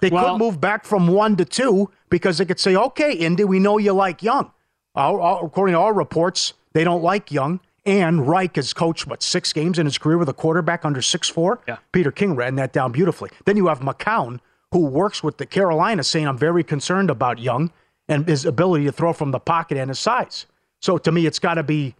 They 0.00 0.10
well, 0.10 0.32
could 0.32 0.38
move 0.38 0.60
back 0.60 0.84
from 0.84 1.06
one 1.06 1.36
to 1.36 1.44
two 1.44 1.90
because 2.10 2.38
they 2.38 2.44
could 2.44 2.60
say, 2.60 2.74
okay, 2.74 3.12
Indy, 3.12 3.44
we 3.44 3.58
know 3.58 3.78
you 3.78 3.92
like 3.92 4.22
Young. 4.22 4.50
according 4.94 5.74
to 5.74 5.78
our 5.78 5.94
reports, 5.94 6.54
they 6.72 6.84
don't 6.84 7.02
like 7.02 7.30
Young. 7.30 7.60
And 7.84 8.28
Reich 8.28 8.56
has 8.56 8.72
coached, 8.72 9.06
what, 9.06 9.22
six 9.22 9.52
games 9.52 9.78
in 9.78 9.86
his 9.86 9.98
career 9.98 10.16
with 10.16 10.28
a 10.28 10.34
quarterback 10.34 10.84
under 10.84 11.02
six 11.02 11.28
four. 11.28 11.60
Yeah. 11.66 11.78
Peter 11.90 12.12
King 12.12 12.36
ran 12.36 12.54
that 12.56 12.72
down 12.72 12.92
beautifully. 12.92 13.30
Then 13.44 13.56
you 13.56 13.66
have 13.66 13.80
McCown, 13.80 14.38
who 14.70 14.86
works 14.86 15.22
with 15.22 15.38
the 15.38 15.46
Carolina, 15.46 16.04
saying, 16.04 16.28
I'm 16.28 16.38
very 16.38 16.62
concerned 16.62 17.10
about 17.10 17.38
Young 17.38 17.72
and 18.08 18.26
his 18.26 18.44
ability 18.44 18.84
to 18.84 18.92
throw 18.92 19.12
from 19.12 19.32
the 19.32 19.40
pocket 19.40 19.78
and 19.78 19.90
his 19.90 19.98
size. 19.98 20.46
So 20.80 20.98
to 20.98 21.12
me, 21.12 21.26
it's 21.26 21.38
got 21.38 21.54
to 21.54 21.62
be 21.62 21.94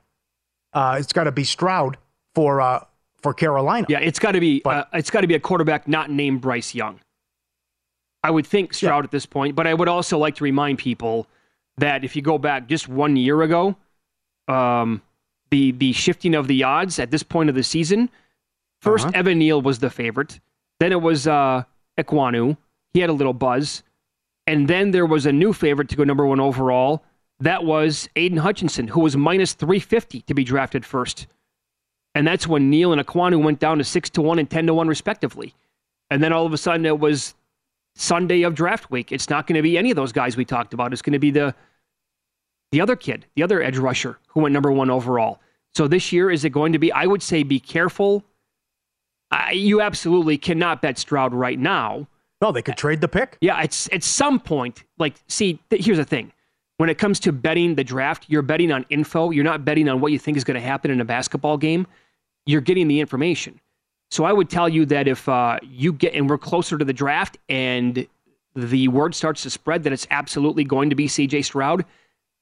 uh, 0.73 0.97
it's 0.99 1.13
got 1.13 1.25
to 1.25 1.33
be 1.33 1.45
Stroud 1.45 1.99
for 2.35 2.61
uh, 2.61 2.85
for 3.21 3.35
Carolina. 3.35 3.87
Yeah, 3.89 4.01
it's 4.01 4.19
got 4.19 4.33
to 4.33 4.41
be 4.41 4.61
but, 4.61 4.77
uh, 4.77 4.85
it's 4.95 5.11
got 5.11 5.23
to 5.23 5.27
be 5.27 5.35
a 5.35 5.41
quarterback 5.41 5.89
not 5.89 6.11
named 6.11 6.41
Bryce 6.41 6.75
Young. 6.75 7.01
I 8.25 8.31
would 8.31 8.47
think 8.47 8.73
Stroud 8.73 9.03
yeah. 9.03 9.07
at 9.07 9.11
this 9.11 9.27
point, 9.27 9.57
but 9.57 9.67
I 9.67 9.75
would 9.75 9.89
also 9.89 10.17
like 10.17 10.37
to 10.37 10.45
remind 10.45 10.79
people 10.79 11.27
that 11.79 12.05
if 12.05 12.15
you 12.15 12.23
go 12.23 12.39
back 12.39 12.69
just 12.69 12.89
one 12.89 13.17
year 13.17 13.43
ago, 13.43 13.77
um, 14.47 15.03
the 15.53 15.71
the 15.73 15.93
shifting 15.93 16.35
of 16.35 16.49
the 16.49 16.65
odds 16.65 16.99
at 16.99 17.11
this 17.11 17.23
point 17.23 17.49
of 17.51 17.55
the 17.55 17.63
season, 17.63 18.11
1st 18.83 19.01
uh-huh. 19.01 19.11
Evan 19.15 19.39
Neal 19.39 19.61
was 19.61 19.79
the 19.79 19.91
favorite, 19.91 20.41
then 20.81 20.91
it 20.91 21.01
was 21.01 21.29
uh, 21.29 21.63
Ekwonu. 21.99 22.57
He 22.95 23.01
had 23.01 23.11
a 23.11 23.13
little 23.13 23.35
buzz, 23.35 23.83
and 24.47 24.67
then 24.67 24.91
there 24.91 25.07
was 25.07 25.27
a 25.27 25.33
new 25.33 25.53
favorite 25.53 25.91
to 25.91 25.97
go 25.97 26.05
number 26.05 26.27
one 26.27 26.41
overall. 26.41 27.05
That 27.41 27.65
was 27.65 28.09
Aidan 28.17 28.39
Hutchinson, 28.39 28.89
who 28.89 29.01
was 29.01 29.17
minus 29.17 29.53
350 29.53 30.23
to 30.23 30.35
be 30.35 30.43
drafted 30.43 30.85
first. 30.85 31.27
And 32.15 32.27
that's 32.27 32.47
when 32.47 32.71
Neal 32.71 32.93
and 32.93 33.05
Ekwonu 33.05 33.43
went 33.43 33.59
down 33.59 33.79
to 33.79 33.85
6 33.85 34.11
to 34.11 34.23
1 34.23 34.39
and 34.39 34.49
10 34.49 34.67
to 34.67 34.75
1, 34.75 34.89
respectively. 34.89 35.55
And 36.11 36.23
then 36.23 36.33
all 36.33 36.47
of 36.47 36.53
a 36.53 36.59
sudden 36.59 36.87
it 36.87 36.99
was 36.99 37.35
Sunday 37.95 38.43
of 38.43 38.55
draft 38.55 38.91
week. 38.91 39.13
It's 39.13 39.29
not 39.29 39.47
going 39.47 39.57
to 39.57 39.63
be 39.63 39.77
any 39.77 39.91
of 39.91 39.97
those 39.97 40.13
guys 40.13 40.37
we 40.37 40.45
talked 40.45 40.73
about. 40.73 40.93
It's 40.93 41.03
going 41.03 41.15
to 41.15 41.19
be 41.19 41.31
the 41.31 41.55
the 42.73 42.81
other 42.81 42.97
kid, 42.97 43.27
the 43.37 43.43
other 43.43 43.63
edge 43.63 43.79
rusher 43.79 44.19
who 44.29 44.41
went 44.41 44.53
number 44.53 44.73
one 44.73 44.91
overall. 44.91 45.41
So 45.75 45.87
this 45.87 46.11
year, 46.11 46.31
is 46.31 46.45
it 46.45 46.51
going 46.51 46.73
to 46.73 46.79
be? 46.79 46.91
I 46.91 47.07
would 47.07 47.23
say 47.23 47.43
be 47.43 47.61
careful. 47.61 48.25
I, 49.31 49.53
you 49.53 49.81
absolutely 49.81 50.37
cannot 50.37 50.83
bet 50.83 50.99
Stroud 50.99 51.33
right 51.33 51.59
now. 51.59 52.09
No, 52.41 52.51
they 52.51 52.61
could 52.61 52.77
trade 52.77 53.01
the 53.01 53.09
pick. 53.09 53.39
Yeah, 53.41 53.63
it's 53.63 53.89
at 53.93 54.03
some 54.03 54.41
point. 54.41 54.85
Like, 54.99 55.15
see, 55.29 55.61
th- 55.71 55.85
here's 55.85 55.99
the 55.99 56.05
thing: 56.05 56.33
when 56.79 56.91
it 56.91 56.99
comes 56.99 57.21
to 57.21 57.33
betting 57.33 57.75
the 57.75 57.85
draft, 57.85 58.25
you're 58.29 58.43
betting 58.43 58.73
on 58.73 58.85
info. 58.91 59.31
You're 59.31 59.45
not 59.45 59.65
betting 59.65 59.89
on 59.89 60.01
what 60.01 60.13
you 60.13 60.19
think 60.19 60.37
is 60.37 60.45
going 60.45 60.61
to 60.61 60.67
happen 60.67 60.91
in 60.91 61.01
a 61.01 61.05
basketball 61.05 61.57
game. 61.57 61.87
You're 62.45 62.61
getting 62.61 62.89
the 62.89 63.01
information. 63.01 63.61
So 64.11 64.25
I 64.25 64.33
would 64.33 64.51
tell 64.51 64.69
you 64.69 64.85
that 64.87 65.09
if 65.09 65.27
uh, 65.29 65.59
you 65.63 65.93
get, 65.93 66.15
and 66.15 66.29
we're 66.29 66.37
closer 66.37 66.77
to 66.77 66.85
the 66.85 66.93
draft, 66.93 67.39
and 67.49 68.07
the 68.55 68.89
word 68.89 69.15
starts 69.15 69.43
to 69.45 69.51
spread 69.51 69.85
that 69.85 69.93
it's 69.93 70.07
absolutely 70.11 70.65
going 70.65 70.91
to 70.91 70.97
be 70.97 71.09
C.J. 71.09 71.43
Stroud, 71.43 71.87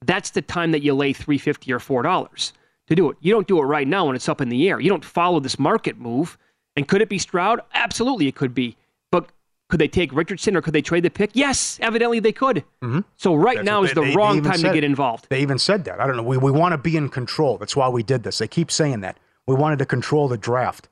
that's 0.03 0.31
the 0.31 0.43
time 0.43 0.73
that 0.73 0.83
you 0.83 0.95
lay 0.95 1.13
three 1.13 1.39
fifty 1.39 1.73
or 1.73 1.79
four 1.79 2.03
dollars 2.03 2.53
to 2.89 2.95
do 2.95 3.11
it. 3.11 3.17
You 3.21 3.33
don't 3.33 3.47
do 3.47 3.59
it 3.59 3.65
right 3.65 3.87
now 3.87 4.07
when 4.07 4.17
it's 4.17 4.29
up 4.29 4.41
in 4.41 4.49
the 4.49 4.69
air. 4.69 4.81
You 4.81 4.89
don't 4.89 5.05
follow 5.05 5.41
this 5.41 5.59
market 5.59 5.99
move. 5.99 6.37
And 6.77 6.87
could 6.87 7.03
it 7.03 7.09
be 7.09 7.19
Stroud? 7.19 7.61
Absolutely, 7.75 8.29
it 8.29 8.35
could 8.35 8.55
be. 8.55 8.77
But 9.11 9.31
could 9.69 9.81
they 9.81 9.89
take 9.89 10.13
Richardson 10.13 10.57
or 10.57 10.63
could 10.63 10.73
they 10.73 10.83
trade 10.83 11.03
the 11.03 11.11
pick? 11.11 11.31
Yes, 11.35 11.79
evidently 11.83 12.21
they 12.21 12.33
could. 12.33 12.65
Mm-hmm. 12.83 13.01
So 13.17 13.35
right 13.35 13.57
That's 13.57 13.67
now 13.67 13.83
is 13.83 13.93
the 13.93 14.03
they, 14.03 14.15
wrong 14.15 14.41
they 14.41 14.49
time 14.49 14.61
to 14.61 14.73
get 14.73 14.85
involved. 14.85 15.27
They 15.29 15.41
even 15.41 15.59
said 15.59 15.85
that. 15.85 16.01
I 16.01 16.07
don't 16.07 16.17
know. 16.17 16.23
We, 16.23 16.37
we 16.37 16.51
want 16.51 16.73
to 16.73 16.79
be 16.79 16.97
in 16.97 17.09
control. 17.09 17.59
That's 17.59 17.77
why 17.77 17.89
we 17.89 18.03
did 18.03 18.23
this. 18.23 18.39
They 18.39 18.49
keep 18.49 18.71
saying 18.71 19.01
that. 19.01 19.19
We 19.47 19.55
wanted 19.55 19.79
to 19.81 19.87
control 19.87 20.29
the 20.29 20.39
draft. 20.39 20.89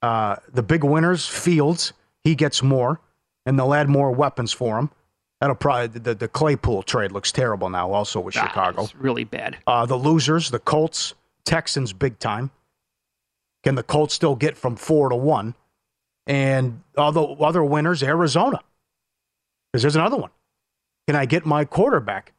Uh, 0.00 0.36
the 0.52 0.62
big 0.62 0.82
winners, 0.82 1.26
Fields, 1.26 1.92
he 2.24 2.34
gets 2.34 2.62
more, 2.62 3.00
and 3.46 3.58
they'll 3.58 3.74
add 3.74 3.88
more 3.88 4.10
weapons 4.10 4.52
for 4.52 4.78
him. 4.78 4.90
That'll 5.42 5.56
probably 5.56 5.98
the, 5.98 6.14
the 6.14 6.28
Claypool 6.28 6.84
trade 6.84 7.10
looks 7.10 7.32
terrible 7.32 7.68
now. 7.68 7.90
Also 7.90 8.20
with 8.20 8.36
ah, 8.36 8.46
Chicago, 8.46 8.88
really 8.96 9.24
bad. 9.24 9.58
Uh, 9.66 9.84
the 9.84 9.96
losers, 9.96 10.52
the 10.52 10.60
Colts, 10.60 11.14
Texans, 11.44 11.92
big 11.92 12.20
time. 12.20 12.52
Can 13.64 13.74
the 13.74 13.82
Colts 13.82 14.14
still 14.14 14.36
get 14.36 14.56
from 14.56 14.76
four 14.76 15.08
to 15.08 15.16
one? 15.16 15.56
And 16.28 16.80
other 16.96 17.26
other 17.40 17.64
winners, 17.64 18.04
Arizona, 18.04 18.60
because 19.72 19.82
there's 19.82 19.96
another 19.96 20.16
one. 20.16 20.30
Can 21.08 21.16
I 21.16 21.26
get 21.26 21.44
my 21.44 21.64
quarterback? 21.64 22.34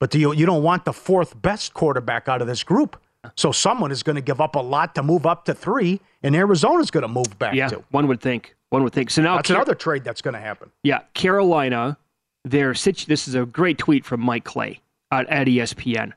But 0.00 0.10
do 0.10 0.18
you 0.18 0.34
you 0.34 0.44
don't 0.44 0.64
want 0.64 0.84
the 0.84 0.92
fourth 0.92 1.40
best 1.40 1.72
quarterback 1.72 2.28
out 2.28 2.42
of 2.42 2.48
this 2.48 2.64
group? 2.64 3.00
So 3.36 3.52
someone 3.52 3.92
is 3.92 4.02
going 4.02 4.16
to 4.16 4.22
give 4.22 4.40
up 4.40 4.56
a 4.56 4.60
lot 4.60 4.96
to 4.96 5.04
move 5.04 5.24
up 5.24 5.44
to 5.44 5.54
three, 5.54 6.00
and 6.24 6.34
Arizona's 6.34 6.90
going 6.90 7.02
to 7.02 7.08
move 7.08 7.38
back 7.38 7.54
yeah, 7.54 7.68
to. 7.68 7.84
one 7.92 8.08
would 8.08 8.20
think. 8.20 8.56
One 8.70 8.82
would 8.82 8.92
think. 8.92 9.10
So 9.10 9.22
now 9.22 9.36
that's 9.36 9.46
Car- 9.46 9.58
another 9.58 9.76
trade 9.76 10.02
that's 10.02 10.20
going 10.20 10.34
to 10.34 10.40
happen. 10.40 10.72
Yeah, 10.82 11.02
Carolina. 11.14 11.96
Their 12.44 12.74
situ- 12.74 13.06
This 13.06 13.26
is 13.28 13.34
a 13.34 13.46
great 13.46 13.78
tweet 13.78 14.04
from 14.04 14.20
Mike 14.20 14.44
Clay 14.44 14.80
at, 15.10 15.28
at 15.28 15.46
ESPN. 15.46 16.12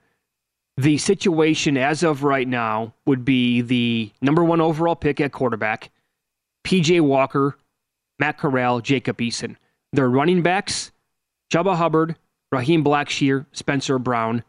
The 0.77 0.97
situation 0.97 1.77
as 1.77 2.03
of 2.03 2.23
right 2.23 2.47
now 2.47 2.93
would 3.05 3.25
be 3.25 3.61
the 3.61 4.11
number 4.21 4.43
one 4.43 4.61
overall 4.61 4.95
pick 4.95 5.19
at 5.19 5.31
quarterback, 5.31 5.89
PJ 6.65 7.01
Walker, 7.01 7.57
Matt 8.19 8.37
Corral, 8.37 8.81
Jacob 8.81 9.17
Eason. 9.17 9.55
Their 9.93 10.09
running 10.09 10.43
backs, 10.43 10.91
Chuba 11.51 11.75
Hubbard, 11.75 12.15
Raheem 12.51 12.83
Blackshear, 12.83 13.45
Spencer 13.53 13.97
Brown. 13.97 14.43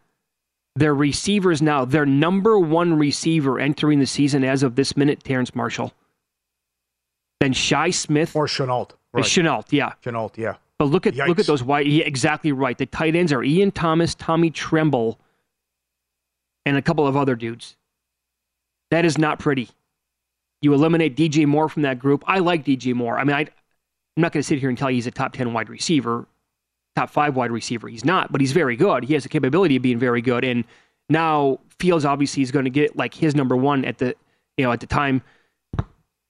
Their 0.76 0.94
receivers 0.94 1.62
now, 1.62 1.84
their 1.84 2.06
number 2.06 2.58
one 2.58 2.98
receiver 2.98 3.58
entering 3.58 3.98
the 3.98 4.06
season 4.06 4.44
as 4.44 4.62
of 4.62 4.74
this 4.76 4.96
minute, 4.96 5.24
Terrace 5.24 5.54
Marshall. 5.54 5.92
Then 7.40 7.52
Shi 7.52 7.90
Smith 7.92 8.34
or 8.36 8.46
Shenault. 8.46 8.90
Right. 9.12 9.24
Shenault, 9.24 9.66
yeah. 9.70 9.92
Shenault, 10.04 10.36
yeah. 10.36 10.56
But 10.78 10.86
look 10.86 11.06
at 11.06 11.14
Yikes. 11.14 11.28
look 11.28 11.38
at 11.38 11.46
those 11.46 11.62
wide. 11.62 11.86
Yeah, 11.86 12.04
exactly 12.04 12.52
right. 12.52 12.76
The 12.78 12.86
tight 12.86 13.16
ends 13.16 13.32
are 13.32 13.42
Ian 13.42 13.72
Thomas, 13.72 14.14
Tommy 14.14 14.50
Tremble, 14.50 15.18
and 16.64 16.76
a 16.76 16.82
couple 16.82 17.06
of 17.06 17.16
other 17.16 17.34
dudes. 17.34 17.76
That 18.90 19.04
is 19.04 19.18
not 19.18 19.38
pretty. 19.38 19.68
You 20.62 20.74
eliminate 20.74 21.16
DJ 21.16 21.46
Moore 21.46 21.68
from 21.68 21.82
that 21.82 21.98
group. 21.98 22.24
I 22.26 22.38
like 22.38 22.64
DJ 22.64 22.94
Moore. 22.94 23.18
I 23.18 23.24
mean, 23.24 23.36
I, 23.36 23.40
I'm 23.40 23.48
not 24.16 24.32
going 24.32 24.42
to 24.42 24.46
sit 24.46 24.58
here 24.58 24.68
and 24.68 24.78
tell 24.78 24.90
you 24.90 24.96
he's 24.96 25.06
a 25.06 25.10
top 25.10 25.32
ten 25.32 25.52
wide 25.52 25.68
receiver 25.68 26.26
top 26.98 27.10
five 27.10 27.36
wide 27.36 27.52
receiver. 27.52 27.88
He's 27.88 28.04
not, 28.04 28.32
but 28.32 28.40
he's 28.40 28.50
very 28.50 28.74
good. 28.74 29.04
He 29.04 29.14
has 29.14 29.22
the 29.22 29.28
capability 29.28 29.76
of 29.76 29.82
being 29.82 29.98
very 29.98 30.20
good. 30.20 30.44
And 30.44 30.64
now 31.08 31.60
Fields 31.78 32.04
obviously 32.04 32.42
is 32.42 32.50
going 32.50 32.64
to 32.64 32.70
get 32.70 32.96
like 32.96 33.14
his 33.14 33.36
number 33.36 33.56
one 33.56 33.84
at 33.84 33.98
the 33.98 34.16
you 34.56 34.64
know 34.64 34.72
at 34.72 34.80
the 34.80 34.86
time. 34.86 35.22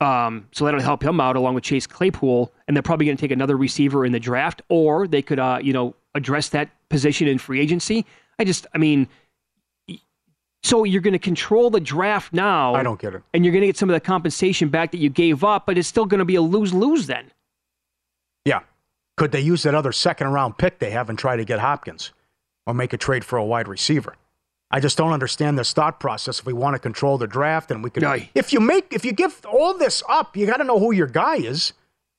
Um, 0.01 0.47
so 0.53 0.65
that'll 0.65 0.81
help 0.81 1.03
him 1.03 1.21
out 1.21 1.35
along 1.37 1.55
with 1.55 1.65
Chase 1.65 1.87
Claypool, 1.87 2.53
and 2.67 2.77
they're 2.77 2.83
probably 2.83 3.07
going 3.07 3.16
to 3.16 3.20
take 3.20 3.33
another 3.33 3.57
receiver 3.57 4.05
in 4.05 4.12
the 4.12 4.20
draft, 4.20 4.62
or 4.68 5.09
they 5.09 5.22
could 5.22 5.39
uh, 5.39 5.59
you 5.61 5.72
know 5.72 5.95
address 6.14 6.51
that 6.51 6.70
position 6.89 7.27
in 7.27 7.39
free 7.39 7.61
agency. 7.61 8.07
I 8.39 8.45
just, 8.45 8.66
I 8.75 8.79
mean, 8.79 9.09
so 10.62 10.85
you're 10.85 11.03
going 11.03 11.12
to 11.12 11.18
control 11.18 11.70
the 11.70 11.81
draft 11.81 12.33
now. 12.33 12.75
I 12.75 12.83
don't 12.83 13.01
get 13.01 13.14
it. 13.14 13.22
And 13.35 13.45
you're 13.45 13.53
going 13.53 13.62
to 13.62 13.66
get 13.66 13.77
some 13.77 13.91
of 13.91 13.95
the 13.95 14.01
compensation 14.01 14.68
back 14.68 14.93
that 14.93 14.99
you 14.99 15.09
gave 15.09 15.43
up, 15.43 15.66
but 15.66 15.79
it's 15.79 15.89
still 15.89 16.07
going 16.07 16.18
to 16.18 16.25
be 16.25 16.35
a 16.35 16.43
lose 16.43 16.72
lose 16.72 17.07
then. 17.07 17.31
Yeah, 18.45 18.61
could 19.16 19.33
they 19.33 19.41
use 19.41 19.64
that 19.64 19.75
other 19.75 19.93
second 19.93 20.29
round 20.29 20.59
pick 20.59 20.79
they 20.79 20.91
have 20.91 21.09
and 21.11 21.18
try 21.18 21.37
to 21.37 21.45
get 21.45 21.59
Hopkins 21.59 22.12
or 22.66 22.75
make 22.75 22.93
a 22.93 22.97
trade 22.97 23.25
for 23.25 23.37
a 23.37 23.45
wide 23.45 23.68
receiver? 23.68 24.14
I 24.71 24.81
just 24.81 24.99
don't 24.99 25.12
understand 25.12 25.59
this 25.59 25.73
thought 25.73 25.99
process. 25.99 26.41
If 26.41 26.47
we 26.47 26.53
want 26.53 26.75
to 26.75 26.79
control 26.79 27.16
the 27.19 27.27
draft 27.27 27.71
and 27.71 27.83
we 27.83 27.91
could, 27.91 28.03
if 28.35 28.53
you 28.53 28.61
make, 28.61 28.93
if 28.93 29.05
you 29.05 29.12
give 29.12 29.45
all 29.47 29.77
this 29.77 30.03
up, 30.09 30.37
you 30.37 30.47
got 30.47 30.59
to 30.59 30.64
know 30.64 30.79
who 30.79 30.93
your 30.93 31.07
guy 31.07 31.37
is. 31.37 31.73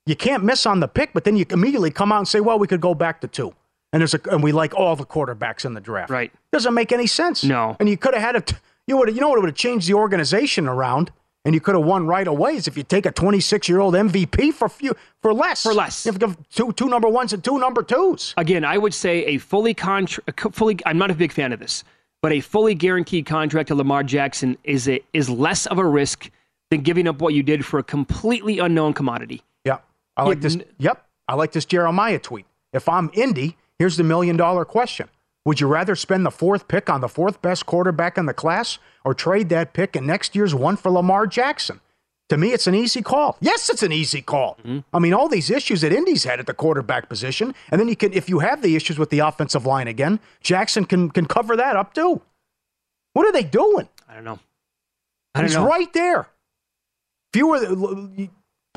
You 0.06 0.16
can't 0.16 0.43
miss 0.43 0.66
on 0.66 0.80
the 0.80 0.88
pick, 0.88 1.14
but 1.14 1.24
then 1.24 1.36
you 1.36 1.45
immediately 1.52 1.91
come 1.91 2.12
out 2.12 2.18
and 2.18 2.28
say, 2.28 2.39
well, 2.39 2.58
we 2.58 2.68
could 2.68 2.82
go 2.82 2.95
back 2.95 3.22
to 3.22 3.28
two. 3.28 3.54
And 3.93 4.02
there's 4.02 4.16
a, 4.16 4.22
and 4.32 4.41
we 4.41 4.52
like 4.52 4.74
all 4.74 4.95
the 4.95 5.06
quarterbacks 5.06 5.66
in 5.66 5.74
the 5.74 5.82
draft. 5.82 6.10
Right. 6.10 6.32
Doesn't 6.52 6.74
make 6.74 6.91
any 6.91 7.08
sense. 7.08 7.43
No. 7.43 7.78
And 7.80 7.88
you 7.88 7.97
could 7.97 8.14
have 8.16 8.24
had 8.24 8.36
it. 8.36 8.54
You 8.88 8.97
would, 8.97 9.14
you 9.14 9.22
know 9.22 9.30
what 9.30 9.39
would 9.39 9.50
have 9.50 9.56
changed 9.56 9.88
the 9.88 9.93
organization 9.93 10.68
around 10.68 11.12
and 11.45 11.56
you 11.56 11.62
could 11.62 11.76
have 11.76 11.86
won 11.86 12.06
right 12.06 12.28
away 12.28 12.56
is 12.56 12.68
if 12.68 12.76
you 12.76 12.84
take 12.84 13.06
a 13.06 13.12
26 13.12 13.70
year 13.70 13.80
old 13.80 13.93
MVP 13.93 14.54
for 14.54 14.68
few 14.68 14.95
for 15.22 15.34
less. 15.34 15.64
For 15.64 15.74
less. 15.74 16.06
You 16.06 16.12
have 16.12 16.20
to 16.20 16.28
give 16.28 16.50
two 16.50 16.74
two 16.74 16.88
number 16.88 17.08
ones 17.08 17.34
and 17.34 17.43
two 17.43 17.58
number 17.58 17.82
twos. 17.82 18.34
Again, 18.38 18.66
I 18.66 18.78
would 18.78 18.93
say 18.93 19.26
a 19.26 19.38
fully 19.38 19.74
contract, 19.74 20.54
fully. 20.54 20.78
I'm 20.86 20.97
not 20.97 21.12
a 21.12 21.16
big 21.16 21.32
fan 21.32 21.54
of 21.54 21.60
this, 21.60 21.84
but 22.22 22.32
a 22.32 22.39
fully 22.41 22.76
guaranteed 22.76 23.26
contract 23.26 23.67
to 23.70 23.76
Lamar 23.76 24.03
Jackson 24.03 24.57
is 24.63 24.88
a, 24.88 25.01
is 25.13 25.30
less 25.30 25.65
of 25.65 25.78
a 25.78 25.86
risk 25.86 26.30
than 26.70 26.82
giving 26.82 27.07
up 27.07 27.22
what 27.22 27.34
you 27.34 27.43
did 27.43 27.65
for 27.65 27.80
a 27.80 27.84
completely 27.84 28.59
unknown 28.59 28.93
commodity. 28.93 29.41
Yeah, 29.65 29.78
I 30.15 30.24
like 30.24 30.41
this. 30.41 30.57
Yep, 30.78 31.05
I 31.28 31.36
like 31.36 31.51
this 31.51 31.65
Jeremiah 31.65 32.20
tweet. 32.20 32.45
If 32.74 32.88
I'm 32.88 33.09
Indy, 33.13 33.57
here's 33.78 33.97
the 33.97 34.03
million 34.03 34.38
dollar 34.38 34.65
question. 34.65 35.09
Would 35.45 35.61
you 35.61 35.67
rather 35.67 35.95
spend 35.95 36.26
the 36.26 36.32
fourth 36.32 36.67
pick 36.67 36.89
on 36.89 37.01
the 37.01 37.07
fourth 37.07 37.41
best 37.41 37.65
quarterback 37.65 38.17
in 38.17 38.26
the 38.26 38.34
class 38.34 38.78
or 39.03 39.13
trade 39.13 39.49
that 39.49 39.74
pick 39.74 39.95
in 39.95 40.05
next 40.05 40.36
year's 40.36 40.53
one 40.53 40.76
for 40.76 40.91
Lamar 40.91 41.26
Jackson? 41.26 41.80
To 42.30 42.38
me, 42.38 42.53
it's 42.53 42.67
an 42.67 42.75
easy 42.75 43.01
call. 43.01 43.38
Yes, 43.41 43.69
it's 43.69 43.82
an 43.82 43.91
easy 43.91 44.21
call. 44.21 44.57
Mm-hmm. 44.63 44.80
I 44.93 44.99
mean, 44.99 45.13
all 45.13 45.27
these 45.27 45.49
issues 45.49 45.82
that 45.82 45.91
Indy's 45.91 46.23
had 46.23 46.39
at 46.39 46.45
the 46.45 46.53
quarterback 46.53 47.09
position, 47.09 47.55
and 47.71 47.82
then 47.82 47.88
you 47.88 47.95
can, 47.95 48.13
if 48.13 48.30
you 48.30 48.39
have 48.39 48.61
the 48.61 48.75
issues 48.75 48.99
with 48.99 49.09
the 49.09 49.19
offensive 49.19 49.65
line 49.65 49.88
again, 49.88 50.19
Jackson 50.41 50.86
can 50.86 51.09
can 51.09 51.25
cover 51.25 51.57
that 51.57 51.75
up 51.75 51.93
too. 51.93 52.21
What 53.13 53.25
are 53.25 53.32
they 53.32 53.43
doing? 53.43 53.89
I 54.07 54.13
don't 54.13 54.23
know. 54.23 54.39
I 55.34 55.41
don't 55.41 55.49
He's 55.49 55.55
know. 55.55 55.65
right 55.65 55.91
there. 55.93 56.30
Fewer, 57.34 57.59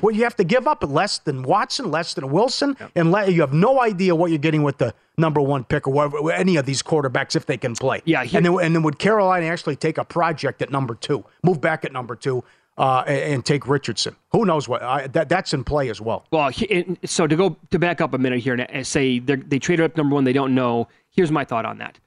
well, 0.02 0.14
you 0.14 0.24
have 0.24 0.36
to 0.36 0.44
give 0.44 0.66
up 0.66 0.82
less 0.86 1.18
than 1.18 1.42
Watson, 1.42 1.90
less 1.90 2.14
than 2.14 2.30
Wilson, 2.30 2.76
yep. 2.78 2.90
and 2.96 3.10
let, 3.10 3.32
you 3.32 3.40
have 3.40 3.52
no 3.52 3.80
idea 3.80 4.14
what 4.14 4.30
you're 4.30 4.38
getting 4.38 4.62
with 4.62 4.78
the 4.78 4.94
number 5.16 5.40
one 5.40 5.64
pick 5.64 5.86
or 5.86 5.92
whatever, 5.92 6.32
any 6.32 6.56
of 6.56 6.66
these 6.66 6.82
quarterbacks 6.82 7.36
if 7.36 7.46
they 7.46 7.56
can 7.56 7.74
play. 7.74 8.02
Yeah, 8.04 8.22
and 8.22 8.44
then 8.44 8.58
and 8.60 8.74
then 8.74 8.82
would 8.82 8.98
Carolina 8.98 9.46
actually 9.46 9.76
take 9.76 9.98
a 9.98 10.04
project 10.04 10.60
at 10.62 10.70
number 10.70 10.94
two, 10.94 11.24
move 11.42 11.60
back 11.60 11.84
at 11.84 11.92
number 11.92 12.16
two, 12.16 12.42
uh, 12.78 13.04
and, 13.06 13.44
take 13.44 13.68
Richardson? 13.68 14.16
Who 14.30 14.44
knows 14.44 14.68
what? 14.68 14.82
I, 14.82 15.06
that 15.08 15.28
that's 15.28 15.52
in 15.52 15.64
play 15.64 15.90
as 15.90 16.00
well. 16.00 16.24
Well, 16.30 16.50
so 17.04 17.26
to 17.26 17.36
go 17.36 17.56
to 17.70 17.78
back 17.78 18.00
up 18.00 18.14
a 18.14 18.18
minute 18.18 18.40
here 18.40 18.54
and 18.54 18.86
say 18.86 19.18
they 19.18 19.58
traded 19.58 19.84
up 19.84 19.96
number 19.96 20.14
one, 20.14 20.24
they 20.24 20.32
don't 20.32 20.54
know. 20.54 20.88
Here's 21.10 21.30
my 21.30 21.44
thought 21.44 21.64
on 21.64 21.78
that. 21.78 21.98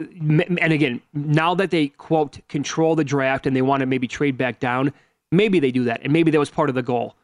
And 0.00 0.72
again, 0.72 1.02
now 1.12 1.54
that 1.56 1.70
they 1.70 1.88
quote 1.88 2.38
control 2.48 2.94
the 2.94 3.04
draft 3.04 3.46
and 3.46 3.54
they 3.54 3.62
want 3.62 3.80
to 3.80 3.86
maybe 3.86 4.06
trade 4.06 4.38
back 4.38 4.60
down 4.60 4.92
Maybe 5.30 5.60
they 5.60 5.70
do 5.70 5.84
that, 5.84 6.00
and 6.02 6.12
maybe 6.12 6.30
that 6.30 6.38
was 6.38 6.50
part 6.50 6.68
of 6.68 6.74
the 6.74 6.82
goal. 6.82 7.14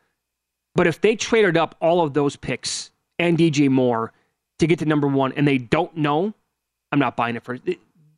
But 0.75 0.87
if 0.87 1.01
they 1.01 1.17
traded 1.17 1.57
up 1.57 1.75
all 1.81 2.03
of 2.03 2.15
those 2.15 2.37
picks 2.37 2.91
and 3.19 3.39
DJ 3.39 3.71
Moore 3.71 4.13
to 4.59 4.67
get 4.67 4.79
to 4.81 4.85
number 4.85 5.09
one, 5.09 5.33
and 5.33 5.49
they 5.49 5.59
don't 5.59 5.97
know, 5.97 6.35
I'm 6.93 6.99
not 6.99 7.17
buying 7.17 7.37
it 7.37 7.45
for 7.45 7.59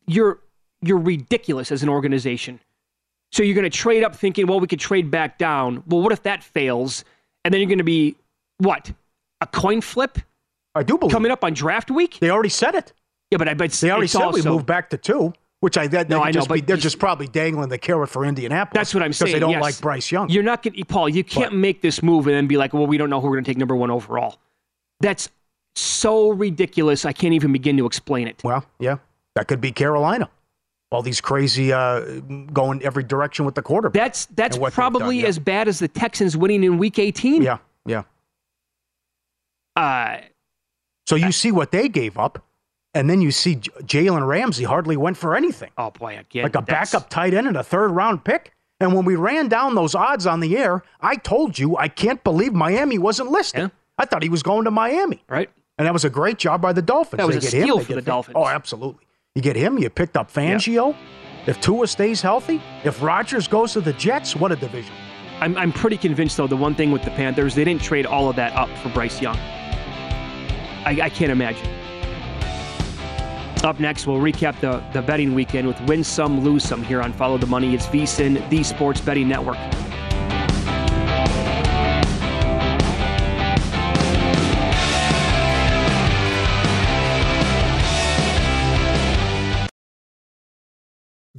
you're 0.06 0.40
you're 0.82 0.98
ridiculous 0.98 1.72
as 1.72 1.82
an 1.82 1.88
organization. 1.88 2.60
So 3.36 3.42
you're 3.42 3.54
going 3.54 3.70
to 3.70 3.78
trade 3.78 4.02
up 4.02 4.16
thinking, 4.16 4.46
well, 4.46 4.60
we 4.60 4.66
could 4.66 4.80
trade 4.80 5.10
back 5.10 5.36
down. 5.36 5.82
Well, 5.86 6.00
what 6.00 6.10
if 6.10 6.22
that 6.22 6.42
fails? 6.42 7.04
And 7.44 7.52
then 7.52 7.60
you're 7.60 7.68
going 7.68 7.76
to 7.76 7.84
be 7.84 8.16
what? 8.56 8.90
A 9.42 9.46
coin 9.46 9.82
flip? 9.82 10.18
I 10.74 10.82
do 10.82 10.96
believe 10.96 11.12
coming 11.12 11.30
up 11.30 11.44
on 11.44 11.52
draft 11.52 11.90
week. 11.90 12.16
They 12.18 12.30
already 12.30 12.48
said 12.48 12.74
it. 12.74 12.94
Yeah, 13.30 13.36
but 13.36 13.46
I 13.46 13.52
bet 13.52 13.72
they 13.72 13.90
already 13.90 14.06
said 14.06 14.22
also, 14.22 14.42
we 14.42 14.42
move 14.42 14.64
back 14.64 14.88
to 14.88 14.96
two. 14.96 15.34
Which 15.60 15.76
I 15.76 15.86
that 15.88 16.08
no, 16.08 16.22
I 16.22 16.30
know, 16.30 16.46
be, 16.46 16.62
they're 16.62 16.78
just 16.78 16.98
probably 16.98 17.26
dangling 17.26 17.68
the 17.68 17.76
carrot 17.76 18.08
for 18.08 18.24
Indianapolis. 18.24 18.80
That's 18.80 18.94
what 18.94 19.02
I'm 19.02 19.12
saying. 19.12 19.26
Because 19.26 19.34
they 19.34 19.40
don't 19.40 19.50
yes. 19.50 19.60
like 19.60 19.80
Bryce 19.82 20.10
Young. 20.10 20.30
You're 20.30 20.42
not 20.42 20.62
going, 20.62 20.82
Paul. 20.86 21.10
You 21.10 21.22
can't 21.22 21.50
but, 21.50 21.58
make 21.58 21.82
this 21.82 22.02
move 22.02 22.26
and 22.28 22.34
then 22.34 22.46
be 22.46 22.56
like, 22.56 22.72
well, 22.72 22.86
we 22.86 22.96
don't 22.96 23.10
know 23.10 23.20
who 23.20 23.26
we're 23.26 23.34
going 23.34 23.44
to 23.44 23.50
take 23.50 23.58
number 23.58 23.76
one 23.76 23.90
overall. 23.90 24.38
That's 25.00 25.28
so 25.74 26.30
ridiculous. 26.30 27.04
I 27.04 27.12
can't 27.12 27.34
even 27.34 27.52
begin 27.52 27.76
to 27.76 27.84
explain 27.84 28.28
it. 28.28 28.40
Well, 28.42 28.64
yeah, 28.78 28.96
that 29.34 29.46
could 29.46 29.60
be 29.60 29.72
Carolina. 29.72 30.30
All 30.90 31.02
these 31.02 31.20
crazy 31.20 31.72
uh, 31.72 32.00
going 32.52 32.82
every 32.82 33.02
direction 33.02 33.44
with 33.44 33.56
the 33.56 33.62
quarterback. 33.62 34.00
That's 34.00 34.26
that's 34.26 34.56
probably 34.56 35.16
done, 35.16 35.24
yeah. 35.24 35.28
as 35.28 35.38
bad 35.38 35.66
as 35.66 35.80
the 35.80 35.88
Texans 35.88 36.36
winning 36.36 36.62
in 36.62 36.78
Week 36.78 36.98
18. 36.98 37.42
Yeah, 37.42 37.58
yeah. 37.86 38.04
Uh, 39.74 40.18
so 41.06 41.16
you 41.16 41.32
see 41.32 41.52
what 41.52 41.72
they 41.72 41.88
gave 41.88 42.18
up. 42.18 42.44
And 42.94 43.10
then 43.10 43.20
you 43.20 43.30
see 43.30 43.56
Jalen 43.56 44.26
Ramsey 44.26 44.64
hardly 44.64 44.96
went 44.96 45.18
for 45.18 45.36
anything. 45.36 45.70
Oh 45.76 45.90
boy, 45.90 46.18
again, 46.18 46.44
like 46.44 46.54
a 46.54 46.62
backup 46.62 47.10
tight 47.10 47.34
end 47.34 47.46
and 47.46 47.56
a 47.56 47.62
third 47.62 47.90
round 47.90 48.24
pick. 48.24 48.54
And 48.80 48.94
when 48.94 49.04
we 49.04 49.16
ran 49.16 49.48
down 49.48 49.74
those 49.74 49.94
odds 49.94 50.26
on 50.26 50.40
the 50.40 50.56
air, 50.56 50.82
I 51.00 51.16
told 51.16 51.58
you 51.58 51.76
I 51.76 51.88
can't 51.88 52.22
believe 52.24 52.54
Miami 52.54 52.96
wasn't 52.96 53.30
listed. 53.30 53.60
Yeah. 53.60 53.68
I 53.98 54.06
thought 54.06 54.22
he 54.22 54.28
was 54.28 54.42
going 54.42 54.64
to 54.64 54.70
Miami. 54.70 55.22
Right. 55.28 55.50
And 55.78 55.86
that 55.86 55.92
was 55.92 56.04
a 56.04 56.10
great 56.10 56.38
job 56.38 56.62
by 56.62 56.72
the 56.72 56.82
Dolphins. 56.82 57.18
That 57.18 57.26
was 57.26 57.36
they 57.36 57.46
a 57.46 57.50
steal 57.50 57.78
him, 57.78 57.84
for 57.84 57.92
the 57.92 57.98
him. 57.98 58.04
Dolphins. 58.04 58.34
Oh, 58.38 58.46
absolutely. 58.46 59.06
You 59.36 59.42
get 59.42 59.54
him. 59.54 59.76
You 59.76 59.90
picked 59.90 60.16
up 60.16 60.32
Fangio. 60.32 60.92
Yeah. 60.92 60.98
If 61.46 61.60
Tua 61.60 61.86
stays 61.86 62.22
healthy, 62.22 62.62
if 62.84 63.02
Rodgers 63.02 63.46
goes 63.46 63.74
to 63.74 63.82
the 63.82 63.92
Jets, 63.92 64.34
what 64.34 64.50
a 64.50 64.56
division. 64.56 64.94
I'm, 65.40 65.58
I'm 65.58 65.72
pretty 65.72 65.98
convinced, 65.98 66.38
though, 66.38 66.46
the 66.46 66.56
one 66.56 66.74
thing 66.74 66.90
with 66.90 67.02
the 67.02 67.10
Panthers, 67.10 67.54
they 67.54 67.62
didn't 67.62 67.82
trade 67.82 68.06
all 68.06 68.30
of 68.30 68.36
that 68.36 68.54
up 68.54 68.70
for 68.78 68.88
Bryce 68.88 69.20
Young. 69.20 69.36
I, 70.86 70.98
I 71.02 71.10
can't 71.10 71.30
imagine. 71.30 71.68
Up 73.62 73.78
next, 73.78 74.06
we'll 74.06 74.20
recap 74.20 74.58
the, 74.60 74.82
the 74.94 75.02
betting 75.02 75.34
weekend 75.34 75.68
with 75.68 75.78
Win 75.82 76.02
Some, 76.02 76.40
Lose 76.40 76.64
Some 76.64 76.82
here 76.82 77.02
on 77.02 77.12
Follow 77.12 77.36
the 77.36 77.46
Money. 77.46 77.74
It's 77.74 77.86
VSIN, 77.88 78.48
the 78.48 78.62
Sports 78.62 79.02
Betting 79.02 79.28
Network. 79.28 79.58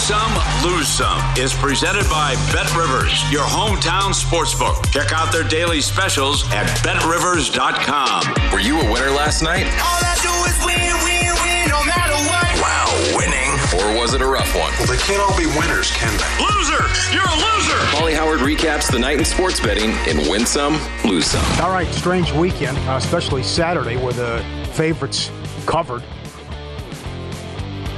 Some, 0.00 0.32
Lose 0.64 0.88
Some 0.88 1.20
is 1.36 1.52
presented 1.52 2.08
by 2.08 2.34
Bet 2.52 2.74
Rivers, 2.74 3.12
your 3.30 3.44
hometown 3.44 4.16
sportsbook. 4.16 4.90
Check 4.90 5.12
out 5.12 5.30
their 5.30 5.44
daily 5.44 5.82
specials 5.82 6.42
at 6.50 6.66
betrivers.com. 6.82 8.50
Were 8.50 8.60
you 8.60 8.80
a 8.80 8.90
winner 8.90 9.10
last 9.10 9.42
night? 9.42 9.66
All 9.66 10.00
I 10.00 10.16
do 10.24 10.32
is 10.48 10.56
win, 10.64 10.94
win, 11.04 11.30
win, 11.44 11.68
no 11.68 11.84
matter 11.84 12.16
what. 12.26 12.48
Wow, 12.64 12.88
winning. 13.14 13.52
Or 13.76 14.00
was 14.00 14.14
it 14.14 14.22
a 14.22 14.26
rough 14.26 14.52
one? 14.56 14.72
Well, 14.78 14.88
they 14.88 14.96
can't 14.96 15.20
all 15.20 15.36
be 15.36 15.46
winners, 15.46 15.90
can 15.92 16.10
they? 16.16 16.44
Loser! 16.48 16.82
You're 17.12 17.28
a 17.28 17.36
loser! 17.36 17.78
Pauly 17.92 18.14
Howard 18.14 18.40
recaps 18.40 18.90
the 18.90 18.98
night 18.98 19.18
in 19.18 19.24
sports 19.24 19.60
betting 19.60 19.90
in 20.08 20.28
Win 20.30 20.46
Some, 20.46 20.80
Lose 21.04 21.26
Some. 21.26 21.44
All 21.60 21.70
right, 21.70 21.88
strange 21.88 22.32
weekend, 22.32 22.78
uh, 22.88 22.96
especially 22.96 23.42
Saturday, 23.42 23.96
where 23.96 24.14
the 24.14 24.42
favorites 24.72 25.30
covered 25.66 26.02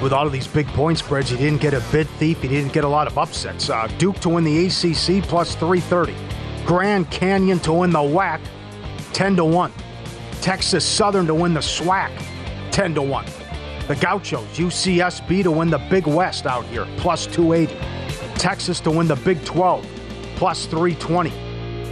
with 0.03 0.13
all 0.13 0.27
of 0.27 0.33
these 0.33 0.49
big 0.49 0.67
point 0.69 0.99
spreads. 0.99 1.31
He 1.31 1.37
didn't 1.37 1.61
get 1.61 1.75
a 1.75 1.83
bid 1.93 2.09
thief. 2.19 2.43
He 2.43 2.49
didn't 2.49 2.73
get 2.73 2.85
a 2.85 2.89
lot 2.89 3.07
of 3.07 3.17
upsets. 3.17 3.71
Uh, 3.71 3.87
Duke 3.99 4.19
to 4.21 4.29
win 4.29 4.45
the 4.45 4.67
ACC 4.67 5.23
plus 5.23 5.55
330. 5.55 6.15
Grand 6.67 7.09
Canyon 7.11 7.61
to 7.61 7.73
win 7.73 7.91
the 7.91 8.01
WAC 8.01 8.41
10 9.13 9.37
to 9.37 9.45
1. 9.45 9.73
Texas 10.41 10.85
Southern 10.85 11.27
to 11.27 11.35
win 11.35 11.55
the 11.55 11.61
SWAC 11.61 12.11
10 12.73 12.95
to 12.95 13.03
1. 13.03 13.27
The 13.87 13.95
Gauchos, 13.97 14.45
UCSB 14.57 15.45
to 15.45 15.51
win 15.51 15.71
the 15.71 15.79
Big 15.91 16.07
West 16.07 16.47
out 16.47 16.65
here 16.67 16.87
plus 16.97 17.27
280. 17.27 17.75
Texas 18.35 18.81
to 18.81 18.91
win 18.91 19.07
the 19.07 19.17
Big 19.17 19.45
12 19.45 19.87
plus 20.37 20.67
320. 20.67 21.31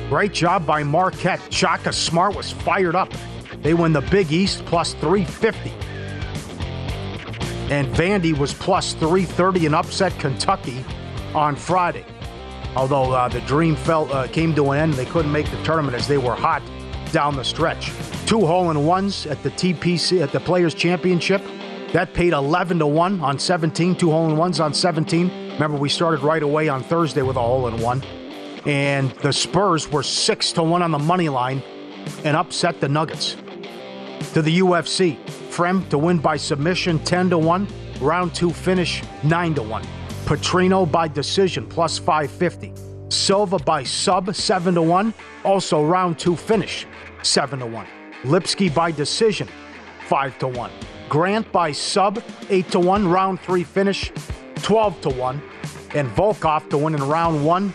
Great 0.09 0.33
job 0.33 0.67
by 0.67 0.83
Marquette. 0.83 1.41
Shaka 1.53 1.93
Smart 1.93 2.35
was 2.35 2.51
fired 2.51 2.97
up. 2.97 3.13
They 3.63 3.75
win 3.75 3.93
the 3.93 4.01
Big 4.01 4.33
East 4.33 4.65
plus 4.65 4.95
350 4.95 5.73
and 7.71 7.87
Vandy 7.95 8.37
was 8.37 8.53
plus 8.53 8.93
330 8.95 9.67
and 9.67 9.75
upset 9.75 10.17
Kentucky 10.19 10.85
on 11.35 11.55
Friday. 11.55 12.05
Although 12.77 13.13
uh, 13.13 13.29
the 13.29 13.41
dream 13.43 13.77
fell, 13.77 14.13
uh, 14.13 14.27
came 14.27 14.55
to 14.57 14.73
an 14.73 14.79
end, 14.79 14.95
they 14.95 15.07
couldn't 15.07 15.33
make 15.33 15.51
the 15.51 15.63
tournament 15.63 15.97
as 15.97 16.07
they 16.07 16.19
were 16.19 16.35
hot 16.35 16.63
down 17.13 17.37
the 17.37 17.45
stretch. 17.45 17.93
Two 18.27 18.47
hole 18.47 18.71
in 18.71 18.85
ones 18.87 19.27
at 19.27 19.43
the 19.43 19.51
TPC 19.51 20.23
at 20.23 20.33
the 20.33 20.41
Players 20.41 20.75
Championship. 20.75 21.43
That 21.93 22.13
paid 22.15 22.33
11 22.33 22.79
to 22.81 22.87
1 22.87 23.21
on 23.21 23.39
17, 23.39 23.97
two 23.97 24.11
hole 24.11 24.31
in 24.31 24.37
ones 24.37 24.61
on 24.61 24.73
17. 24.73 25.29
Remember, 25.53 25.77
we 25.77 25.89
started 25.89 26.21
right 26.21 26.43
away 26.43 26.69
on 26.69 26.83
Thursday 26.85 27.23
with 27.23 27.37
a 27.37 27.41
hole 27.41 27.67
in 27.67 27.81
one. 27.81 28.03
And 28.67 29.11
the 29.23 29.33
Spurs 29.33 29.91
were 29.91 30.03
6 30.03 30.53
to 30.53 30.63
1 30.63 30.83
on 30.83 30.91
the 30.91 30.99
money 30.99 31.29
line 31.29 31.63
and 32.25 32.37
upset 32.37 32.81
the 32.81 32.89
Nuggets. 32.89 33.37
To 34.35 34.43
the 34.43 34.61
UFC, 34.61 35.19
Frem 35.51 35.87
to 35.91 35.99
win 35.99 36.19
by 36.19 36.37
submission 36.37 37.01
10 37.01 37.31
to 37.31 37.39
1. 37.39 37.67
Round 38.01 38.33
2 38.33 38.51
finish 38.51 39.03
9 39.25 39.55
to 39.57 39.63
1. 39.63 39.83
Petrino 40.25 40.91
by 40.91 41.09
decision 41.09 41.67
plus 41.67 41.99
550. 41.99 42.73
Silva 43.09 43.59
by 43.59 43.83
sub 43.83 44.35
7 44.35 44.75
to 44.75 44.83
1. 44.83 45.13
Also 45.45 45.85
round 45.85 46.21
2 46.21 46.37
finish 46.37 46.87
7 47.23 47.59
to 47.59 47.67
1. 47.67 47.87
Lipsky 48.25 48.69
by 48.69 48.93
decision 48.93 49.49
5 50.07 50.39
to 50.39 50.47
1. 50.47 50.71
Grant 51.09 51.51
by 51.51 51.73
sub 51.73 52.23
8 52.49 52.71
to 52.71 52.79
1. 52.79 53.09
Round 53.09 53.41
3 53.41 53.65
finish 53.65 54.13
12 54.63 55.01
to 55.01 55.11
1. 55.11 55.43
And 55.97 56.09
Volkov 56.11 56.71
to 56.71 56.79
win 56.79 56.95
in 56.95 57.03
round 57.03 57.45
1 57.45 57.73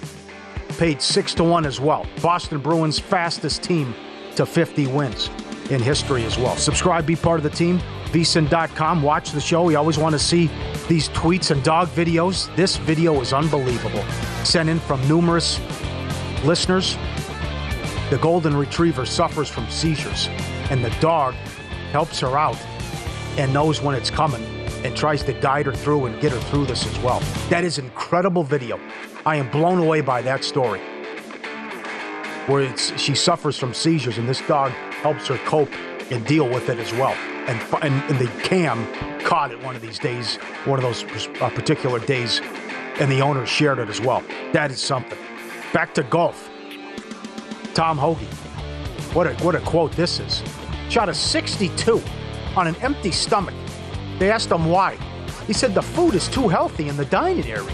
paid 0.77 1.01
6 1.01 1.33
to 1.35 1.43
1 1.43 1.65
as 1.65 1.81
well. 1.81 2.05
Boston 2.21 2.59
Bruins 2.59 2.99
fastest 2.99 3.63
team 3.63 3.93
to 4.37 4.45
50 4.45 4.87
wins 4.87 5.29
in 5.69 5.81
history 5.81 6.23
as 6.25 6.37
well. 6.37 6.55
Subscribe, 6.57 7.05
be 7.05 7.15
part 7.15 7.39
of 7.39 7.43
the 7.43 7.49
team. 7.49 7.79
VSIN.com. 8.11 9.01
Watch 9.01 9.31
the 9.31 9.41
show. 9.41 9.63
We 9.63 9.75
always 9.75 9.97
want 9.97 10.13
to 10.13 10.19
see 10.19 10.49
these 10.87 11.09
tweets 11.09 11.51
and 11.51 11.63
dog 11.63 11.89
videos. 11.89 12.53
This 12.55 12.77
video 12.77 13.19
is 13.19 13.33
unbelievable. 13.33 14.03
Sent 14.43 14.69
in 14.69 14.79
from 14.79 15.05
numerous 15.07 15.59
listeners. 16.43 16.97
The 18.09 18.19
golden 18.21 18.55
retriever 18.55 19.05
suffers 19.05 19.49
from 19.49 19.67
seizures, 19.69 20.27
and 20.69 20.85
the 20.85 20.91
dog 21.01 21.33
helps 21.91 22.19
her 22.19 22.37
out 22.37 22.57
and 23.37 23.51
knows 23.51 23.81
when 23.81 23.95
it's 23.95 24.11
coming 24.11 24.43
and 24.85 24.95
tries 24.95 25.23
to 25.23 25.33
guide 25.33 25.65
her 25.65 25.73
through 25.73 26.05
and 26.05 26.21
get 26.21 26.31
her 26.31 26.39
through 26.41 26.67
this 26.67 26.85
as 26.85 26.99
well. 26.99 27.19
That 27.49 27.63
is 27.63 27.79
incredible 27.79 28.43
video. 28.43 28.79
I 29.25 29.37
am 29.37 29.49
blown 29.49 29.79
away 29.79 30.01
by 30.01 30.21
that 30.21 30.43
story. 30.43 30.79
Where 32.45 32.77
she 32.77 33.15
suffers 33.15 33.57
from 33.57 33.73
seizures, 33.73 34.19
and 34.19 34.29
this 34.29 34.41
dog 34.41 34.71
helps 35.05 35.27
her 35.27 35.37
cope 35.45 35.71
and 36.09 36.25
deal 36.25 36.49
with 36.49 36.67
it 36.67 36.79
as 36.79 36.91
well. 36.93 37.13
And, 37.47 37.61
and, 37.83 38.17
the 38.17 38.25
cam 38.41 38.91
caught 39.19 39.51
it 39.51 39.63
one 39.63 39.75
of 39.75 39.81
these 39.83 39.99
days, 39.99 40.37
one 40.65 40.79
of 40.79 40.83
those 40.83 41.27
uh, 41.41 41.49
particular 41.51 41.99
days, 41.99 42.41
and 42.99 43.11
the 43.11 43.21
owner 43.21 43.45
shared 43.45 43.77
it 43.77 43.87
as 43.87 44.01
well. 44.01 44.23
That 44.51 44.71
is 44.71 44.81
something. 44.81 45.19
Back 45.73 45.93
to 45.93 46.01
golf. 46.01 46.49
Tom 47.75 47.99
Hoge. 47.99 48.25
What 49.13 49.27
a, 49.27 49.35
what 49.43 49.53
a 49.53 49.59
quote 49.59 49.91
this 49.91 50.19
is. 50.19 50.41
Shot 50.89 51.07
a 51.07 51.13
62 51.13 52.01
on 52.55 52.65
an 52.65 52.75
empty 52.77 53.11
stomach. 53.11 53.53
They 54.17 54.31
asked 54.31 54.49
him 54.49 54.65
why. 54.65 54.97
He 55.45 55.53
said 55.53 55.75
the 55.75 55.83
food 55.83 56.15
is 56.15 56.27
too 56.27 56.47
healthy 56.47 56.87
in 56.87 56.97
the 56.97 57.05
dining 57.05 57.45
area. 57.45 57.71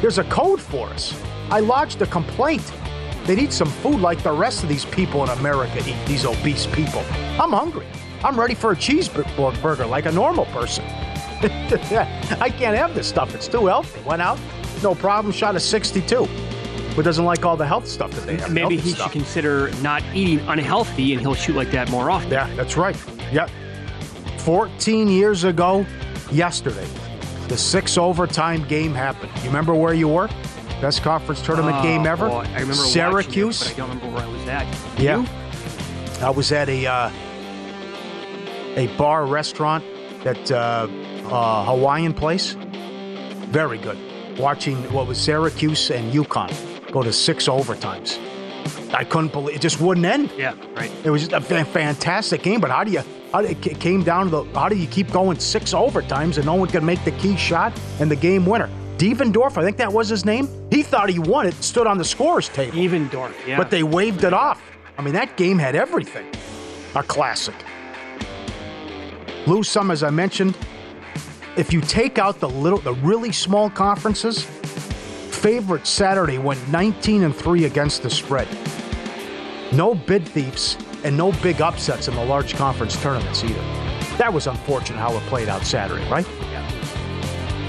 There's 0.00 0.18
a 0.18 0.24
code 0.24 0.60
for 0.60 0.86
us. 0.90 1.12
I 1.50 1.58
lodged 1.58 2.00
a 2.02 2.06
complaint. 2.06 2.72
They'd 3.26 3.40
eat 3.40 3.52
some 3.52 3.68
food 3.68 4.00
like 4.00 4.22
the 4.22 4.30
rest 4.32 4.62
of 4.62 4.68
these 4.68 4.84
people 4.84 5.24
in 5.24 5.30
America 5.30 5.78
eat, 5.86 5.96
these 6.06 6.24
obese 6.24 6.66
people. 6.66 7.04
I'm 7.40 7.50
hungry. 7.50 7.86
I'm 8.22 8.38
ready 8.38 8.54
for 8.54 8.70
a 8.72 8.76
cheeseburger 8.76 9.88
like 9.88 10.06
a 10.06 10.12
normal 10.12 10.46
person. 10.46 10.84
I 11.40 12.52
can't 12.56 12.76
have 12.76 12.94
this 12.94 13.08
stuff. 13.08 13.34
It's 13.34 13.48
too 13.48 13.66
healthy. 13.66 14.00
Went 14.02 14.22
out, 14.22 14.38
no 14.82 14.94
problem, 14.94 15.32
shot 15.32 15.56
a 15.56 15.60
62. 15.60 16.28
But 16.94 17.04
doesn't 17.04 17.24
like 17.24 17.44
all 17.44 17.56
the 17.56 17.66
health 17.66 17.86
stuff 17.86 18.10
that 18.12 18.26
they 18.26 18.36
have. 18.36 18.52
Maybe 18.52 18.76
he 18.76 18.90
stuff. 18.92 19.12
should 19.12 19.20
consider 19.20 19.70
not 19.82 20.02
eating 20.14 20.38
unhealthy 20.48 21.12
and 21.12 21.20
he'll 21.20 21.34
shoot 21.34 21.56
like 21.56 21.70
that 21.72 21.90
more 21.90 22.10
often. 22.10 22.30
Yeah, 22.30 22.52
that's 22.54 22.76
right. 22.76 22.96
Yeah. 23.32 23.48
14 24.38 25.08
years 25.08 25.44
ago, 25.44 25.84
yesterday, 26.30 26.86
the 27.48 27.56
six 27.56 27.98
overtime 27.98 28.66
game 28.68 28.94
happened. 28.94 29.32
You 29.38 29.48
remember 29.48 29.74
where 29.74 29.94
you 29.94 30.08
were? 30.08 30.30
Best 30.80 31.02
conference 31.02 31.40
tournament 31.42 31.76
Oh, 31.78 31.82
game 31.82 32.06
ever. 32.06 32.28
boy, 32.28 32.44
I 32.54 32.60
remember 32.60 32.74
Syracuse. 32.74 33.60
watching 33.60 33.72
it, 33.72 33.76
but 33.76 33.84
I 33.84 33.88
don't 33.88 33.98
remember 34.02 34.16
where 34.16 34.26
I 34.26 34.32
was 34.32 34.48
at. 34.48 35.00
Yeah. 35.00 35.20
You? 35.20 35.26
I 36.26 36.30
was 36.30 36.52
at 36.52 36.68
a 36.68 36.86
uh, 36.86 37.10
a 38.76 38.86
bar 38.98 39.24
restaurant 39.26 39.84
that 40.22 40.50
uh, 40.50 40.86
uh, 41.30 41.64
Hawaiian 41.64 42.12
place. 42.12 42.56
Very 43.48 43.78
good. 43.78 43.98
Watching 44.38 44.76
what 44.92 45.06
was 45.06 45.18
Syracuse 45.18 45.90
and 45.90 46.12
UConn 46.12 46.52
go 46.92 47.02
to 47.02 47.12
six 47.12 47.48
overtimes. 47.48 48.18
I 48.92 49.04
couldn't 49.04 49.32
believe 49.32 49.56
it. 49.56 49.62
Just 49.62 49.80
wouldn't 49.80 50.04
end. 50.06 50.30
Yeah, 50.36 50.54
right. 50.74 50.90
It 51.04 51.10
was 51.10 51.26
just 51.26 51.32
a 51.32 51.40
fantastic 51.64 52.42
game. 52.42 52.60
But 52.60 52.70
how 52.70 52.84
do 52.84 52.90
you? 52.90 53.02
How 53.32 53.40
do, 53.42 53.48
it 53.48 53.60
came 53.80 54.02
down 54.04 54.26
to 54.26 54.30
the. 54.30 54.44
How 54.52 54.68
do 54.68 54.76
you 54.76 54.86
keep 54.86 55.10
going 55.10 55.38
six 55.38 55.72
overtimes 55.72 56.36
and 56.36 56.44
no 56.44 56.54
one 56.54 56.68
can 56.68 56.84
make 56.84 57.02
the 57.04 57.12
key 57.12 57.36
shot 57.36 57.72
and 57.98 58.10
the 58.10 58.16
game 58.16 58.44
winner? 58.44 58.68
Devendorf, 58.96 59.58
I 59.58 59.64
think 59.64 59.76
that 59.76 59.92
was 59.92 60.08
his 60.08 60.24
name. 60.24 60.48
He 60.70 60.82
thought 60.82 61.10
he 61.10 61.18
won 61.18 61.46
it. 61.46 61.54
Stood 61.62 61.86
on 61.86 61.98
the 61.98 62.04
scores 62.04 62.48
table. 62.48 62.76
Devendorf, 62.76 63.34
yeah. 63.46 63.58
But 63.58 63.70
they 63.70 63.82
waved 63.82 64.24
it 64.24 64.32
off. 64.32 64.62
I 64.98 65.02
mean, 65.02 65.14
that 65.14 65.36
game 65.36 65.58
had 65.58 65.74
everything. 65.76 66.26
A 66.94 67.02
classic. 67.02 67.54
Lose 69.46 69.68
some, 69.68 69.90
as 69.90 70.02
I 70.02 70.10
mentioned. 70.10 70.56
If 71.56 71.72
you 71.72 71.80
take 71.82 72.18
out 72.18 72.40
the 72.40 72.48
little, 72.48 72.78
the 72.78 72.94
really 72.94 73.32
small 73.32 73.68
conferences, 73.68 74.42
favorite 74.42 75.86
Saturday 75.86 76.38
went 76.38 76.66
19 76.70 77.22
and 77.22 77.34
three 77.36 77.64
against 77.64 78.02
the 78.02 78.10
spread. 78.10 78.48
No 79.72 79.94
bid 79.94 80.26
thieves 80.26 80.78
and 81.04 81.16
no 81.16 81.32
big 81.42 81.60
upsets 81.60 82.08
in 82.08 82.14
the 82.14 82.24
large 82.24 82.54
conference 82.54 83.00
tournaments 83.02 83.44
either. 83.44 83.54
That 84.16 84.32
was 84.32 84.46
unfortunate 84.46 84.98
how 84.98 85.14
it 85.16 85.22
played 85.24 85.48
out 85.48 85.62
Saturday, 85.64 86.08
right? 86.10 86.26
Yeah. 86.40 86.85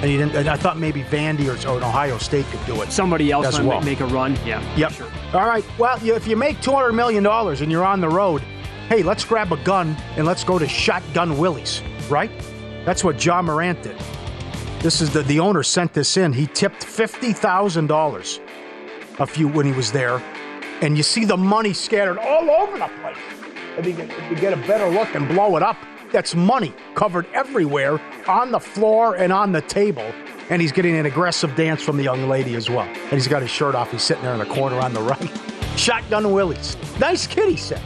And, 0.02 0.12
you 0.12 0.18
didn't, 0.20 0.36
and 0.36 0.48
I 0.48 0.56
thought 0.56 0.78
maybe 0.78 1.02
Vandy 1.04 1.48
or, 1.48 1.70
or 1.70 1.78
Ohio 1.78 2.20
State 2.20 2.46
could 2.48 2.64
do 2.68 2.82
it. 2.84 2.92
Somebody 2.92 3.32
else 3.32 3.48
as 3.48 3.60
might 3.60 3.66
well. 3.66 3.82
make 3.82 4.00
a 4.00 4.06
run. 4.06 4.38
Yeah. 4.46 4.62
Yep. 4.76 4.92
Sure. 4.92 5.12
All 5.34 5.48
right. 5.48 5.66
Well, 5.80 5.98
if 6.02 6.28
you 6.28 6.36
make 6.36 6.62
two 6.62 6.72
hundred 6.72 6.94
million 6.94 7.24
dollars 7.24 7.62
and 7.62 7.72
you're 7.72 7.84
on 7.84 8.00
the 8.00 8.10
road, 8.10 8.44
hey, 8.90 9.02
let's 9.02 9.26
grab 9.26 9.52
a 9.52 9.58
gun 9.58 9.96
and 10.16 10.28
let's 10.28 10.44
go 10.44 10.60
to 10.60 10.68
Shotgun 10.68 11.38
Willie's, 11.40 11.82
right? 12.10 12.30
That's 12.86 13.04
what 13.04 13.24
Ja 13.26 13.42
Morant 13.42 13.82
did. 13.82 13.98
This 14.82 15.02
is 15.02 15.12
the 15.12 15.24
the 15.24 15.40
owner 15.40 15.64
sent 15.64 15.94
this 15.94 16.16
in. 16.16 16.32
He 16.32 16.46
tipped 16.46 16.84
fifty 16.84 17.34
thousand 17.34 17.88
dollars 17.88 18.40
a 19.18 19.26
few 19.26 19.48
when 19.48 19.66
he 19.66 19.72
was 19.72 19.92
there, 19.92 20.22
and 20.82 20.96
you 20.96 21.02
see 21.02 21.26
the 21.26 21.36
money 21.36 21.74
scattered 21.74 22.20
all 22.20 22.52
over 22.52 22.78
the 22.78 22.88
place. 23.02 23.18
If 23.80 23.86
you 23.88 23.94
get, 23.94 24.10
if 24.12 24.30
you 24.30 24.36
get 24.38 24.54
a 24.54 24.68
better 24.68 24.88
look 24.88 25.16
and 25.16 25.28
blow 25.28 25.58
it 25.58 25.64
up, 25.64 25.76
that's 26.12 26.36
money 26.36 26.74
covered 26.96 27.26
everywhere 27.34 28.00
on 28.28 28.52
the 28.52 28.60
floor 28.60 29.16
and 29.16 29.32
on 29.34 29.52
the 29.52 29.62
table. 29.62 30.10
And 30.50 30.62
he's 30.62 30.72
getting 30.72 30.96
an 30.98 31.06
aggressive 31.06 31.56
dance 31.56 31.82
from 31.84 31.98
the 31.98 32.04
young 32.04 32.30
lady 32.30 32.56
as 32.56 32.70
well. 32.70 32.88
And 32.88 33.12
he's 33.12 33.28
got 33.28 33.42
his 33.42 33.52
shirt 33.52 33.76
off. 33.76 33.92
He's 33.92 34.02
sitting 34.02 34.24
there 34.24 34.34
in 34.34 34.40
the 34.40 34.46
corner 34.46 34.80
on 34.80 34.94
the 34.94 35.02
right. 35.02 35.32
Shotgun 35.78 36.32
Willies. 36.32 36.78
Nice 37.00 37.28
kid, 37.28 37.50
he 37.50 37.58
said. 37.58 37.82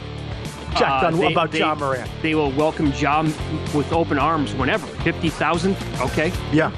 Shotgun 0.76 1.14
Uh, 1.14 1.16
they- 1.16 1.32
about 1.32 1.50
they- 1.50 1.58
Ja 1.58 1.74
Morant. 1.74 2.08
They 2.22 2.34
will 2.34 2.52
welcome 2.52 2.92
John 2.92 3.26
with 3.74 3.92
open 3.92 4.18
arms 4.18 4.54
whenever. 4.54 4.86
50,000? 5.02 5.76
Okay. 6.00 6.32
Yeah. 6.52 6.70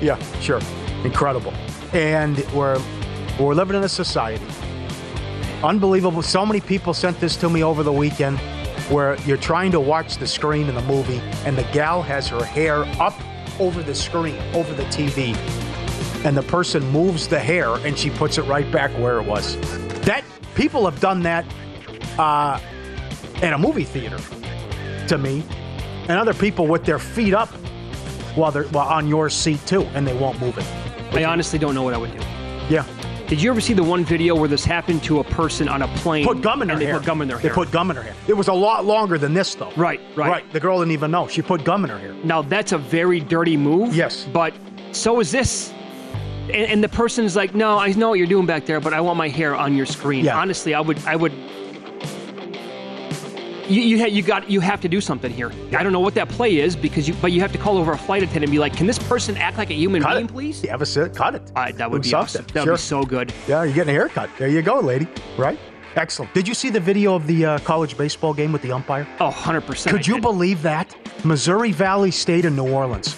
Yeah, 0.00 0.18
sure. 0.40 0.60
Incredible. 1.04 1.52
And 1.92 2.38
we're 2.54 2.80
we're 3.38 3.54
living 3.54 3.76
in 3.76 3.84
a 3.84 3.88
society. 3.88 4.44
Unbelievable. 5.62 6.22
So 6.22 6.46
many 6.46 6.60
people 6.60 6.94
sent 6.94 7.20
this 7.20 7.36
to 7.36 7.48
me 7.50 7.62
over 7.62 7.82
the 7.82 7.92
weekend 7.92 8.40
where 8.90 9.16
you're 9.22 9.36
trying 9.36 9.70
to 9.72 9.80
watch 9.80 10.16
the 10.16 10.26
screen 10.26 10.68
in 10.68 10.74
the 10.74 10.82
movie 10.82 11.20
and 11.44 11.56
the 11.56 11.64
gal 11.72 12.02
has 12.02 12.28
her 12.28 12.44
hair 12.44 12.84
up 13.00 13.14
over 13.60 13.82
the 13.82 13.94
screen, 13.94 14.38
over 14.54 14.72
the 14.74 14.84
TV. 14.84 15.36
And 16.24 16.36
the 16.36 16.42
person 16.42 16.86
moves 16.90 17.28
the 17.28 17.38
hair 17.38 17.74
and 17.76 17.98
she 17.98 18.10
puts 18.10 18.38
it 18.38 18.42
right 18.42 18.70
back 18.72 18.90
where 18.98 19.18
it 19.18 19.26
was. 19.26 19.56
That 20.02 20.24
people 20.54 20.84
have 20.84 21.00
done 21.00 21.22
that 21.22 21.44
uh, 22.18 22.60
in 23.42 23.52
a 23.52 23.58
movie 23.58 23.84
theater 23.84 24.18
to 25.08 25.18
me. 25.18 25.44
And 26.02 26.12
other 26.12 26.34
people 26.34 26.66
with 26.66 26.84
their 26.84 26.98
feet 26.98 27.34
up 27.34 27.50
while 28.34 28.50
they're 28.50 28.64
while 28.64 28.88
on 28.88 29.06
your 29.06 29.28
seat 29.28 29.60
too, 29.66 29.82
and 29.94 30.06
they 30.06 30.16
won't 30.16 30.40
move 30.40 30.56
it. 30.56 30.64
I 31.12 31.24
honestly 31.24 31.58
don't 31.58 31.74
know 31.74 31.82
what 31.82 31.92
I 31.92 31.98
would 31.98 32.12
do. 32.12 32.24
Yeah. 32.68 32.86
Did 33.28 33.42
you 33.42 33.50
ever 33.50 33.60
see 33.60 33.74
the 33.74 33.84
one 33.84 34.06
video 34.06 34.34
where 34.34 34.48
this 34.48 34.64
happened 34.64 35.02
to 35.04 35.20
a 35.20 35.24
person 35.24 35.68
on 35.68 35.82
a 35.82 35.88
plane? 35.98 36.24
Put 36.24 36.40
gum 36.40 36.62
in 36.62 36.70
her 36.70 36.76
they 36.78 36.86
hair. 36.86 36.96
put 36.96 37.04
gum 37.04 37.20
in 37.20 37.28
their 37.28 37.36
They 37.36 37.48
hair. 37.48 37.54
put 37.54 37.70
gum 37.70 37.90
in 37.90 37.96
her 37.96 38.02
hair. 38.02 38.14
It 38.26 38.32
was 38.32 38.48
a 38.48 38.54
lot 38.54 38.86
longer 38.86 39.18
than 39.18 39.34
this, 39.34 39.54
though. 39.54 39.70
Right, 39.76 40.00
right. 40.16 40.30
Right. 40.30 40.52
The 40.52 40.60
girl 40.60 40.78
didn't 40.78 40.92
even 40.92 41.10
know. 41.10 41.28
She 41.28 41.42
put 41.42 41.62
gum 41.62 41.84
in 41.84 41.90
her 41.90 41.98
hair. 41.98 42.14
Now 42.24 42.40
that's 42.40 42.72
a 42.72 42.78
very 42.78 43.20
dirty 43.20 43.54
move. 43.58 43.94
Yes. 43.94 44.26
But 44.32 44.54
so 44.92 45.20
is 45.20 45.30
this. 45.30 45.70
And, 46.44 46.54
and 46.54 46.82
the 46.82 46.88
person's 46.88 47.36
like, 47.36 47.54
"No, 47.54 47.78
I 47.78 47.92
know 47.92 48.08
what 48.08 48.18
you're 48.18 48.26
doing 48.26 48.46
back 48.46 48.64
there, 48.64 48.80
but 48.80 48.94
I 48.94 49.02
want 49.02 49.18
my 49.18 49.28
hair 49.28 49.54
on 49.54 49.76
your 49.76 49.84
screen." 49.84 50.24
Yeah. 50.24 50.38
Honestly, 50.38 50.72
I 50.72 50.80
would, 50.80 50.98
I 51.04 51.14
would. 51.14 51.32
You 53.68 53.82
you, 53.82 53.98
ha- 53.98 54.06
you 54.06 54.22
got 54.22 54.48
you 54.50 54.60
have 54.60 54.80
to 54.80 54.88
do 54.88 55.00
something 55.00 55.30
here. 55.30 55.52
I 55.76 55.82
don't 55.82 55.92
know 55.92 56.00
what 56.00 56.14
that 56.14 56.28
play 56.30 56.56
is 56.58 56.74
because 56.74 57.06
you, 57.06 57.14
but 57.20 57.32
you 57.32 57.40
have 57.42 57.52
to 57.52 57.58
call 57.58 57.76
over 57.76 57.92
a 57.92 57.98
flight 57.98 58.22
attendant 58.22 58.44
and 58.44 58.52
be 58.52 58.58
like, 58.58 58.74
"Can 58.74 58.86
this 58.86 58.98
person 58.98 59.36
act 59.36 59.58
like 59.58 59.70
a 59.70 59.74
human 59.74 60.02
Cut 60.02 60.14
being, 60.14 60.24
it. 60.24 60.32
please?" 60.32 60.62
You 60.62 60.70
have 60.70 60.80
a 60.80 60.86
sit. 60.86 61.14
Cut 61.14 61.34
it. 61.34 61.52
Uh, 61.54 61.70
that 61.72 61.90
would 61.90 62.02
be 62.02 62.14
awesome. 62.14 62.46
That 62.54 62.62
Sure. 62.64 62.72
would 62.72 62.78
be 62.78 62.82
so 62.82 63.02
good. 63.02 63.32
Yeah, 63.46 63.64
you're 63.64 63.74
getting 63.74 63.90
a 63.90 63.98
haircut. 63.98 64.30
There 64.38 64.48
you 64.48 64.62
go, 64.62 64.80
lady. 64.80 65.06
Right? 65.36 65.58
Excellent. 65.96 66.32
Did 66.32 66.48
you 66.48 66.54
see 66.54 66.70
the 66.70 66.80
video 66.80 67.14
of 67.14 67.26
the 67.26 67.44
uh, 67.44 67.58
college 67.58 67.96
baseball 67.98 68.32
game 68.32 68.52
with 68.52 68.62
the 68.62 68.72
umpire? 68.72 69.06
Oh, 69.20 69.30
100%. 69.30 69.90
Could 69.90 70.06
you 70.06 70.20
believe 70.20 70.62
that? 70.62 70.94
Missouri 71.24 71.72
Valley 71.72 72.10
State 72.10 72.44
in 72.44 72.54
New 72.56 72.68
Orleans. 72.72 73.16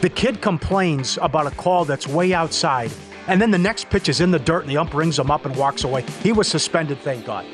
The 0.00 0.08
kid 0.08 0.40
complains 0.40 1.18
about 1.20 1.46
a 1.46 1.50
call 1.52 1.84
that's 1.84 2.06
way 2.08 2.32
outside, 2.32 2.90
and 3.28 3.40
then 3.40 3.50
the 3.50 3.58
next 3.58 3.90
pitch 3.90 4.08
is 4.08 4.20
in 4.20 4.30
the 4.30 4.38
dirt, 4.38 4.62
and 4.62 4.70
the 4.70 4.78
ump 4.78 4.94
rings 4.94 5.18
him 5.18 5.30
up 5.30 5.44
and 5.46 5.54
walks 5.56 5.84
away. 5.84 6.02
He 6.22 6.32
was 6.32 6.48
suspended, 6.48 6.98
thank 7.00 7.24
God. 7.26 7.44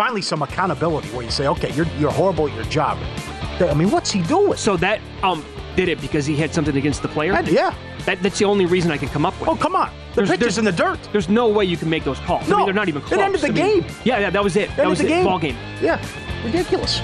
Finally, 0.00 0.22
some 0.22 0.40
accountability 0.40 1.08
where 1.08 1.22
you 1.22 1.30
say, 1.30 1.46
okay, 1.46 1.70
you're, 1.74 1.84
you're 1.98 2.10
horrible 2.10 2.48
at 2.48 2.54
your 2.54 2.64
job. 2.64 2.96
I 3.60 3.74
mean, 3.74 3.90
what's 3.90 4.10
he 4.10 4.22
doing? 4.22 4.56
So 4.56 4.78
that 4.78 4.98
um 5.22 5.44
did 5.76 5.90
it 5.90 6.00
because 6.00 6.24
he 6.24 6.36
had 6.36 6.54
something 6.54 6.74
against 6.74 7.02
the 7.02 7.08
player? 7.08 7.34
And- 7.34 7.46
yeah. 7.48 7.74
That, 8.06 8.22
that's 8.22 8.38
the 8.38 8.46
only 8.46 8.64
reason 8.64 8.90
I 8.90 8.96
can 8.96 9.10
come 9.10 9.26
up 9.26 9.38
with. 9.38 9.50
Oh, 9.50 9.56
come 9.56 9.76
on. 9.76 9.90
The 10.14 10.22
pitch 10.22 10.40
is 10.40 10.56
in 10.56 10.64
the 10.64 10.72
dirt. 10.72 10.98
There's 11.12 11.28
no 11.28 11.48
way 11.48 11.66
you 11.66 11.76
can 11.76 11.90
make 11.90 12.02
those 12.04 12.18
calls. 12.20 12.44
I 12.46 12.48
No. 12.48 12.56
mean, 12.56 12.64
they're 12.64 12.74
not 12.74 12.88
even 12.88 13.02
close. 13.02 13.12
It 13.12 13.16
close. 13.16 13.26
ended 13.26 13.40
the 13.42 13.48
I 13.48 13.50
mean, 13.50 13.82
game. 13.82 13.90
Yeah, 14.04 14.18
yeah, 14.20 14.30
that 14.30 14.42
was 14.42 14.56
it. 14.56 14.68
That 14.70 14.78
Ended 14.78 14.88
was 14.88 14.98
the 15.00 15.04
it. 15.04 15.08
game. 15.08 15.24
Ball 15.26 15.38
game. 15.38 15.56
Yeah, 15.82 16.02
ridiculous. 16.42 17.02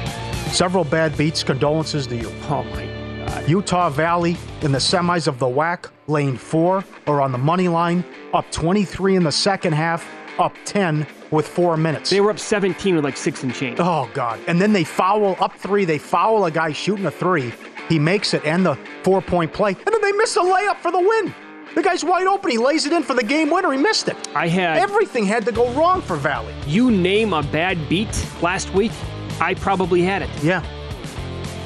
Several 0.57 0.85
bad 0.85 1.15
beats. 1.19 1.43
Condolences 1.45 2.07
to 2.07 2.17
you. 2.17 2.29
Oh 2.49 2.63
my 2.65 2.87
God. 3.27 3.47
Utah 3.47 3.91
Valley 3.91 4.39
in 4.63 4.73
the 4.73 4.79
semis 4.79 5.27
of 5.29 5.39
the 5.39 5.45
WAC, 5.47 5.91
lane 6.07 6.39
four, 6.39 6.83
or 7.07 7.21
on 7.21 7.31
the 7.31 7.37
money 7.39 7.69
line, 7.69 8.03
up 8.33 8.51
23 8.53 9.17
in 9.17 9.23
the 9.25 9.31
second 9.33 9.75
half, 9.75 10.09
up 10.39 10.55
10 10.65 11.07
with 11.31 11.47
four 11.47 11.77
minutes. 11.77 12.11
They 12.11 12.21
were 12.21 12.31
up 12.31 12.39
17 12.39 12.95
with 12.97 13.05
like 13.05 13.17
six 13.17 13.43
and 13.43 13.55
change. 13.55 13.79
Oh 13.81 14.09
God! 14.15 14.41
And 14.47 14.61
then 14.61 14.73
they 14.73 14.85
foul 14.85 15.37
up 15.43 15.55
three. 15.57 15.85
They 15.85 15.99
foul 15.99 16.45
a 16.45 16.51
guy 16.51 16.73
shooting 16.73 17.07
a 17.07 17.11
three. 17.11 17.53
He 17.89 17.99
makes 17.99 18.35
it 18.35 18.45
and 18.45 18.65
the 18.65 18.79
four 19.03 19.21
point 19.21 19.53
play, 19.53 19.71
and 19.73 19.95
then 19.95 20.01
they 20.01 20.13
miss 20.13 20.37
a 20.37 20.41
layup 20.41 20.77
for 20.77 20.91
the 20.91 21.01
win. 21.01 21.35
The 21.75 21.83
guy's 21.83 22.05
wide 22.05 22.27
open. 22.27 22.51
He 22.51 22.59
lays 22.59 22.87
it 22.87 22.93
in 22.93 23.03
for 23.03 23.15
the 23.15 23.23
game 23.23 23.51
winner. 23.51 23.71
He 23.71 23.79
missed 23.79 24.09
it. 24.09 24.17
I 24.35 24.49
had 24.49 24.79
Everything 24.79 25.27
had 25.27 25.45
to 25.45 25.53
go 25.53 25.71
wrong 25.73 26.01
for 26.01 26.17
Valley. 26.17 26.55
you 26.67 26.91
name 26.91 27.33
a 27.35 27.43
bad 27.43 27.89
beat 27.89 28.09
last 28.41 28.73
week, 28.73 28.93
I 29.41 29.55
probably 29.55 30.03
had 30.03 30.23
it. 30.23 30.31
Yeah. 30.43 30.65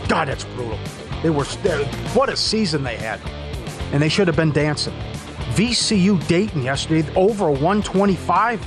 God, 0.09 0.27
that's 0.27 0.45
brutal. 0.45 0.79
They 1.23 1.31
were 1.31 1.45
what 1.45 2.29
a 2.29 2.37
season 2.37 2.83
they 2.83 2.97
had, 2.97 3.21
and 3.93 4.03
they 4.03 4.09
should 4.09 4.27
have 4.27 4.37
been 4.37 4.53
dancing. 4.53 4.95
VCU 5.55 6.27
Dayton 6.27 6.63
yesterday 6.63 7.09
over 7.15 7.51
125, 7.51 8.67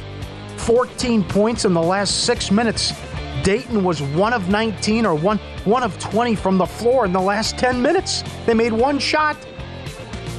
14 0.64 1.24
points 1.26 1.66
in 1.66 1.74
the 1.74 1.82
last 1.82 2.24
six 2.24 2.50
minutes. 2.50 2.94
Dayton 3.44 3.84
was 3.84 4.02
one 4.02 4.32
of 4.32 4.48
19 4.48 5.06
or 5.06 5.14
one 5.14 5.38
one 5.66 5.84
of 5.84 5.98
20 6.00 6.36
from 6.36 6.58
the 6.58 6.66
floor 6.66 7.06
in 7.06 7.12
the 7.12 7.20
last 7.20 7.58
10 7.58 7.82
minutes. 7.82 8.24
They 8.46 8.54
made 8.54 8.72
one 8.72 8.98
shot. 8.98 9.36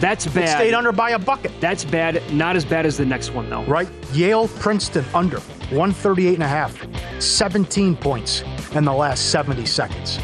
That's 0.01 0.27
bad. 0.27 0.57
stayed 0.57 0.75
under 0.75 0.93
by 0.93 1.11
a 1.11 1.18
bucket. 1.18 1.53
That's 1.61 1.85
bad. 1.85 2.22
Not 2.33 2.57
as 2.57 2.64
bad 2.64 2.87
as 2.87 2.97
the 2.97 3.05
next 3.05 3.31
one 3.33 3.51
though. 3.51 3.64
Right? 3.64 3.89
Yale 4.12 4.49
Princeton 4.49 5.05
under 5.14 5.41
138 5.41 6.35
and 6.35 6.43
a 6.43 6.49
half. 6.49 6.75
17 7.20 7.97
points 7.97 8.43
in 8.75 8.85
the 8.85 8.93
last 8.93 9.31
70 9.31 9.66
seconds. 9.66 10.18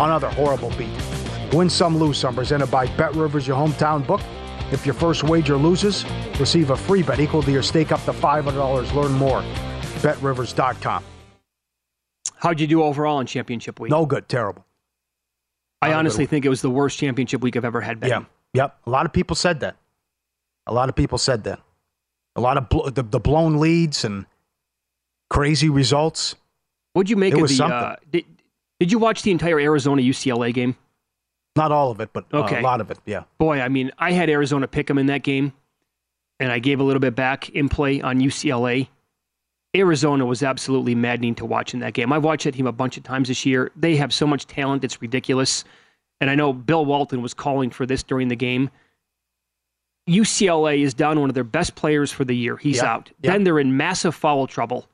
Another 0.00 0.30
horrible 0.30 0.70
beat. 0.70 0.90
Win 1.52 1.70
some, 1.70 1.96
lose 1.96 2.18
some. 2.18 2.34
Presented 2.34 2.70
by 2.70 2.86
Bet 2.96 3.14
Rivers, 3.14 3.46
your 3.46 3.56
hometown 3.56 4.04
book. 4.06 4.20
If 4.72 4.86
your 4.86 4.94
first 4.94 5.24
wager 5.24 5.56
loses, 5.56 6.04
receive 6.38 6.70
a 6.70 6.76
free 6.76 7.02
bet 7.02 7.20
equal 7.20 7.42
to 7.42 7.50
your 7.50 7.62
stake 7.62 7.92
up 7.92 8.02
to 8.04 8.12
$500. 8.12 8.94
Learn 8.94 9.12
more. 9.12 9.42
BetRivers.com. 10.00 11.04
How'd 12.36 12.60
you 12.60 12.66
do 12.66 12.82
overall 12.82 13.20
in 13.20 13.26
championship 13.26 13.80
week? 13.80 13.90
No 13.90 14.06
good. 14.06 14.28
Terrible. 14.28 14.64
I 15.82 15.88
not 15.88 15.90
a 15.90 15.94
good 15.94 15.98
honestly 15.98 16.26
think 16.26 16.44
it 16.44 16.48
was 16.48 16.62
the 16.62 16.70
worst 16.70 16.98
championship 16.98 17.42
week 17.42 17.56
I've 17.56 17.64
ever 17.64 17.80
had. 17.80 18.02
Yeah. 18.04 18.24
Yep. 18.54 18.78
A 18.86 18.90
lot 18.90 19.06
of 19.06 19.12
people 19.12 19.36
said 19.36 19.60
that. 19.60 19.76
A 20.66 20.72
lot 20.72 20.88
of 20.88 20.96
people 20.96 21.18
said 21.18 21.44
that. 21.44 21.60
A 22.36 22.40
lot 22.40 22.56
of 22.56 22.68
bl- 22.68 22.88
the, 22.88 23.02
the 23.02 23.20
blown 23.20 23.58
leads 23.58 24.04
and 24.04 24.24
crazy 25.28 25.68
results. 25.68 26.36
What'd 26.92 27.10
you 27.10 27.16
make 27.16 27.34
It 27.34 27.42
of 27.42 27.48
the? 27.48 27.64
Uh, 27.64 27.96
did, 28.10 28.24
did 28.78 28.92
you 28.92 28.98
watch 28.98 29.22
the 29.22 29.30
entire 29.30 29.58
Arizona 29.60 30.00
UCLA 30.02 30.54
game? 30.54 30.76
Not 31.56 31.72
all 31.72 31.90
of 31.90 32.00
it, 32.00 32.10
but 32.12 32.26
uh, 32.32 32.46
a 32.50 32.60
lot 32.60 32.80
of 32.80 32.90
it. 32.90 32.98
Yeah. 33.06 33.24
Boy, 33.38 33.60
I 33.60 33.68
mean, 33.68 33.90
I 33.98 34.12
had 34.12 34.30
Arizona 34.30 34.68
pick 34.68 34.88
'em 34.88 34.98
in 34.98 35.06
that 35.06 35.22
game, 35.22 35.52
and 36.38 36.52
I 36.52 36.58
gave 36.58 36.80
a 36.80 36.82
little 36.84 37.00
bit 37.00 37.14
back 37.16 37.48
in 37.50 37.68
play 37.68 38.00
on 38.00 38.20
UCLA. 38.20 38.88
Arizona 39.76 40.26
was 40.26 40.42
absolutely 40.42 40.94
maddening 40.94 41.34
to 41.36 41.44
watch 41.44 41.74
in 41.74 41.80
that 41.80 41.92
game. 41.94 42.12
I've 42.12 42.24
watched 42.24 42.44
that 42.44 42.54
team 42.54 42.66
a 42.66 42.72
bunch 42.72 42.96
of 42.96 43.02
times 43.04 43.28
this 43.28 43.46
year. 43.46 43.70
They 43.76 43.96
have 43.96 44.12
so 44.12 44.26
much 44.26 44.46
talent, 44.46 44.82
it's 44.84 45.00
ridiculous. 45.02 45.64
And 46.20 46.28
I 46.28 46.34
know 46.34 46.52
Bill 46.52 46.84
Walton 46.84 47.22
was 47.22 47.34
calling 47.34 47.70
for 47.70 47.86
this 47.86 48.02
during 48.02 48.28
the 48.28 48.36
game. 48.36 48.68
UCLA 50.08 50.82
is 50.82 50.92
down 50.94 51.20
one 51.20 51.30
of 51.30 51.34
their 51.34 51.44
best 51.44 51.74
players 51.76 52.10
for 52.10 52.24
the 52.24 52.34
year. 52.36 52.56
He's 52.56 52.76
Yep. 52.76 52.84
out. 52.84 53.10
Yep. 53.22 53.32
Then 53.32 53.44
they're 53.44 53.58
in 53.58 53.76
massive 53.76 54.14
foul 54.14 54.46
trouble. 54.46 54.86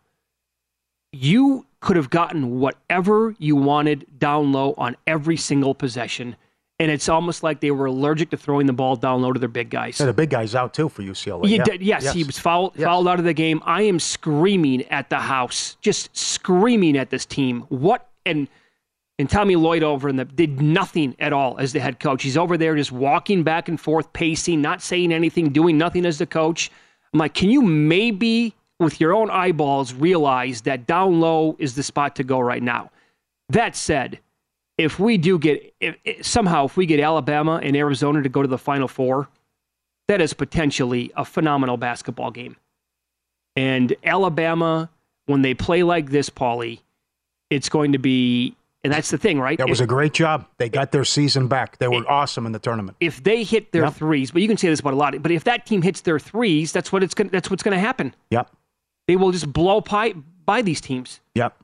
You 1.12 1.66
could 1.80 1.96
have 1.96 2.10
gotten 2.10 2.60
whatever 2.60 3.34
you 3.38 3.56
wanted 3.56 4.06
down 4.18 4.52
low 4.52 4.74
on 4.76 4.96
every 5.06 5.36
single 5.36 5.74
possession. 5.74 6.36
And 6.78 6.90
it's 6.90 7.08
almost 7.08 7.42
like 7.42 7.60
they 7.60 7.70
were 7.70 7.86
allergic 7.86 8.28
to 8.30 8.36
throwing 8.36 8.66
the 8.66 8.72
ball 8.74 8.96
down 8.96 9.22
low 9.22 9.32
to 9.32 9.40
their 9.40 9.48
big 9.48 9.70
guys. 9.70 9.98
Yeah, 9.98 10.06
the 10.06 10.12
big 10.12 10.28
guy's 10.28 10.54
out 10.54 10.74
too 10.74 10.90
for 10.90 11.02
UCLA. 11.02 11.48
Yeah. 11.48 11.64
did- 11.64 11.82
yes, 11.82 12.12
he 12.12 12.22
was 12.22 12.38
fouled, 12.38 12.74
fouled 12.74 13.08
out 13.08 13.18
of 13.18 13.24
the 13.24 13.32
game. 13.32 13.62
I 13.64 13.82
am 13.82 13.98
screaming 13.98 14.82
at 14.88 15.08
the 15.08 15.16
house, 15.18 15.76
just 15.80 16.14
screaming 16.14 16.96
at 16.98 17.08
this 17.08 17.24
team. 17.24 17.62
What 17.70 18.06
and 18.26 18.46
and 19.18 19.30
Tommy 19.30 19.56
Lloyd 19.56 19.82
over 19.82 20.10
in 20.10 20.16
the 20.16 20.26
did 20.26 20.60
nothing 20.60 21.16
at 21.18 21.32
all 21.32 21.56
as 21.56 21.72
the 21.72 21.80
head 21.80 21.98
coach. 21.98 22.22
He's 22.22 22.36
over 22.36 22.58
there 22.58 22.76
just 22.76 22.92
walking 22.92 23.42
back 23.42 23.68
and 23.70 23.80
forth, 23.80 24.12
pacing, 24.12 24.60
not 24.60 24.82
saying 24.82 25.12
anything, 25.12 25.48
doing 25.50 25.78
nothing 25.78 26.04
as 26.04 26.18
the 26.18 26.26
coach. 26.26 26.70
I'm 27.14 27.18
like, 27.18 27.32
can 27.32 27.48
you 27.48 27.62
maybe 27.62 28.54
with 28.78 29.00
your 29.00 29.14
own 29.14 29.30
eyeballs 29.30 29.94
realize 29.94 30.60
that 30.62 30.86
down 30.86 31.20
low 31.20 31.56
is 31.58 31.74
the 31.74 31.82
spot 31.82 32.16
to 32.16 32.24
go 32.24 32.38
right 32.38 32.62
now? 32.62 32.90
That 33.48 33.74
said, 33.74 34.18
if 34.78 34.98
we 34.98 35.16
do 35.18 35.38
get 35.38 35.74
if, 35.80 35.96
if- 36.04 36.26
somehow 36.26 36.66
if 36.66 36.76
we 36.76 36.86
get 36.86 37.00
Alabama 37.00 37.60
and 37.62 37.76
Arizona 37.76 38.22
to 38.22 38.28
go 38.28 38.42
to 38.42 38.48
the 38.48 38.58
Final 38.58 38.88
Four, 38.88 39.28
that 40.08 40.20
is 40.20 40.32
potentially 40.34 41.10
a 41.16 41.24
phenomenal 41.24 41.76
basketball 41.76 42.30
game. 42.30 42.56
And 43.56 43.94
Alabama, 44.04 44.90
when 45.26 45.42
they 45.42 45.54
play 45.54 45.82
like 45.82 46.10
this, 46.10 46.28
Pauly, 46.30 46.80
it's 47.48 47.68
going 47.68 47.92
to 47.92 47.98
be, 47.98 48.54
and 48.84 48.92
that's 48.92 49.10
the 49.10 49.16
thing, 49.18 49.40
right? 49.40 49.56
That 49.58 49.68
was 49.68 49.80
if, 49.80 49.84
a 49.84 49.88
great 49.88 50.12
job. 50.12 50.46
They 50.58 50.68
got 50.68 50.92
their 50.92 51.04
season 51.04 51.48
back. 51.48 51.78
They 51.78 51.88
were 51.88 52.08
awesome 52.10 52.44
in 52.44 52.52
the 52.52 52.58
tournament. 52.58 52.96
if 53.00 53.22
they 53.24 53.42
hit 53.44 53.72
their 53.72 53.84
Yep. 53.84 53.94
threes, 53.94 54.30
but 54.30 54.42
you 54.42 54.48
can 54.48 54.56
say 54.58 54.68
this 54.68 54.80
about 54.80 54.92
a 54.92 54.96
lot. 54.96 55.20
But 55.22 55.32
if 55.32 55.44
that 55.44 55.64
team 55.64 55.80
hits 55.82 56.02
their 56.02 56.18
threes, 56.18 56.72
that's 56.72 56.92
what 56.92 57.02
it's 57.02 57.14
going. 57.14 57.30
That's 57.30 57.50
what's 57.50 57.62
going 57.62 57.74
to 57.74 57.80
happen. 57.80 58.14
Yep. 58.30 58.50
They 59.08 59.16
will 59.16 59.32
just 59.32 59.50
blow 59.52 59.80
by, 59.80 60.12
by 60.44 60.60
these 60.62 60.80
teams. 60.80 61.20
Yep. 61.34 61.56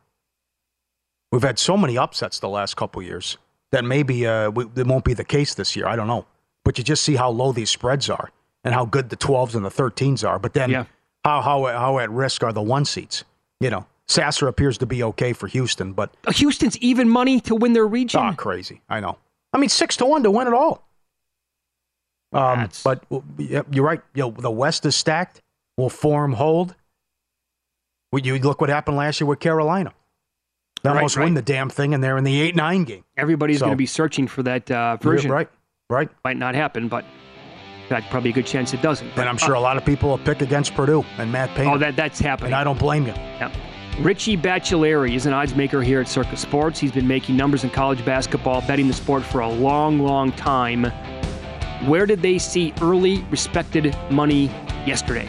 We've 1.32 1.42
had 1.42 1.58
so 1.58 1.76
many 1.76 1.96
upsets 1.98 2.38
the 2.38 2.48
last 2.48 2.76
couple 2.76 3.02
years 3.02 3.38
that 3.72 3.84
maybe 3.84 4.26
uh, 4.26 4.50
we, 4.50 4.66
it 4.76 4.86
won't 4.86 5.04
be 5.04 5.14
the 5.14 5.24
case 5.24 5.54
this 5.54 5.74
year. 5.74 5.86
I 5.86 5.96
don't 5.96 6.06
know. 6.06 6.26
But 6.64 6.78
you 6.78 6.84
just 6.84 7.02
see 7.02 7.16
how 7.16 7.30
low 7.30 7.52
these 7.52 7.70
spreads 7.70 8.08
are 8.10 8.30
and 8.64 8.74
how 8.74 8.84
good 8.84 9.08
the 9.08 9.16
12s 9.16 9.54
and 9.54 9.64
the 9.64 9.70
13s 9.70 10.28
are. 10.28 10.38
But 10.38 10.52
then 10.52 10.70
Yeah. 10.70 10.84
how, 11.24 11.40
how, 11.40 11.64
how 11.66 11.98
at 11.98 12.10
risk 12.10 12.44
are 12.44 12.52
the 12.52 12.62
one 12.62 12.84
seats? 12.84 13.24
You 13.60 13.70
know, 13.70 13.86
Sasser 14.06 14.46
appears 14.46 14.76
to 14.78 14.86
be 14.86 15.02
okay 15.04 15.32
for 15.32 15.46
Houston, 15.46 15.92
but 15.94 16.14
Uh, 16.26 16.32
Houston's 16.32 16.76
even 16.78 17.08
money 17.08 17.40
to 17.40 17.54
win 17.54 17.72
their 17.72 17.86
region. 17.86 18.20
ah, 18.20 18.34
crazy. 18.34 18.82
I 18.90 19.00
know. 19.00 19.16
I 19.54 19.58
mean, 19.58 19.70
six 19.70 19.96
to 19.96 20.04
one 20.06 20.22
to 20.24 20.30
win 20.30 20.46
it 20.46 20.54
all. 20.54 20.86
Um, 22.32 22.68
but 22.84 23.04
you're 23.38 23.84
right. 23.84 24.00
You 24.14 24.22
know, 24.24 24.30
the 24.30 24.50
West 24.50 24.86
is 24.86 24.94
stacked. 24.96 25.40
Will 25.76 25.90
form 25.90 26.32
hold? 26.34 26.74
You 28.12 28.38
look 28.38 28.60
what 28.60 28.70
happened 28.70 28.96
last 28.98 29.20
year 29.20 29.26
with 29.26 29.40
Carolina. 29.40 29.92
They 30.82 30.90
right, 30.90 30.96
almost 30.96 31.16
right. 31.16 31.24
win 31.24 31.34
the 31.34 31.42
damn 31.42 31.70
thing, 31.70 31.94
and 31.94 32.02
they're 32.02 32.18
in 32.18 32.24
the 32.24 32.40
eight 32.40 32.56
nine 32.56 32.84
game. 32.84 33.04
Everybody's 33.16 33.58
so, 33.58 33.66
going 33.66 33.72
to 33.72 33.76
be 33.76 33.86
searching 33.86 34.26
for 34.26 34.42
that 34.42 34.70
uh, 34.70 34.96
version. 34.96 35.30
right, 35.30 35.48
right. 35.88 36.08
Might 36.24 36.36
not 36.36 36.54
happen, 36.54 36.88
but 36.88 37.04
fact, 37.92 38.10
probably 38.10 38.30
a 38.30 38.32
good 38.32 38.46
chance 38.46 38.72
it 38.72 38.80
doesn't. 38.80 39.06
And 39.18 39.28
I'm 39.28 39.36
sure 39.36 39.54
uh, 39.54 39.60
a 39.60 39.60
lot 39.60 39.76
of 39.76 39.84
people 39.84 40.08
will 40.08 40.18
pick 40.18 40.40
against 40.40 40.74
Purdue 40.74 41.04
and 41.18 41.30
Matt 41.30 41.50
Payne. 41.50 41.68
Oh, 41.68 41.78
that 41.78 41.94
that's 41.94 42.18
happening. 42.18 42.46
And 42.46 42.54
I 42.54 42.64
don't 42.64 42.78
blame 42.78 43.06
you. 43.06 43.12
Yeah. 43.12 43.54
Richie 44.00 44.38
Baccellieri 44.38 45.14
is 45.14 45.26
an 45.26 45.34
odds 45.34 45.54
maker 45.54 45.82
here 45.82 46.00
at 46.00 46.08
Circus 46.08 46.40
Sports. 46.40 46.80
He's 46.80 46.92
been 46.92 47.06
making 47.06 47.36
numbers 47.36 47.64
in 47.64 47.70
college 47.70 48.02
basketball, 48.06 48.62
betting 48.62 48.88
the 48.88 48.94
sport 48.94 49.22
for 49.22 49.40
a 49.40 49.48
long, 49.48 49.98
long 49.98 50.32
time. 50.32 50.84
Where 51.86 52.06
did 52.06 52.22
they 52.22 52.38
see 52.38 52.72
early, 52.80 53.18
respected 53.24 53.94
money 54.10 54.46
yesterday? 54.86 55.28